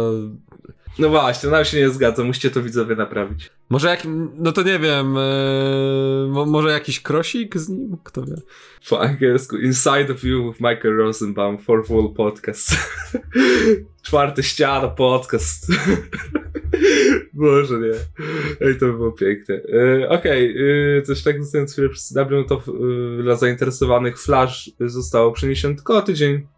no 0.99 1.09
właśnie, 1.09 1.51
nam 1.51 1.65
się 1.65 1.77
nie 1.77 1.91
zgadza, 1.91 2.25
musicie 2.25 2.51
to 2.51 2.63
widzowie 2.63 2.97
naprawić. 2.97 3.51
Może 3.69 3.89
jak, 3.89 4.01
no 4.35 4.53
to 4.53 4.63
nie 4.63 4.79
wiem, 4.79 5.15
yy, 5.15 6.47
może 6.47 6.71
jakiś 6.71 7.01
krosik 7.01 7.57
z 7.57 7.69
nim? 7.69 7.97
Kto 8.05 8.23
wie? 8.23 8.37
Po 8.91 9.01
angielsku, 9.01 9.57
Inside 9.57 10.13
of 10.13 10.25
You 10.25 10.53
with 10.53 10.61
Michael 10.61 10.97
Rosenbaum 10.97 11.59
for 11.59 11.87
full 11.87 12.15
podcast. 12.15 12.77
Czwarty 14.07 14.43
ściana 14.43 14.89
podcast. 14.89 15.67
Boże 17.33 17.79
nie. 17.79 17.95
Ej, 18.67 18.79
to 18.79 18.87
by 18.87 18.93
było 18.93 19.13
piękne. 19.13 19.55
Yy, 19.55 20.09
Okej, 20.09 20.53
okay, 20.53 20.63
yy, 20.63 21.03
coś 21.03 21.23
tak 21.23 21.43
zostając 21.43 21.73
chwilę 21.73 21.89
no 22.31 22.45
to 22.45 22.63
yy, 22.81 23.23
dla 23.23 23.37
zainteresowanych 23.37 24.21
Flash 24.21 24.71
zostało 24.81 25.33
przeniesiony 25.33 25.75
tylko 25.75 25.97
o 25.97 26.03
tydzień 26.03 26.35
E, 26.35 26.58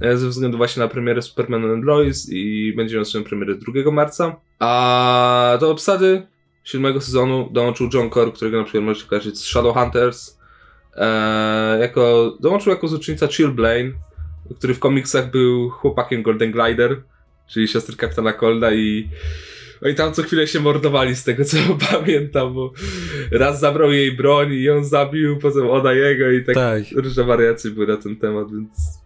ze 0.00 0.28
względu 0.28 0.56
właśnie 0.56 0.82
na 0.82 0.88
premierę 0.88 1.22
Superman 1.22 1.70
and 1.70 1.84
Lois 1.84 2.28
i 2.32 2.72
będzie 2.76 2.96
miał 2.96 3.04
swoją 3.04 3.24
premierę 3.24 3.54
2 3.54 3.90
marca. 3.90 4.36
A 4.58 5.58
do 5.60 5.70
obsady 5.70 6.26
siódmego 6.64 7.00
sezonu 7.00 7.48
dołączył 7.52 7.88
John 7.94 8.10
Core, 8.10 8.32
którego 8.32 8.58
na 8.58 8.64
przykład 8.64 8.84
możecie 8.84 9.06
kojarzyć 9.06 9.38
z 9.38 9.44
Shadowhunters. 9.44 10.38
Eee, 10.96 11.80
jako, 11.80 12.36
dołączył 12.40 12.72
jako 12.72 12.88
złoczyńca 12.88 13.28
Chill 13.28 13.48
Blaine, 13.48 13.92
który 14.58 14.74
w 14.74 14.78
komiksach 14.78 15.30
był 15.30 15.70
chłopakiem 15.70 16.22
Golden 16.22 16.52
Glider, 16.52 17.02
czyli 17.50 17.68
siostry 17.68 17.96
kapitana 17.96 18.32
Colda 18.32 18.72
i 18.72 19.08
oni 19.82 19.94
tam 19.94 20.12
co 20.12 20.22
chwilę 20.22 20.46
się 20.46 20.60
mordowali 20.60 21.16
z 21.16 21.24
tego 21.24 21.44
co 21.44 21.56
pamiętam, 21.92 22.54
bo 22.54 22.72
raz 23.30 23.60
zabrał 23.60 23.92
jej 23.92 24.12
broń 24.12 24.52
i 24.52 24.62
ją 24.62 24.84
zabił, 24.84 25.38
potem 25.38 25.70
ona 25.70 25.92
jego 25.92 26.30
i 26.30 26.44
tak, 26.44 26.54
tak. 26.54 26.82
różne 26.96 27.24
wariacje 27.24 27.70
były 27.70 27.86
na 27.86 27.96
ten 27.96 28.16
temat, 28.16 28.52
więc 28.52 29.00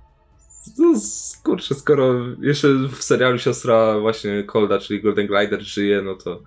no, 0.78 0.94
kurczę, 1.42 1.74
skoro 1.74 2.14
jeszcze 2.40 2.68
w 2.68 3.02
serialu 3.02 3.38
siostra 3.38 3.98
właśnie 4.00 4.44
Colda, 4.44 4.78
czyli 4.78 5.02
Golden 5.02 5.26
Glider 5.26 5.62
żyje, 5.62 6.02
no 6.02 6.14
to 6.14 6.42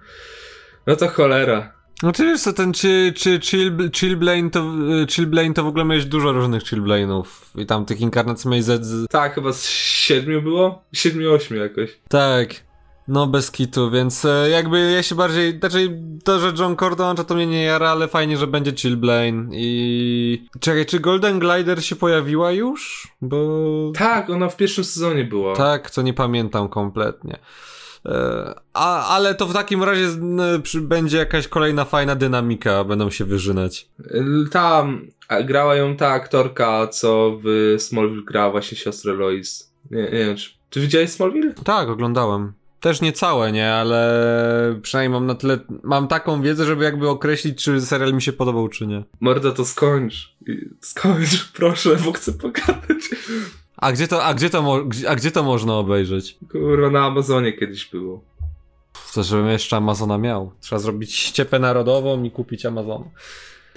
no 0.87 0.95
to 0.95 1.07
cholera. 1.07 1.77
No 2.03 2.11
czy 2.11 2.23
wiesz 2.23 2.41
co, 2.41 2.53
ten 2.53 2.73
czy, 2.73 3.13
czy 3.15 3.39
chill, 3.39 3.91
Chillblane 3.95 4.49
to, 4.49 4.73
Chillblane 5.09 5.53
to 5.53 5.63
w 5.63 5.67
ogóle 5.67 5.85
miałeś 5.85 6.05
dużo 6.05 6.31
różnych 6.31 6.63
Chillblane'ów 6.63 7.25
i 7.55 7.65
tam 7.65 7.85
tych 7.85 8.01
inkarnacji 8.01 8.49
miałeś 8.49 8.65
z, 8.65 8.85
z... 8.85 9.07
Tak, 9.07 9.35
chyba 9.35 9.53
z 9.53 9.65
siedmiu 9.69 10.41
było? 10.41 10.83
Siedmiu, 10.93 11.33
ośmiu 11.33 11.57
jakoś. 11.57 11.97
Tak. 12.09 12.66
No 13.07 13.27
bez 13.27 13.51
kitu, 13.51 13.91
więc 13.91 14.25
e, 14.25 14.49
jakby 14.49 14.91
ja 14.91 15.03
się 15.03 15.15
bardziej, 15.15 15.59
znaczy 15.59 16.01
to, 16.23 16.39
że 16.39 16.53
John 16.59 16.75
Cordon 16.75 17.15
to 17.15 17.35
mnie 17.35 17.47
nie 17.47 17.63
jara, 17.63 17.89
ale 17.89 18.07
fajnie, 18.07 18.37
że 18.37 18.47
będzie 18.47 18.71
Chillblane 18.71 19.47
i... 19.51 20.47
Czekaj, 20.59 20.85
czy 20.85 20.99
Golden 20.99 21.39
Glider 21.39 21.85
się 21.85 21.95
pojawiła 21.95 22.51
już? 22.51 23.07
Bo... 23.21 23.37
Tak, 23.95 24.29
ona 24.29 24.49
w 24.49 24.57
pierwszym 24.57 24.83
sezonie 24.83 25.23
była. 25.23 25.55
Tak, 25.55 25.91
co 25.91 26.01
nie 26.01 26.13
pamiętam 26.13 26.69
kompletnie. 26.69 27.39
E, 28.05 28.53
a, 28.73 29.07
ale 29.15 29.35
to 29.35 29.45
w 29.47 29.53
takim 29.53 29.83
razie 29.83 30.07
będzie 30.81 31.17
jakaś 31.17 31.47
kolejna 31.47 31.85
fajna 31.85 32.15
dynamika, 32.15 32.83
będą 32.83 33.09
się 33.09 33.25
wyżynać. 33.25 33.89
Tam 34.51 35.07
grała 35.43 35.75
ją 35.75 35.95
ta 35.95 36.07
aktorka, 36.09 36.87
co 36.87 37.39
w 37.43 37.75
Smallville 37.79 38.23
grała 38.23 38.51
właśnie 38.51 38.77
siostrę 38.77 39.13
Lois. 39.13 39.73
Nie, 39.91 40.01
nie 40.01 40.09
wiem, 40.09 40.35
czy, 40.35 40.49
czy 40.69 40.81
widziałeś 40.81 41.09
Smallville? 41.09 41.53
Tak, 41.53 41.89
oglądałem. 41.89 42.53
Też 42.79 43.01
nie 43.01 43.11
całe, 43.11 43.51
nie, 43.51 43.73
ale 43.73 44.79
przynajmniej 44.81 45.19
mam 45.19 45.27
na 45.27 45.35
tyle, 45.35 45.59
mam 45.83 46.07
taką 46.07 46.41
wiedzę, 46.41 46.65
żeby 46.65 46.83
jakby 46.83 47.09
określić, 47.09 47.63
czy 47.63 47.81
serial 47.81 48.13
mi 48.13 48.21
się 48.21 48.33
podobał, 48.33 48.67
czy 48.67 48.87
nie. 48.87 49.03
Morda, 49.19 49.51
to 49.51 49.65
skończ. 49.65 50.35
Skończ, 50.81 51.51
proszę, 51.57 51.95
bo 52.05 52.11
chcę 52.11 52.33
pogadać. 52.33 53.09
A 53.77 53.91
gdzie 53.91 54.07
to, 54.07 54.23
a 54.23 54.33
gdzie 54.33 54.49
to, 54.49 54.85
a 55.07 55.15
gdzie 55.15 55.31
to 55.31 55.43
można 55.43 55.73
obejrzeć? 55.73 56.37
Kurwa, 56.51 56.89
na 56.89 57.05
Amazonie 57.05 57.53
kiedyś 57.53 57.85
było. 57.85 58.21
To 59.13 59.23
żebym 59.23 59.47
jeszcze 59.47 59.77
Amazona 59.77 60.17
miał. 60.17 60.51
Trzeba 60.59 60.79
zrobić 60.79 61.15
ściepę 61.15 61.59
narodową 61.59 62.23
i 62.23 62.31
kupić 62.31 62.65
Amazon. 62.65 63.03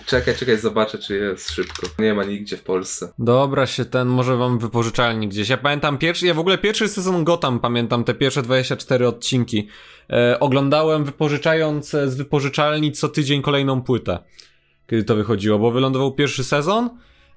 Czekaj, 0.07 0.37
czekaj, 0.37 0.59
zobaczę, 0.59 0.99
czy 0.99 1.17
jest 1.17 1.51
szybko. 1.51 1.87
Nie 1.99 2.15
ma 2.15 2.25
nigdzie 2.25 2.57
w 2.57 2.63
Polsce. 2.63 3.13
Dobra 3.19 3.67
się 3.67 3.85
ten, 3.85 4.09
może 4.09 4.37
wam 4.37 4.59
wypożyczalni 4.59 5.29
gdzieś. 5.29 5.49
Ja 5.49 5.57
pamiętam 5.57 5.99
pierwszy, 5.99 6.27
ja 6.27 6.35
w 6.35 6.39
ogóle 6.39 6.59
pierwszy 6.59 6.89
sezon 6.89 7.25
Gotham 7.25 7.61
pamiętam, 7.61 8.05
te 8.05 8.15
pierwsze 8.15 8.43
24 8.43 9.09
odcinki. 9.09 9.69
E, 10.11 10.41
oglądałem 10.41 11.05
wypożyczając 11.05 11.91
z 11.91 12.15
wypożyczalni 12.15 12.93
co 12.93 13.09
tydzień 13.09 13.43
kolejną 13.43 13.83
płytę. 13.83 14.19
Kiedy 14.87 15.05
to 15.05 15.17
wychodziło, 15.17 15.59
bo 15.59 15.71
wylądował 15.71 16.13
pierwszy 16.13 16.45
sezon 16.45 16.91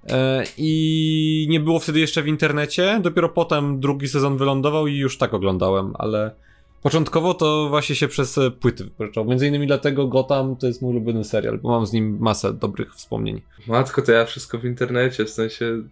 e, 0.10 0.44
i 0.58 1.48
nie 1.50 1.60
było 1.60 1.80
wtedy 1.80 2.00
jeszcze 2.00 2.22
w 2.22 2.28
internecie. 2.28 3.00
Dopiero 3.02 3.30
potem 3.30 3.80
drugi 3.80 4.08
sezon 4.08 4.38
wylądował 4.38 4.88
i 4.88 4.98
już 4.98 5.18
tak 5.18 5.34
oglądałem, 5.34 5.94
ale 6.00 6.36
Początkowo 6.84 7.34
to 7.34 7.70
właśnie 7.70 7.96
się 7.96 8.08
przez 8.08 8.38
e, 8.38 8.52
płyty 8.52 8.84
wypożyczał. 8.84 9.26
Między 9.26 9.48
innymi 9.48 9.68
dlatego 9.68 10.08
Gotham 10.08 10.56
to 10.56 10.68
jest 10.68 10.82
mój 10.82 10.92
ulubiony 10.92 11.24
serial, 11.24 11.60
bo 11.60 11.70
mam 11.70 11.86
z 11.86 11.94
nim 11.94 12.18
masę 12.20 12.54
dobrych 12.54 12.96
wspomnień. 12.96 13.42
Matko, 13.68 14.02
to 14.02 14.12
ja 14.12 14.26
wszystko 14.26 14.60
w 14.60 14.66
internecie, 14.66 15.26
w 15.26 15.30
sensie... 15.30 15.84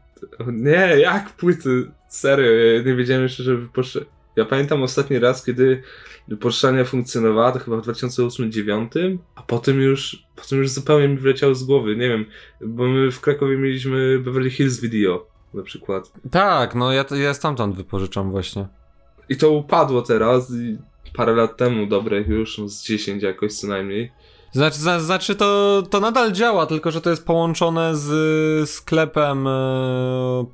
Nie, 0.47 0.99
jak 0.99 1.29
płyty? 1.29 1.91
Serio, 2.09 2.51
ja 2.51 2.83
nie 2.83 2.95
wiedziałem 2.95 3.23
jeszcze, 3.23 3.43
że 3.43 3.57
wypożyczę. 3.57 4.05
Ja 4.35 4.45
pamiętam 4.45 4.83
ostatni 4.83 5.19
raz, 5.19 5.45
kiedy 5.45 5.83
wypożyczalnia 6.27 6.83
funkcjonowała, 6.83 7.51
to 7.51 7.59
chyba 7.59 7.77
w 7.77 7.81
2008-2009, 7.81 9.17
a 9.35 9.41
potem 9.41 9.81
już, 9.81 10.23
potem 10.35 10.59
już 10.59 10.69
zupełnie 10.69 11.07
mi 11.07 11.17
wleciało 11.17 11.55
z 11.55 11.63
głowy, 11.63 11.95
nie 11.95 12.09
wiem, 12.09 12.25
bo 12.61 12.87
my 12.87 13.11
w 13.11 13.21
Krakowie 13.21 13.57
mieliśmy 13.57 14.19
Beverly 14.19 14.49
Hills 14.49 14.79
Video 14.79 15.27
na 15.53 15.63
przykład. 15.63 16.11
Tak, 16.31 16.75
no 16.75 16.91
ja, 16.91 17.05
ja 17.23 17.33
stamtąd 17.33 17.75
wypożyczam 17.75 18.31
właśnie. 18.31 18.80
I 19.29 19.37
to 19.37 19.51
upadło 19.51 20.01
teraz, 20.01 20.51
i 20.51 20.77
parę 21.13 21.33
lat 21.33 21.57
temu 21.57 21.87
dobrych 21.87 22.27
już, 22.27 22.61
z 22.65 22.83
10 22.83 23.23
jakoś 23.23 23.53
co 23.53 23.67
najmniej. 23.67 24.11
Znaczy, 24.51 24.77
znaczy 24.99 25.35
to, 25.35 25.83
to 25.89 25.99
nadal 25.99 26.31
działa, 26.31 26.65
tylko 26.65 26.91
że 26.91 27.01
to 27.01 27.09
jest 27.09 27.25
połączone 27.25 27.95
z 27.95 28.69
sklepem 28.69 29.47
e, 29.47 30.45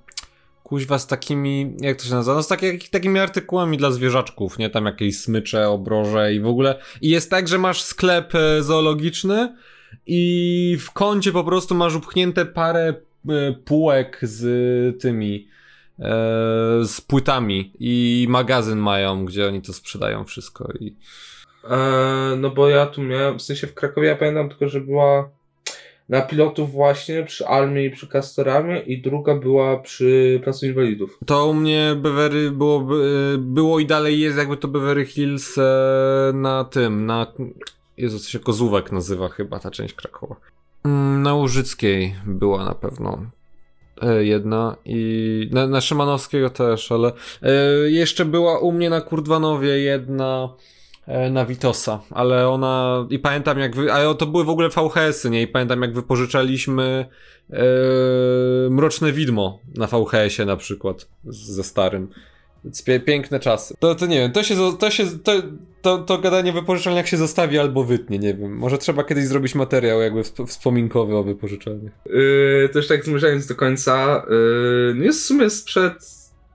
kuźwa 0.63 0.99
z 0.99 1.07
takimi, 1.07 1.75
jak 1.81 1.97
to 1.97 2.05
się 2.05 2.13
nazywa, 2.13 2.35
no 2.35 2.43
z 2.43 2.47
taki, 2.47 2.89
takimi 2.91 3.19
artykułami 3.19 3.77
dla 3.77 3.91
zwierzaczków, 3.91 4.57
nie? 4.57 4.69
Tam 4.69 4.85
jakieś 4.85 5.19
smycze, 5.19 5.69
obroże 5.69 6.33
i 6.33 6.39
w 6.39 6.47
ogóle. 6.47 6.79
I 7.01 7.09
jest 7.09 7.29
tak, 7.29 7.47
że 7.47 7.57
masz 7.57 7.81
sklep 7.81 8.35
e, 8.35 8.63
zoologiczny 8.63 9.55
i 10.05 10.77
w 10.79 10.91
kącie 10.91 11.31
po 11.31 11.43
prostu 11.43 11.75
masz 11.75 11.95
upchnięte 11.95 12.45
parę 12.45 12.93
e, 13.29 13.53
półek 13.65 14.19
z 14.21 15.01
tymi 15.01 15.47
z 16.83 17.01
płytami 17.07 17.73
i 17.79 18.25
magazyn 18.29 18.79
mają, 18.79 19.25
gdzie 19.25 19.47
oni 19.47 19.61
to 19.61 19.73
sprzedają 19.73 20.23
wszystko 20.23 20.69
i... 20.79 20.95
E, 21.69 22.35
no 22.37 22.49
bo 22.49 22.69
ja 22.69 22.85
tu 22.85 23.01
miałem, 23.01 23.39
w 23.39 23.41
sensie 23.41 23.67
w 23.67 23.73
Krakowie 23.73 24.07
ja 24.07 24.15
pamiętam 24.15 24.49
tylko, 24.49 24.69
że 24.69 24.81
była 24.81 25.29
na 26.09 26.21
pilotów 26.21 26.71
właśnie 26.71 27.23
przy 27.23 27.47
Almie 27.47 27.85
i 27.85 27.91
przy 27.91 28.07
Castoramie 28.07 28.79
i 28.79 29.01
druga 29.01 29.35
była 29.35 29.77
przy 29.79 30.39
Placu 30.43 30.65
Inwalidów. 30.65 31.19
To 31.25 31.47
u 31.47 31.53
mnie 31.53 31.95
Beverly 31.97 32.51
było, 32.51 32.87
było 33.37 33.79
i 33.79 33.85
dalej 33.85 34.19
jest 34.19 34.37
jakby 34.37 34.57
to 34.57 34.67
Beverly 34.67 35.05
Hills 35.05 35.57
e, 35.57 36.31
na 36.33 36.63
tym, 36.63 37.05
na... 37.05 37.27
Jezu, 37.97 38.19
co 38.19 38.29
się 38.29 38.39
Kozówek 38.39 38.91
nazywa 38.91 39.29
chyba 39.29 39.59
ta 39.59 39.71
część 39.71 39.93
Krakowa. 39.93 40.35
Mm, 40.85 41.23
na 41.23 41.33
Łużyckiej 41.33 42.15
była 42.25 42.65
na 42.65 42.75
pewno. 42.75 43.25
E, 44.01 44.25
jedna 44.25 44.75
i 44.85 45.49
na, 45.51 45.67
na 45.67 45.81
Szymanowskiego 45.81 46.49
też, 46.49 46.91
ale 46.91 47.11
e, 47.41 47.51
jeszcze 47.89 48.25
była 48.25 48.59
u 48.59 48.71
mnie 48.71 48.89
na 48.89 49.01
Kurdwanowie 49.01 49.79
jedna 49.79 50.53
e, 51.07 51.29
na 51.29 51.45
Witosa, 51.45 51.99
ale 52.09 52.49
ona 52.49 53.05
i 53.09 53.19
pamiętam 53.19 53.59
jak 53.59 53.75
wy, 53.75 53.93
ale 53.93 54.15
to 54.15 54.25
były 54.25 54.43
w 54.43 54.49
ogóle 54.49 54.69
VHS-y, 54.69 55.29
nie? 55.29 55.41
I 55.41 55.47
pamiętam 55.47 55.81
jak 55.81 55.93
wypożyczaliśmy 55.93 57.05
Mroczne 58.69 59.11
Widmo 59.11 59.59
na 59.75 59.87
VHS-ie 59.87 60.45
na 60.45 60.57
przykład 60.57 61.07
ze 61.25 61.63
starym. 61.63 62.09
Piękne 63.05 63.39
czasy. 63.39 63.75
To, 63.79 63.95
to 63.95 64.05
nie 64.05 64.19
wiem, 64.19 64.31
to 64.31 64.43
się, 64.43 64.55
to 64.79 64.89
się, 64.89 65.03
to, 65.23 65.31
to, 65.81 65.97
to 65.97 66.17
gadanie 66.17 66.53
wypożyczalniach 66.53 67.07
się 67.07 67.17
zostawi 67.17 67.57
albo 67.57 67.83
wytnie, 67.83 68.19
nie 68.19 68.33
wiem. 68.33 68.57
Może 68.57 68.77
trzeba 68.77 69.03
kiedyś 69.03 69.25
zrobić 69.25 69.55
materiał 69.55 70.01
jakby 70.01 70.23
wspominkowy 70.47 71.15
o 71.15 71.23
wypożyczalniach. 71.23 71.93
Yy, 72.05 72.69
też 72.73 72.87
tak 72.87 73.05
zmierzając 73.05 73.47
do 73.47 73.55
końca, 73.55 74.25
yy, 74.95 75.05
jest 75.05 75.21
w 75.21 75.25
sumie 75.25 75.49
sprzed 75.49 75.93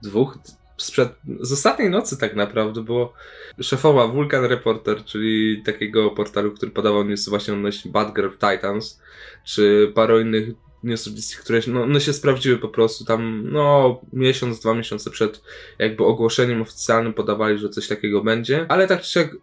dwóch, 0.03 0.39
sprzed, 0.77 1.13
z 1.41 1.53
ostatniej 1.53 1.91
nocy 1.91 2.19
tak 2.19 2.37
naprawdę, 2.37 2.83
bo 2.83 3.13
szefowa 3.61 4.07
Vulcan 4.07 4.45
Reporter, 4.45 5.05
czyli 5.05 5.63
takiego 5.63 6.11
portalu, 6.11 6.53
który 6.53 6.73
podawał 6.73 7.05
newsy 7.05 7.31
właśnie 7.31 7.55
odnośnie 7.55 7.91
Bad 7.91 8.15
Girl 8.15 8.31
Titans, 8.31 9.01
czy 9.45 9.93
paru 9.95 10.21
innych 10.21 10.49
newsy, 10.85 11.11
które 11.41 11.61
no, 11.67 11.83
one 11.83 12.01
się 12.01 12.13
sprawdziły 12.13 12.59
po 12.59 12.69
prostu 12.69 13.05
tam, 13.05 13.45
no, 13.53 14.01
miesiąc, 14.13 14.61
dwa 14.61 14.75
miesiące 14.75 15.11
przed 15.11 15.43
jakby 15.79 16.05
ogłoszeniem 16.05 16.63
oficjalnym 16.63 17.15
podawali, 17.15 17.59
że 17.59 17.69
coś 17.69 17.89
takiego 17.89 18.23
będzie, 18.23 18.67
ale 18.69 18.87
tak 18.87 19.03
czy 19.03 19.11
siak 19.11 19.37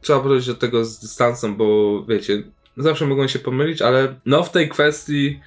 trzeba 0.00 0.20
podejść 0.20 0.46
do 0.46 0.54
tego 0.54 0.84
z 0.84 0.98
dystansem, 0.98 1.56
bo 1.56 2.02
wiecie, 2.08 2.42
zawsze 2.76 3.06
mogą 3.06 3.28
się 3.28 3.38
pomylić, 3.38 3.82
ale 3.82 4.20
no 4.26 4.42
w 4.42 4.50
tej 4.50 4.68
kwestii 4.68 5.40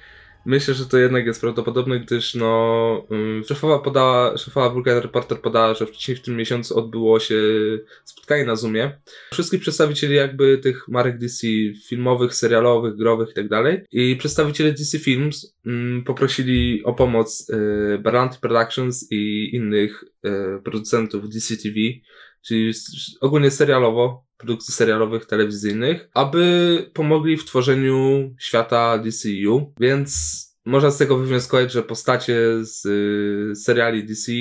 Myślę, 0.46 0.74
że 0.74 0.86
to 0.86 0.98
jednak 0.98 1.26
jest 1.26 1.40
prawdopodobne, 1.40 2.00
gdyż 2.00 2.34
no, 2.34 3.06
um, 3.10 3.44
szefowa 3.48 3.78
podała, 3.78 4.36
szefowa 4.36 4.70
Vulcan 4.70 4.98
Reporter 4.98 5.40
podała, 5.40 5.74
że 5.74 5.86
wcześniej 5.86 6.16
w 6.16 6.22
tym 6.22 6.36
miesiącu 6.36 6.78
odbyło 6.78 7.20
się 7.20 7.34
spotkanie 8.04 8.44
na 8.44 8.56
Zoomie. 8.56 9.00
Wszystkich 9.32 9.60
przedstawicieli 9.60 10.14
jakby 10.14 10.58
tych 10.58 10.88
marek 10.88 11.18
DC 11.18 11.46
filmowych, 11.88 12.34
serialowych, 12.34 12.96
growych 12.96 13.28
i 13.30 13.48
tak. 13.48 13.66
I 13.92 14.16
przedstawiciele 14.16 14.72
DC 14.72 14.98
Films 14.98 15.56
um, 15.66 16.02
poprosili 16.06 16.84
o 16.84 16.94
pomoc 16.94 17.50
y, 17.50 17.98
Berlanti 17.98 18.38
Productions 18.40 19.12
i 19.12 19.50
innych 19.52 20.04
y, 20.26 20.62
producentów 20.62 21.28
DC 21.28 21.56
TV, 21.56 21.74
czyli 22.46 22.72
ogólnie 23.20 23.50
serialowo, 23.50 24.26
produkcji 24.36 24.74
serialowych, 24.74 25.26
telewizyjnych, 25.26 26.08
aby 26.14 26.90
pomogli 26.94 27.36
w 27.36 27.44
tworzeniu 27.44 28.30
świata 28.38 28.98
DCU, 28.98 29.74
więc 29.80 30.42
można 30.64 30.90
z 30.90 30.98
tego 30.98 31.16
wywnioskować, 31.16 31.72
że 31.72 31.82
postacie 31.82 32.36
z 32.60 32.86
y, 32.86 33.56
seriali 33.56 34.04
DC 34.04 34.32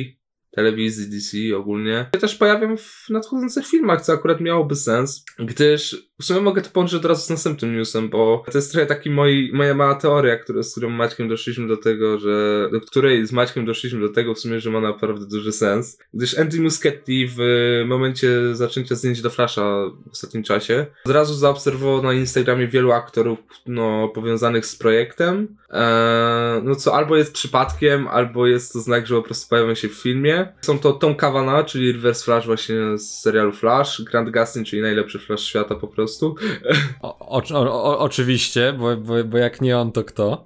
telewizji 0.56 1.10
DC 1.10 1.58
ogólnie, 1.58 2.10
się 2.14 2.20
też 2.20 2.36
pojawią 2.36 2.78
w 2.78 3.10
nadchodzących 3.10 3.68
filmach, 3.68 4.02
co 4.02 4.14
akurat 4.14 4.42
miałoby 4.42 4.76
sens, 4.76 5.26
gdyż 5.40 6.06
w 6.22 6.26
sumie 6.26 6.42
mogę 6.42 6.62
to 6.62 6.70
połączyć 6.70 6.96
od 6.96 7.06
razu 7.06 7.22
z 7.22 7.30
następnym 7.30 7.78
newsem, 7.78 8.10
bo 8.10 8.44
to 8.52 8.58
jest 8.58 8.72
trochę 8.72 8.88
taki 8.88 9.10
moi, 9.10 9.52
moja 9.54 9.74
mała 9.74 9.96
teoria, 9.96 10.38
która, 10.38 10.64
z 10.64 10.72
którą 10.72 10.90
Maćkiem 10.90 11.30
doszliśmy 11.30 11.68
do 11.68 11.78
tego, 11.78 12.20
że, 12.20 12.70
do 12.72 12.82
której 12.82 13.28
z 13.28 13.32
Maćkiem 13.32 13.66
doszliśmy 13.66 14.00
do 14.00 14.10
tego 14.10 14.34
w 14.34 14.40
sumie, 14.40 14.60
że 14.60 14.72
ma 14.72 14.82
naprawdę 14.82 15.26
duży 15.26 15.52
sens, 15.52 15.98
gdyż 16.14 16.40
Andy 16.40 16.62
Muschietti 16.62 17.28
w 17.38 17.40
momencie 17.86 18.56
zaczęcia 18.56 18.96
zdjęć 18.96 19.22
do 19.22 19.30
Flasha 19.30 19.86
w 20.08 20.12
ostatnim 20.12 20.44
czasie 20.44 20.86
od 21.06 21.12
razu 21.12 21.34
zaobserwował 21.34 22.04
na 22.04 22.14
Instagramie 22.14 22.68
wielu 22.68 22.92
aktorów, 22.92 23.40
no, 23.68 24.08
powiązanych 24.08 24.66
z 24.66 24.76
projektem, 24.76 25.58
eee, 25.70 26.62
no 26.64 26.76
co 26.76 26.96
albo 26.96 27.18
jest 27.18 27.34
przypadkiem, 27.34 28.08
albo 28.08 28.48
jest 28.48 28.74
to 28.74 28.80
znak, 28.80 29.08
że 29.08 29.16
po 29.16 29.22
prostu 29.22 29.50
pojawią 29.50 29.76
się 29.76 29.90
w 29.90 29.94
filmie. 29.94 30.45
Są 30.62 30.80
to 30.80 30.94
Tom 30.94 31.16
Kavanagh, 31.16 31.66
czyli 31.66 31.92
Reverse 31.92 32.26
Flash 32.26 32.46
właśnie 32.46 32.76
z 32.98 33.20
serialu 33.20 33.52
Flash, 33.52 34.02
Grant 34.02 34.30
Gustin, 34.30 34.66
czyli 34.66 34.82
najlepszy 34.82 35.20
Flash 35.20 35.44
świata 35.44 35.76
po 35.76 35.88
prostu. 35.88 36.36
O, 37.02 37.42
o, 37.42 37.44
o, 37.54 38.00
oczywiście, 38.00 38.74
bo, 38.74 38.98
bo, 38.98 39.24
bo 39.24 39.38
jak 39.38 39.62
nie 39.62 39.78
on, 39.78 39.92
to 39.92 40.04
kto? 40.04 40.46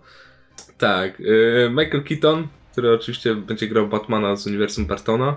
Tak, 0.78 1.20
yy, 1.20 1.70
Michael 1.70 2.04
Keaton, 2.04 2.47
który 2.72 2.93
oczywiście 2.93 3.36
będzie 3.36 3.68
grał 3.68 3.88
Batmana 3.88 4.36
z 4.36 4.47
uniwersum 4.47 4.86
Bartona. 4.86 5.36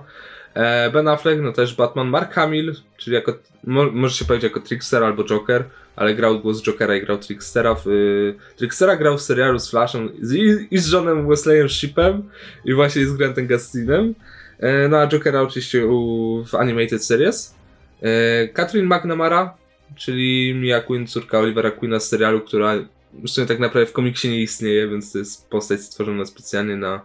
E, 0.55 0.91
ben 0.91 1.09
Affleck, 1.09 1.43
no 1.43 1.53
też 1.53 1.75
Batman. 1.75 2.09
Mark 2.09 2.35
Hamill, 2.35 2.75
czyli 2.97 3.15
jako, 3.15 3.39
mo, 3.65 3.91
może 3.93 4.17
się 4.17 4.25
powiedzieć 4.25 4.45
jako 4.45 4.61
Trickster 4.61 5.05
albo 5.05 5.25
Joker, 5.25 5.65
ale 5.97 6.15
grał 6.15 6.41
głos 6.41 6.63
Jokera 6.63 6.97
i 6.97 7.01
grał 7.01 7.19
Trickstera. 7.19 7.75
W, 7.75 7.87
y, 7.87 8.35
Trickstera 8.57 8.97
grał 8.97 9.19
w 9.19 9.23
serialu 9.23 9.59
z 9.59 9.71
Flashem 9.71 10.09
z, 10.21 10.33
i, 10.33 10.69
i 10.71 10.79
z 10.79 10.93
Johnem 10.93 11.29
Wesleyem 11.29 11.69
Shipem 11.69 12.23
i 12.65 12.75
właśnie 12.75 13.07
z 13.07 13.13
Grantem 13.13 13.47
Gustinem. 13.47 14.15
E, 14.63 14.89
no 14.89 14.97
a 14.97 15.07
Jokera 15.07 15.43
oczywiście 15.43 15.87
u, 15.87 16.45
w 16.45 16.55
Animated 16.55 17.05
Series. 17.05 17.55
E, 18.03 18.49
Catherine 18.49 18.97
McNamara, 18.97 19.57
czyli 19.97 20.55
Mia 20.55 20.81
Quinn, 20.81 21.07
córka 21.07 21.39
Olivera 21.39 21.71
Quinna 21.71 22.01
z 22.01 22.09
serialu, 22.09 22.41
która 22.41 22.75
w 23.13 23.29
sumie 23.29 23.47
tak 23.47 23.59
naprawdę 23.59 23.91
w 23.91 23.93
komiksie 23.93 24.29
nie 24.29 24.43
istnieje, 24.43 24.89
więc 24.89 25.13
to 25.13 25.19
jest 25.19 25.51
postać 25.51 25.81
stworzona 25.81 26.25
specjalnie 26.25 26.77
na, 26.77 27.01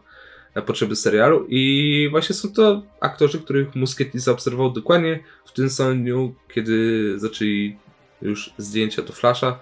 na 0.56 0.62
potrzeby 0.62 0.96
serialu. 0.96 1.46
I 1.50 2.08
właśnie 2.12 2.36
są 2.36 2.54
to 2.54 2.82
aktorzy, 3.00 3.40
których 3.40 3.76
Muschietti 3.76 4.20
zaobserwował 4.20 4.72
dokładnie 4.72 5.20
w 5.46 5.52
tym 5.52 5.70
samym 5.70 6.04
dniu, 6.04 6.36
kiedy 6.54 7.14
zaczęli 7.20 7.78
już 8.22 8.54
zdjęcia 8.58 9.02
do 9.02 9.14
Flasha. 9.14 9.60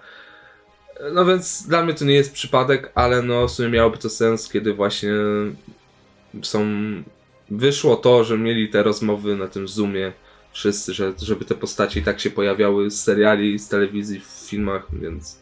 No 1.12 1.24
więc 1.24 1.66
dla 1.68 1.84
mnie 1.84 1.94
to 1.94 2.04
nie 2.04 2.14
jest 2.14 2.32
przypadek, 2.32 2.92
ale 2.94 3.22
no 3.22 3.48
w 3.48 3.50
sumie 3.50 3.68
miałoby 3.68 3.98
to 3.98 4.10
sens, 4.10 4.48
kiedy 4.48 4.74
właśnie 4.74 5.12
są... 6.42 6.66
Wyszło 7.50 7.96
to, 7.96 8.24
że 8.24 8.38
mieli 8.38 8.68
te 8.68 8.82
rozmowy 8.82 9.36
na 9.36 9.48
tym 9.48 9.68
Zoomie 9.68 10.12
wszyscy, 10.52 10.94
że, 10.94 11.12
żeby 11.22 11.44
te 11.44 11.54
postacie 11.54 12.00
i 12.00 12.02
tak 12.02 12.20
się 12.20 12.30
pojawiały 12.30 12.90
z 12.90 13.02
seriali, 13.02 13.58
z 13.58 13.68
telewizji, 13.68 14.20
w 14.20 14.48
filmach, 14.48 14.86
więc 14.92 15.40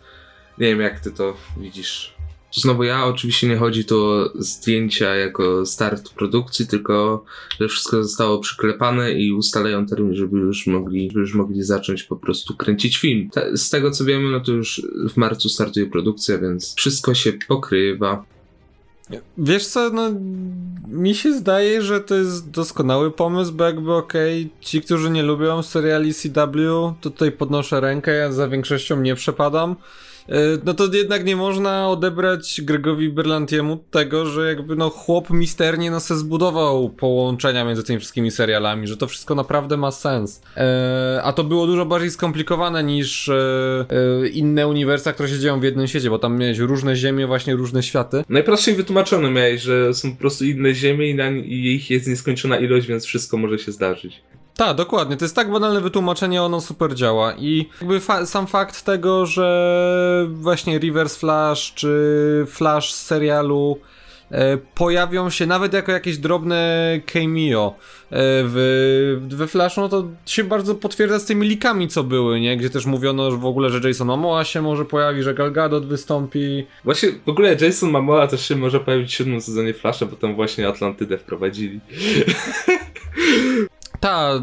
nie 0.58 0.66
wiem 0.66 0.80
jak 0.80 1.00
ty 1.00 1.10
to 1.10 1.36
widzisz. 1.56 2.14
Znowu 2.52 2.84
ja, 2.84 3.04
oczywiście 3.04 3.48
nie 3.48 3.56
chodzi 3.56 3.84
tu 3.84 4.04
o 4.04 4.32
zdjęcia 4.34 5.14
jako 5.14 5.66
start 5.66 6.10
produkcji, 6.14 6.66
tylko 6.66 7.24
że 7.60 7.68
wszystko 7.68 8.02
zostało 8.02 8.38
przyklepane 8.38 9.12
i 9.12 9.32
ustalają 9.32 9.86
termin, 9.86 10.14
żeby 10.14 10.38
już 10.38 10.66
mogli, 10.66 11.08
żeby 11.08 11.20
już 11.20 11.34
mogli 11.34 11.62
zacząć 11.62 12.02
po 12.02 12.16
prostu 12.16 12.56
kręcić 12.56 12.96
film. 12.98 13.28
z 13.54 13.70
tego 13.70 13.90
co 13.90 14.04
wiemy, 14.04 14.30
no 14.30 14.40
to 14.40 14.52
już 14.52 14.82
w 15.10 15.16
marcu 15.16 15.48
startuje 15.48 15.86
produkcja, 15.86 16.38
więc 16.38 16.74
wszystko 16.74 17.14
się 17.14 17.32
pokrywa. 17.48 18.24
Wiesz 19.38 19.66
co, 19.66 19.90
no 19.90 20.10
mi 20.88 21.14
się 21.14 21.32
zdaje, 21.32 21.82
że 21.82 22.00
to 22.00 22.14
jest 22.14 22.50
doskonały 22.50 23.10
pomysł, 23.10 23.52
bo 23.52 23.64
jakby 23.64 23.92
okej, 23.92 24.42
okay, 24.42 24.60
ci, 24.60 24.82
którzy 24.82 25.10
nie 25.10 25.22
lubią 25.22 25.62
seriali 25.62 26.14
CW, 26.14 26.94
to 27.00 27.10
tutaj 27.10 27.32
podnoszę 27.32 27.80
rękę, 27.80 28.14
ja 28.14 28.32
za 28.32 28.48
większością 28.48 29.00
nie 29.00 29.14
przepadam. 29.14 29.76
E, 30.28 30.34
no 30.64 30.74
to 30.74 30.84
jednak 30.92 31.24
nie 31.24 31.36
można 31.36 31.88
odebrać 31.88 32.60
Gregowi 32.62 33.08
Berlantiemu 33.08 33.76
tego, 33.90 34.26
że 34.26 34.48
jakby 34.48 34.76
no 34.76 34.90
chłop 34.90 35.30
misternie 35.30 35.90
no 35.90 36.00
se 36.00 36.16
zbudował 36.16 36.90
połączenia 36.90 37.64
między 37.64 37.84
tymi 37.84 37.98
wszystkimi 37.98 38.30
serialami, 38.30 38.86
że 38.86 38.96
to 38.96 39.06
wszystko 39.06 39.34
naprawdę 39.34 39.76
ma 39.76 39.90
sens. 39.90 40.42
E, 40.56 41.20
a 41.24 41.32
to 41.32 41.44
było 41.44 41.66
dużo 41.66 41.86
bardziej 41.86 42.10
skomplikowane 42.10 42.84
niż 42.84 43.28
e, 43.28 43.34
e, 44.24 44.28
inne 44.28 44.68
uniwersa, 44.68 45.12
które 45.12 45.28
się 45.28 45.38
dzieją 45.38 45.60
w 45.60 45.64
jednym 45.64 45.88
świecie, 45.88 46.10
bo 46.10 46.18
tam 46.18 46.38
miałeś 46.38 46.58
różne 46.58 46.96
ziemie, 46.96 47.26
właśnie 47.26 47.54
różne 47.54 47.82
światy. 47.82 48.24
Najprościej 48.28 48.74
wytłumaczone 48.74 49.30
miałeś, 49.30 49.62
że 49.62 49.94
są 49.94 50.12
po 50.12 50.18
prostu 50.18 50.44
inne 50.44 50.74
ziemie 50.74 51.10
i, 51.10 51.14
na, 51.14 51.30
i 51.30 51.74
ich 51.74 51.90
jest 51.90 52.08
nieskończona 52.08 52.58
ilość, 52.58 52.86
więc 52.86 53.04
wszystko 53.04 53.36
może 53.36 53.58
się 53.58 53.72
zdarzyć. 53.72 54.22
Tak, 54.56 54.76
dokładnie. 54.76 55.16
To 55.16 55.24
jest 55.24 55.36
tak 55.36 55.50
banalne 55.50 55.80
wytłumaczenie, 55.80 56.42
ono 56.42 56.60
super 56.60 56.94
działa. 56.94 57.34
I 57.38 57.68
jakby 57.80 58.00
fa 58.00 58.26
sam 58.26 58.46
fakt 58.46 58.82
tego, 58.82 59.26
że 59.26 60.26
właśnie 60.30 60.78
Reverse 60.78 61.18
Flash 61.18 61.74
czy 61.74 62.44
Flash 62.48 62.92
z 62.92 63.06
serialu 63.06 63.78
e, 64.30 64.56
pojawią 64.56 65.30
się 65.30 65.46
nawet 65.46 65.72
jako 65.72 65.92
jakieś 65.92 66.18
drobne 66.18 67.00
cameo 67.06 67.74
e, 67.76 68.16
w, 68.46 69.26
we 69.28 69.46
Flashu, 69.46 69.80
no 69.80 69.88
to 69.88 70.08
się 70.26 70.44
bardzo 70.44 70.74
potwierdza 70.74 71.18
z 71.18 71.24
tymi 71.24 71.48
likami, 71.48 71.88
co 71.88 72.04
były, 72.04 72.40
nie? 72.40 72.56
Gdzie 72.56 72.70
też 72.70 72.86
mówiono 72.86 73.30
że 73.30 73.36
w 73.36 73.46
ogóle, 73.46 73.70
że 73.70 73.88
Jason 73.88 74.06
Momoa 74.06 74.44
się 74.44 74.62
może 74.62 74.84
pojawi, 74.84 75.22
że 75.22 75.34
Gal 75.34 75.52
Gadot 75.52 75.86
wystąpi. 75.86 76.66
Właśnie 76.84 77.08
w 77.26 77.28
ogóle 77.28 77.56
Jason 77.60 77.90
Momoa 77.90 78.26
też 78.26 78.48
się 78.48 78.56
może 78.56 78.80
pojawić 78.80 79.10
w 79.10 79.14
siódmym 79.14 79.40
sezonie 79.40 79.74
Flasha, 79.74 80.06
bo 80.06 80.16
tam 80.16 80.34
właśnie 80.34 80.68
Atlantydę 80.68 81.18
wprowadzili. 81.18 81.80
Ta, 84.04 84.40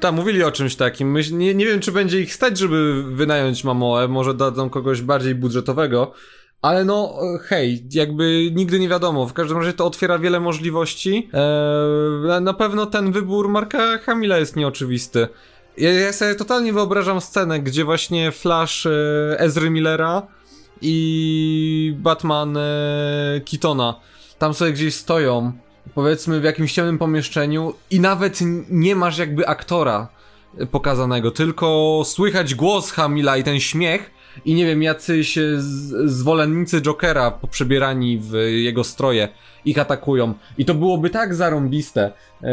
ta, 0.00 0.12
mówili 0.12 0.44
o 0.44 0.52
czymś 0.52 0.76
takim. 0.76 1.10
Myśl, 1.10 1.36
nie, 1.36 1.54
nie 1.54 1.66
wiem, 1.66 1.80
czy 1.80 1.92
będzie 1.92 2.20
ich 2.20 2.34
stać, 2.34 2.58
żeby 2.58 3.02
wynająć 3.02 3.64
Mamoę. 3.64 4.08
Może 4.08 4.34
dadzą 4.34 4.70
kogoś 4.70 5.02
bardziej 5.02 5.34
budżetowego. 5.34 6.12
Ale 6.62 6.84
no, 6.84 7.14
hej, 7.42 7.84
jakby 7.90 8.50
nigdy 8.54 8.78
nie 8.78 8.88
wiadomo. 8.88 9.26
W 9.26 9.32
każdym 9.32 9.58
razie 9.58 9.72
to 9.72 9.86
otwiera 9.86 10.18
wiele 10.18 10.40
możliwości. 10.40 11.30
Eee, 11.32 12.42
na 12.42 12.54
pewno 12.54 12.86
ten 12.86 13.12
wybór 13.12 13.48
Marka 13.48 13.98
Hamila 13.98 14.38
jest 14.38 14.56
nieoczywisty. 14.56 15.28
Ja, 15.76 15.92
ja 15.92 16.12
sobie 16.12 16.34
totalnie 16.34 16.72
wyobrażam 16.72 17.20
scenę, 17.20 17.60
gdzie 17.60 17.84
właśnie 17.84 18.32
Flash 18.32 18.86
e, 18.86 18.90
Ezry 19.38 19.70
Millera 19.70 20.22
i 20.82 21.94
Batman 21.98 22.56
e, 22.56 23.40
Kitona 23.44 24.00
tam 24.38 24.54
sobie 24.54 24.72
gdzieś 24.72 24.94
stoją 24.94 25.52
powiedzmy 25.94 26.40
w 26.40 26.44
jakimś 26.44 26.72
ciemnym 26.72 26.98
pomieszczeniu 26.98 27.74
i 27.90 28.00
nawet 28.00 28.38
nie 28.70 28.96
masz 28.96 29.18
jakby 29.18 29.46
aktora 29.46 30.08
pokazanego, 30.70 31.30
tylko 31.30 32.02
słychać 32.04 32.54
głos 32.54 32.90
Hamila 32.90 33.36
i 33.36 33.44
ten 33.44 33.60
śmiech 33.60 34.10
i 34.44 34.54
nie 34.54 34.66
wiem, 34.66 34.82
jacyś 34.82 35.38
zwolennicy 36.04 36.80
Jokera 36.80 37.30
poprzebierani 37.30 38.18
w 38.18 38.32
jego 38.48 38.84
stroje 38.84 39.28
ich 39.64 39.78
atakują. 39.78 40.34
I 40.58 40.64
to 40.64 40.74
byłoby 40.74 41.10
tak 41.10 41.34
zarąbiste. 41.34 42.12
Eee, 42.42 42.48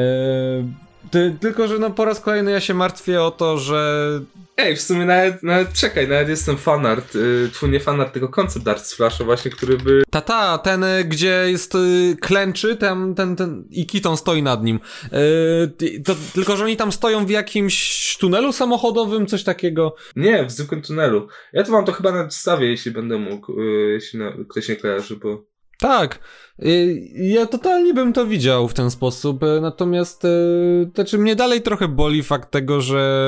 ty, 1.11 1.37
tylko, 1.39 1.67
że 1.67 1.79
no 1.79 1.89
po 1.89 2.05
raz 2.05 2.19
kolejny 2.19 2.51
ja 2.51 2.59
się 2.59 2.73
martwię 2.73 3.21
o 3.21 3.31
to, 3.31 3.57
że 3.57 4.21
Ej, 4.57 4.75
w 4.75 4.81
sumie 4.81 5.05
nawet, 5.05 5.43
nawet 5.43 5.73
czekaj, 5.73 6.07
nawet 6.07 6.29
jestem 6.29 6.57
fanart, 6.57 7.17
twój 7.53 7.69
nie 7.69 7.79
fanart, 7.79 8.13
tylko 8.13 8.29
koncept 8.29 8.67
art 8.67 8.85
z 8.85 8.93
Flasha 8.93 9.23
właśnie, 9.23 9.51
który 9.51 9.77
by... 9.77 10.03
Ta, 10.09 10.21
ta, 10.21 10.57
ten, 10.57 10.83
y, 10.83 11.03
gdzie 11.03 11.45
jest 11.47 11.75
y, 11.75 12.17
klęczy, 12.21 12.75
ten, 12.75 13.15
ten, 13.15 13.35
ten 13.35 13.67
i 13.71 13.85
Kiton 13.85 14.17
stoi 14.17 14.43
nad 14.43 14.63
nim. 14.63 14.79
Yy, 15.11 15.99
to, 16.05 16.15
tylko, 16.33 16.57
że 16.57 16.63
oni 16.63 16.77
tam 16.77 16.91
stoją 16.91 17.25
w 17.25 17.29
jakimś 17.29 18.17
tunelu 18.19 18.51
samochodowym, 18.51 19.27
coś 19.27 19.43
takiego. 19.43 19.95
Nie, 20.15 20.45
w 20.45 20.51
zwykłym 20.51 20.81
tunelu. 20.81 21.27
Ja 21.53 21.63
to 21.63 21.71
mam 21.71 21.85
to 21.85 21.91
chyba 21.91 22.11
na 22.11 22.23
zestawie, 22.23 22.67
jeśli 22.67 22.91
będę 22.91 23.17
mógł, 23.17 23.61
yy, 23.61 23.91
jeśli 23.91 24.19
na, 24.19 24.33
ktoś 24.49 24.69
nie 24.69 24.75
kojarzy, 24.75 25.15
bo... 25.15 25.54
Tak, 25.79 26.19
y, 26.65 27.01
ja 27.15 27.45
totalnie 27.45 27.93
bym 27.93 28.13
to 28.13 28.25
widział 28.25 28.67
w 28.67 28.73
ten 28.73 28.91
sposób, 28.91 29.43
y, 29.43 29.61
natomiast 29.61 30.25
y, 30.25 30.89
znaczy 30.95 31.17
mnie 31.17 31.35
dalej 31.35 31.61
trochę 31.61 31.87
boli 31.87 32.23
fakt 32.23 32.51
tego, 32.51 32.81
że 32.81 33.25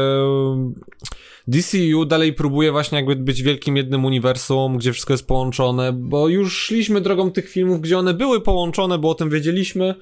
DCU 1.48 2.06
dalej 2.06 2.34
próbuje 2.34 2.72
właśnie 2.72 2.95
jakby 2.95 3.16
być 3.16 3.41
wielkim 3.43 3.78
jednym 3.78 4.06
uniwersum, 4.06 4.78
gdzie 4.78 4.93
wszystko 4.93 5.14
jest 5.14 5.28
połączone, 5.28 5.93
bo 5.93 6.28
już 6.28 6.58
szliśmy 6.58 7.02
drogą 7.02 7.32
tych 7.32 7.50
filmów, 7.50 7.82
gdzie 7.82 7.98
one 7.98 8.14
były 8.14 8.41
połączone, 8.41 8.98
bo 8.98 9.10
o 9.10 9.16
tym 9.16 9.30
wiedzieliśmy, 9.30 9.95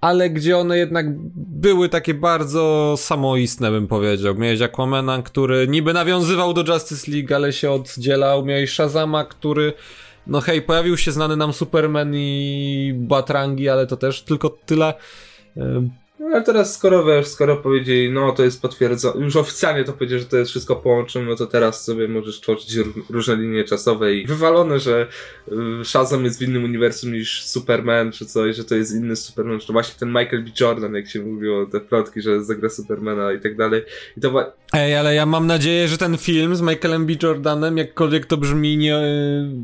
ale 0.00 0.30
gdzie 0.30 0.58
one 0.58 0.78
jednak 0.78 1.06
były 1.36 1.88
takie 1.88 2.14
bardzo 2.14 2.94
samoistne, 2.98 3.70
bym 3.70 3.86
powiedział. 3.86 4.34
Miałeś 4.34 4.60
Aquamana, 4.60 5.22
który 5.22 5.68
niby 5.68 5.92
nawiązywał 5.92 6.54
do 6.54 6.74
Justice 6.74 7.10
League, 7.10 7.34
ale 7.34 7.52
się 7.52 7.70
oddzielał, 7.70 8.44
miałeś 8.44 8.70
Shazama, 8.70 9.24
który 9.24 9.72
no 10.26 10.40
hej, 10.40 10.62
pojawił 10.62 10.96
się 10.96 11.12
znany 11.12 11.36
nam 11.36 11.52
Superman 11.52 12.12
i 12.14 12.92
Batrangi, 12.96 13.68
ale 13.68 13.86
to 13.86 13.96
też 13.96 14.22
tylko 14.22 14.48
tyle. 14.66 14.94
No 16.20 16.26
ale 16.26 16.42
teraz 16.42 16.74
skoro 16.74 17.04
wiesz, 17.04 17.26
skoro 17.26 17.56
powiedzieli, 17.56 18.12
no 18.12 18.32
to 18.32 18.44
jest 18.44 18.62
potwierdzone, 18.62 19.24
już 19.24 19.36
oficjalnie 19.36 19.84
to 19.84 19.92
powiedzieli, 19.92 20.20
że 20.20 20.26
to 20.26 20.36
jest 20.36 20.50
wszystko 20.50 20.76
połączone, 20.76 21.26
no 21.26 21.36
to 21.36 21.46
teraz 21.46 21.84
sobie 21.84 22.08
możesz 22.08 22.40
tworzyć 22.40 22.76
ró- 22.76 23.02
różne 23.10 23.36
linie 23.36 23.64
czasowe 23.64 24.14
i 24.14 24.26
wywalone, 24.26 24.78
że 24.78 25.06
y, 25.80 25.84
Shazam 25.84 26.24
jest 26.24 26.38
w 26.38 26.42
innym 26.42 26.64
uniwersum 26.64 27.12
niż 27.12 27.44
Superman 27.44 28.12
czy 28.12 28.26
coś, 28.26 28.56
że 28.56 28.64
to 28.64 28.74
jest 28.74 28.94
inny 28.94 29.16
Superman, 29.16 29.60
że 29.60 29.66
to 29.66 29.72
właśnie 29.72 29.94
ten 29.98 30.08
Michael 30.08 30.44
B. 30.44 30.50
Jordan, 30.60 30.94
jak 30.94 31.08
się 31.08 31.20
mówiło, 31.20 31.66
te 31.66 31.80
plotki, 31.80 32.22
że 32.22 32.44
zagra 32.44 32.68
Supermana 32.68 33.32
i 33.32 33.40
tak 33.40 33.56
dalej. 33.56 33.82
I 34.16 34.20
to 34.20 34.54
Ej, 34.72 34.96
ale 34.96 35.14
ja 35.14 35.26
mam 35.26 35.46
nadzieję, 35.46 35.88
że 35.88 35.98
ten 35.98 36.18
film 36.18 36.56
z 36.56 36.60
Michaelem 36.60 37.06
B. 37.06 37.12
Jordanem, 37.22 37.78
jakkolwiek 37.78 38.26
to 38.26 38.36
brzmi 38.36 38.76
nie, 38.76 38.98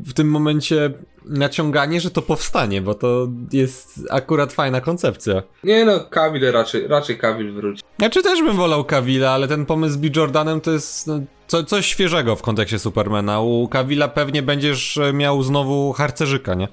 w 0.05 0.13
tym 0.13 0.29
momencie 0.29 0.93
naciąganie, 1.25 2.01
że 2.01 2.11
to 2.11 2.21
powstanie, 2.21 2.81
bo 2.81 2.93
to 2.93 3.27
jest 3.51 3.99
akurat 4.09 4.53
fajna 4.53 4.81
koncepcja. 4.81 5.43
nie 5.63 5.85
no, 5.85 5.99
Cavill 5.99 6.51
raczej, 6.51 6.87
raczej 6.87 7.17
Cavill 7.17 7.53
wróci. 7.53 7.83
Znaczy 7.99 8.23
też 8.23 8.41
bym 8.41 8.57
wolał 8.57 8.85
Cavilla, 8.85 9.31
ale 9.31 9.47
ten 9.47 9.65
pomysł 9.65 9.93
z 9.93 9.97
B. 9.97 10.07
Jordanem 10.15 10.61
to 10.61 10.71
jest 10.71 11.07
no, 11.07 11.19
co, 11.47 11.63
coś 11.63 11.85
świeżego 11.85 12.35
w 12.35 12.41
kontekście 12.41 12.79
Supermana. 12.79 13.41
U 13.41 13.67
Cavilla 13.67 14.07
pewnie 14.07 14.41
będziesz 14.41 14.97
e, 14.97 15.13
miał 15.13 15.43
znowu 15.43 15.93
harcerzyka, 15.93 16.53
nie? 16.53 16.67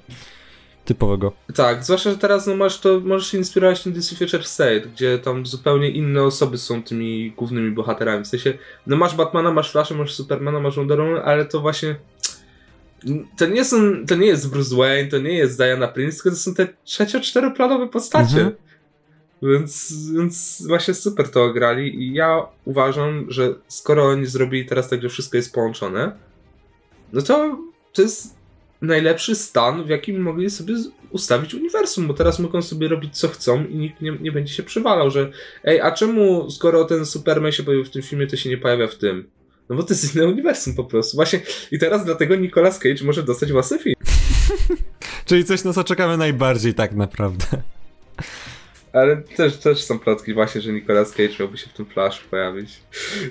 Typowego. 0.85 1.31
Tak, 1.55 1.83
zwłaszcza, 1.83 2.11
że 2.11 2.17
teraz 2.17 2.47
no 2.47 2.55
masz 2.55 2.79
to, 2.79 2.99
możesz 2.99 3.27
się 3.27 3.37
inspirować 3.37 3.83
tym 3.83 3.93
DC 3.93 4.15
Future 4.15 4.45
State, 4.45 4.81
gdzie 4.81 5.19
tam 5.19 5.45
zupełnie 5.45 5.89
inne 5.89 6.23
osoby 6.23 6.57
są 6.57 6.83
tymi 6.83 7.31
głównymi 7.31 7.71
bohaterami. 7.71 8.23
W 8.23 8.27
sensie, 8.27 8.53
no 8.87 8.95
masz 8.95 9.15
Batmana, 9.15 9.51
masz 9.51 9.71
Flasha, 9.71 9.95
masz 9.95 10.13
Supermana, 10.13 10.59
masz 10.59 10.75
Wonder 10.75 10.99
Woman, 10.99 11.21
ale 11.25 11.45
to 11.45 11.61
właśnie 11.61 11.95
to 13.37 13.45
nie 13.45 13.65
są, 13.65 13.77
to 14.07 14.15
nie 14.15 14.27
jest 14.27 14.51
Bruce 14.51 14.75
Wayne, 14.75 15.09
to 15.09 15.17
nie 15.17 15.33
jest 15.33 15.57
Diana 15.57 15.87
Prince, 15.87 16.15
tylko 16.15 16.29
to 16.29 16.35
są 16.35 16.53
te 16.53 16.67
trzecio-czteroplanowe 16.85 17.87
postacie. 17.87 18.37
Mhm. 18.37 18.55
Więc, 19.41 19.93
więc 20.11 20.63
właśnie 20.67 20.93
super 20.93 21.29
to 21.29 21.53
grali 21.53 22.03
i 22.03 22.13
ja 22.13 22.45
uważam, 22.65 23.25
że 23.29 23.55
skoro 23.67 24.05
oni 24.05 24.25
zrobili 24.25 24.65
teraz 24.65 24.89
tak, 24.89 25.01
że 25.01 25.09
wszystko 25.09 25.37
jest 25.37 25.53
połączone, 25.53 26.11
no 27.13 27.21
to 27.21 27.57
to 27.93 28.01
jest 28.01 28.35
najlepszy 28.81 29.35
stan, 29.35 29.83
w 29.83 29.89
jakim 29.89 30.21
mogli 30.21 30.49
sobie 30.49 30.75
ustawić 31.09 31.53
uniwersum, 31.53 32.07
bo 32.07 32.13
teraz 32.13 32.39
mogą 32.39 32.61
sobie 32.61 32.87
robić 32.87 33.17
co 33.17 33.27
chcą 33.27 33.65
i 33.65 33.75
nikt 33.75 34.01
nie, 34.01 34.11
nie 34.21 34.31
będzie 34.31 34.53
się 34.53 34.63
przywalał, 34.63 35.11
że 35.11 35.31
ej, 35.63 35.81
a 35.81 35.91
czemu 35.91 36.51
skoro 36.51 36.85
ten 36.85 37.05
Superman 37.05 37.51
się 37.51 37.63
pojawił 37.63 37.85
w 37.85 37.89
tym 37.89 38.01
filmie, 38.01 38.27
to 38.27 38.37
się 38.37 38.49
nie 38.49 38.57
pojawia 38.57 38.87
w 38.87 38.95
tym? 38.95 39.29
No 39.69 39.75
bo 39.75 39.83
to 39.83 39.93
jest 39.93 40.15
inne 40.15 40.27
uniwersum 40.27 40.75
po 40.75 40.83
prostu. 40.83 41.17
Właśnie 41.17 41.41
i 41.71 41.79
teraz 41.79 42.05
dlatego 42.05 42.35
Nicolas 42.35 42.79
Cage 42.79 43.03
może 43.03 43.23
dostać 43.23 43.51
własny 43.51 43.79
film. 43.79 43.95
Czyli 45.25 45.45
coś, 45.45 45.63
na 45.63 45.73
co 45.73 45.83
czekamy 45.83 46.17
najbardziej 46.17 46.73
tak 46.73 46.95
naprawdę. 46.95 47.45
Ale 48.95 49.17
też, 49.17 49.57
też 49.57 49.83
są 49.83 49.99
plotki 49.99 50.33
właśnie, 50.33 50.61
że 50.61 50.73
Nicolas 50.73 51.11
Cage 51.11 51.33
miałby 51.39 51.57
się 51.57 51.69
w 51.69 51.73
tym 51.73 51.85
Flash 51.85 52.19
pojawić. 52.21 52.79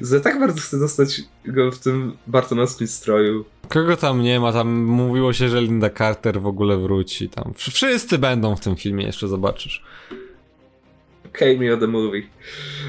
Że 0.03 0.21
tak 0.21 0.41
bardzo 0.41 0.61
chcę 0.61 0.79
dostać 0.79 1.21
go 1.47 1.71
w 1.73 1.79
tym 1.79 2.17
bartonowskim 2.27 2.87
stroju. 2.87 3.45
Kogo 3.69 3.97
tam 3.97 4.23
nie 4.23 4.41
ma, 4.41 4.53
tam 4.53 4.83
mówiło 4.85 5.33
się, 5.33 5.49
że 5.49 5.61
Linda 5.63 5.91
Carter 5.91 6.41
w 6.41 6.47
ogóle 6.47 6.77
wróci 6.77 7.29
tam. 7.29 7.45
Wsz- 7.53 7.71
Wszyscy 7.75 8.19
będą 8.19 8.57
w 8.57 8.61
tym 8.61 8.77
filmie, 8.77 9.07
jeszcze 9.07 9.29
zobaczysz. 9.29 9.83
Cameo 11.33 11.77
the 11.77 11.87
movie. 11.87 12.23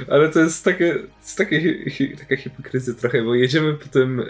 Ale 0.09 0.29
to 0.29 0.39
jest 0.39 0.65
takie, 0.65 0.99
jest 1.21 1.37
takie 1.37 1.61
hi, 1.61 1.89
hi, 1.91 2.17
taka 2.17 2.37
hipokryzja 2.37 2.93
trochę, 2.93 3.23
bo 3.23 3.35
jedziemy 3.35 3.73
po 3.73 3.87
tym 3.87 4.19
e, 4.19 4.25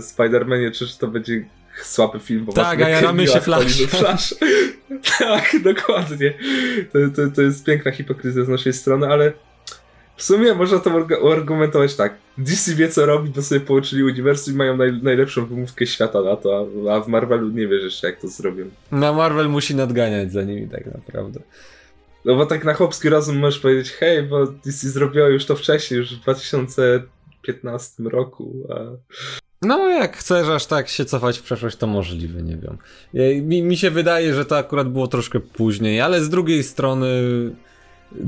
Spider-Manie, 0.00 0.70
czy 0.72 0.86
że 0.86 0.96
to 0.98 1.08
będzie 1.08 1.44
słaby 1.86 2.18
film, 2.18 2.44
bo 2.44 2.52
Tak, 2.52 2.82
a 2.82 2.88
jaramy 2.88 3.26
się 3.26 3.40
Flashem. 3.40 3.86
Flash. 3.88 4.34
tak, 5.18 5.56
dokładnie. 5.62 6.34
To, 6.92 6.98
to, 7.16 7.30
to 7.34 7.42
jest 7.42 7.64
piękna 7.64 7.90
hipokryzja 7.90 8.44
z 8.44 8.48
naszej 8.48 8.72
strony, 8.72 9.06
ale 9.06 9.32
w 10.16 10.22
sumie 10.22 10.54
można 10.54 10.78
to 10.78 10.90
argu- 10.90 11.22
uargumentować 11.22 11.94
tak. 11.94 12.14
DC 12.38 12.74
wie 12.74 12.88
co 12.88 13.06
robi, 13.06 13.30
bo 13.30 13.42
sobie 13.42 13.60
połączyli 13.60 14.04
uniwersum 14.04 14.54
i 14.54 14.56
mają 14.56 14.76
naj, 14.76 14.92
najlepszą 15.02 15.46
wymówkę 15.46 15.86
świata 15.86 16.22
na 16.22 16.36
to, 16.36 16.68
a, 16.88 16.92
a 16.94 17.00
w 17.00 17.08
Marvelu 17.08 17.48
nie 17.48 17.68
wiesz 17.68 17.82
jeszcze 17.82 18.06
jak 18.06 18.20
to 18.20 18.28
zrobią. 18.28 18.64
Na 18.92 19.12
Marvel 19.12 19.48
musi 19.48 19.74
nadganiać 19.74 20.32
za 20.32 20.42
nimi 20.42 20.68
tak 20.68 20.86
naprawdę. 20.86 21.40
No 22.24 22.36
bo 22.36 22.46
tak 22.46 22.64
na 22.64 22.74
chłopski 22.74 23.08
rozum 23.08 23.38
możesz 23.38 23.60
powiedzieć, 23.60 23.92
hej, 23.92 24.22
bo 24.22 24.46
DC 24.46 24.88
zrobiło 24.88 25.28
już 25.28 25.46
to 25.46 25.56
wcześniej, 25.56 25.98
już 25.98 26.16
w 26.16 26.22
2015 26.22 28.02
roku, 28.02 28.66
a... 28.70 28.74
No, 29.62 29.88
jak 29.88 30.16
chcesz 30.16 30.48
aż 30.48 30.66
tak 30.66 30.88
się 30.88 31.04
cofać 31.04 31.38
w 31.38 31.42
przeszłość, 31.42 31.76
to 31.76 31.86
możliwe, 31.86 32.42
nie 32.42 32.56
wiem. 32.56 32.78
Mi, 33.42 33.62
mi 33.62 33.76
się 33.76 33.90
wydaje, 33.90 34.34
że 34.34 34.44
to 34.44 34.58
akurat 34.58 34.88
było 34.88 35.08
troszkę 35.08 35.40
później, 35.40 36.00
ale 36.00 36.24
z 36.24 36.28
drugiej 36.28 36.64
strony 36.64 37.06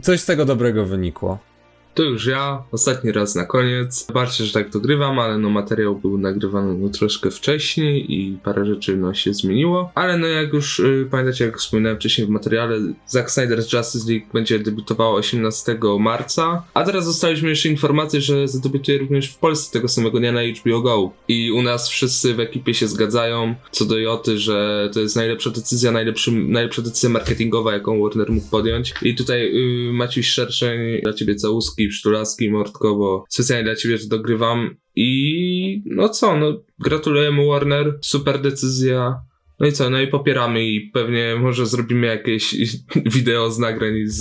coś 0.02 0.20
z 0.20 0.26
tego 0.26 0.44
dobrego 0.44 0.86
wynikło. 0.86 1.38
To 1.94 2.02
już 2.02 2.26
ja, 2.26 2.62
ostatni 2.72 3.12
raz 3.12 3.34
na 3.34 3.44
koniec. 3.44 4.06
Zobaczcie, 4.06 4.44
że 4.44 4.52
tak 4.52 4.70
dogrywam, 4.70 5.18
ale 5.18 5.38
no 5.38 5.50
materiał 5.50 5.96
był 5.96 6.18
nagrywany 6.18 6.78
no 6.78 6.88
troszkę 6.88 7.30
wcześniej 7.30 8.14
i 8.14 8.38
parę 8.44 8.66
rzeczy 8.66 8.96
no 8.96 9.14
się 9.14 9.34
zmieniło. 9.34 9.92
Ale 9.94 10.18
no 10.18 10.26
jak 10.26 10.52
już 10.52 10.80
y, 10.80 11.08
pamiętacie, 11.10 11.44
jak 11.44 11.58
wspominałem 11.58 11.98
wcześniej 11.98 12.26
w 12.26 12.30
materiale, 12.30 12.78
Zack 13.06 13.28
Snyder's 13.28 13.76
Justice 13.76 14.12
League 14.12 14.26
będzie 14.34 14.58
debiutowało 14.58 15.14
18 15.14 15.78
marca. 16.00 16.62
A 16.74 16.84
teraz 16.84 17.06
dostaliśmy 17.06 17.48
jeszcze 17.48 17.68
informację, 17.68 18.20
że 18.20 18.48
zadebiutuje 18.48 18.98
również 18.98 19.28
w 19.28 19.38
Polsce 19.38 19.72
tego 19.72 19.88
samego 19.88 20.18
dnia 20.18 20.32
na 20.32 20.40
HBO 20.60 20.80
Go. 20.80 21.10
I 21.28 21.52
u 21.52 21.62
nas 21.62 21.88
wszyscy 21.88 22.34
w 22.34 22.40
ekipie 22.40 22.74
się 22.74 22.88
zgadzają 22.88 23.54
co 23.70 23.84
do 23.84 23.98
Joty, 23.98 24.38
że 24.38 24.90
to 24.92 25.00
jest 25.00 25.16
najlepsza 25.16 25.50
decyzja, 25.50 25.92
najlepszy, 25.92 26.32
najlepsza 26.32 26.82
decyzja 26.82 27.08
marketingowa, 27.08 27.72
jaką 27.72 28.02
Warner 28.02 28.30
mógł 28.30 28.50
podjąć. 28.50 28.94
I 29.02 29.14
tutaj 29.14 29.52
y, 29.88 29.92
Maciej 29.92 30.24
Szerszeń, 30.24 31.00
dla 31.02 31.12
ciebie 31.12 31.34
całuski, 31.34 31.79
przytulaski, 31.88 32.50
mordko, 32.50 32.96
bo 32.96 33.24
specjalnie 33.28 33.64
dla 33.64 33.76
ciebie 33.76 33.98
to 33.98 34.08
dogrywam. 34.08 34.76
I 34.96 35.82
no 35.86 36.08
co, 36.08 36.36
no 36.36 36.62
gratulujemy 36.78 37.46
Warner, 37.46 37.98
super 38.00 38.40
decyzja. 38.40 39.20
No 39.60 39.66
i 39.66 39.72
co, 39.72 39.90
no 39.90 40.00
i 40.00 40.08
popieramy 40.08 40.66
i 40.66 40.90
pewnie 40.90 41.36
może 41.40 41.66
zrobimy 41.66 42.06
jakieś 42.06 42.54
wideo 43.14 43.50
z 43.50 43.58
nagrań 43.58 43.94
z, 44.04 44.16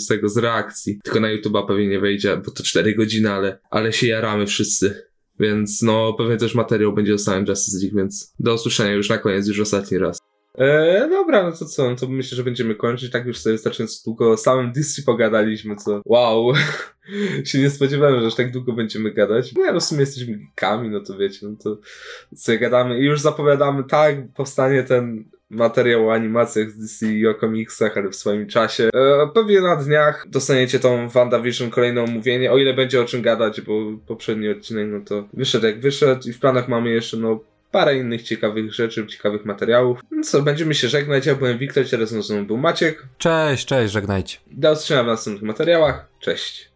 z 0.00 0.06
tego, 0.06 0.28
z 0.28 0.36
reakcji. 0.36 0.98
Tylko 1.04 1.20
na 1.20 1.28
YouTube'a 1.28 1.66
pewnie 1.66 1.86
nie 1.86 2.00
wejdzie, 2.00 2.36
bo 2.44 2.50
to 2.50 2.62
4 2.62 2.94
godziny, 2.94 3.32
ale, 3.32 3.58
ale 3.70 3.92
się 3.92 4.06
jaramy 4.06 4.46
wszyscy. 4.46 5.02
Więc 5.40 5.82
no, 5.82 6.14
pewnie 6.18 6.36
też 6.36 6.54
materiał 6.54 6.92
będzie 6.92 7.14
o 7.14 7.18
samym 7.18 7.44
Justice 7.48 7.78
League, 7.82 7.96
więc 7.96 8.34
do 8.38 8.54
usłyszenia 8.54 8.92
już 8.92 9.08
na 9.08 9.18
koniec, 9.18 9.48
już 9.48 9.60
ostatni 9.60 9.98
raz. 9.98 10.18
Eee, 10.58 11.10
dobra, 11.10 11.42
no 11.42 11.52
to 11.52 11.64
co, 11.64 11.90
no 11.90 11.96
to 11.96 12.08
myślę, 12.08 12.36
że 12.36 12.44
będziemy 12.44 12.74
kończyć. 12.74 13.10
Tak 13.10 13.26
już 13.26 13.38
sobie 13.38 13.52
wystarczająco 13.52 13.94
długo 14.04 14.30
o 14.30 14.36
samym 14.36 14.72
DC 14.72 15.02
pogadaliśmy, 15.02 15.76
co 15.76 16.02
wow. 16.06 16.52
się 17.44 17.58
nie 17.58 17.70
spodziewałem, 17.70 18.20
że 18.20 18.26
aż 18.26 18.34
tak 18.34 18.52
długo 18.52 18.72
będziemy 18.72 19.12
gadać. 19.12 19.54
Nie, 19.54 19.72
no 19.72 19.80
w 19.80 19.84
sumie 19.84 20.00
jesteśmy 20.00 20.38
geekami, 20.38 20.90
no 20.90 21.00
to 21.00 21.16
wiecie, 21.16 21.46
no 21.46 21.56
to 21.62 21.78
sobie 22.36 22.58
gadamy 22.58 23.00
i 23.00 23.04
już 23.04 23.20
zapowiadamy, 23.20 23.84
tak, 23.84 24.32
powstanie 24.34 24.82
ten 24.82 25.24
materiał 25.50 26.08
o 26.08 26.12
animacjach 26.12 26.70
z 26.70 26.78
DC 26.78 27.06
i 27.06 27.26
o 27.26 27.34
komiksach, 27.34 27.96
ale 27.96 28.08
w 28.08 28.16
swoim 28.16 28.46
czasie. 28.46 28.90
E, 28.94 29.28
pewnie 29.34 29.60
na 29.60 29.76
dniach 29.76 30.26
dostaniecie 30.28 30.78
tą 30.78 31.08
WandaVision 31.08 31.70
kolejne 31.70 32.02
omówienie, 32.02 32.52
o 32.52 32.58
ile 32.58 32.74
będzie 32.74 33.00
o 33.00 33.04
czym 33.04 33.22
gadać, 33.22 33.60
bo 33.60 33.72
poprzedni 34.06 34.48
odcinek, 34.48 34.88
no 34.90 35.00
to 35.00 35.28
wyszedł 35.32 35.66
jak 35.66 35.80
wyszedł 35.80 36.28
i 36.28 36.32
w 36.32 36.40
planach 36.40 36.68
mamy 36.68 36.90
jeszcze, 36.90 37.16
no, 37.16 37.40
parę 37.74 37.96
innych 37.96 38.22
ciekawych 38.22 38.74
rzeczy, 38.74 39.06
ciekawych 39.06 39.44
materiałów. 39.44 40.00
No 40.10 40.22
co, 40.22 40.42
będziemy 40.42 40.74
się 40.74 40.88
żegnać, 40.88 41.26
ja 41.26 41.34
byłem 41.34 41.58
Wiktor, 41.58 41.90
teraz 41.90 42.10
ze 42.10 42.34
mną 42.34 42.46
był 42.46 42.56
Maciek. 42.56 43.02
Cześć, 43.18 43.66
cześć, 43.66 43.92
żegnajcie. 43.92 44.38
Do 44.46 44.72
usłyszenia 44.72 45.04
w 45.04 45.06
następnych 45.06 45.42
materiałach, 45.42 46.08
cześć. 46.20 46.70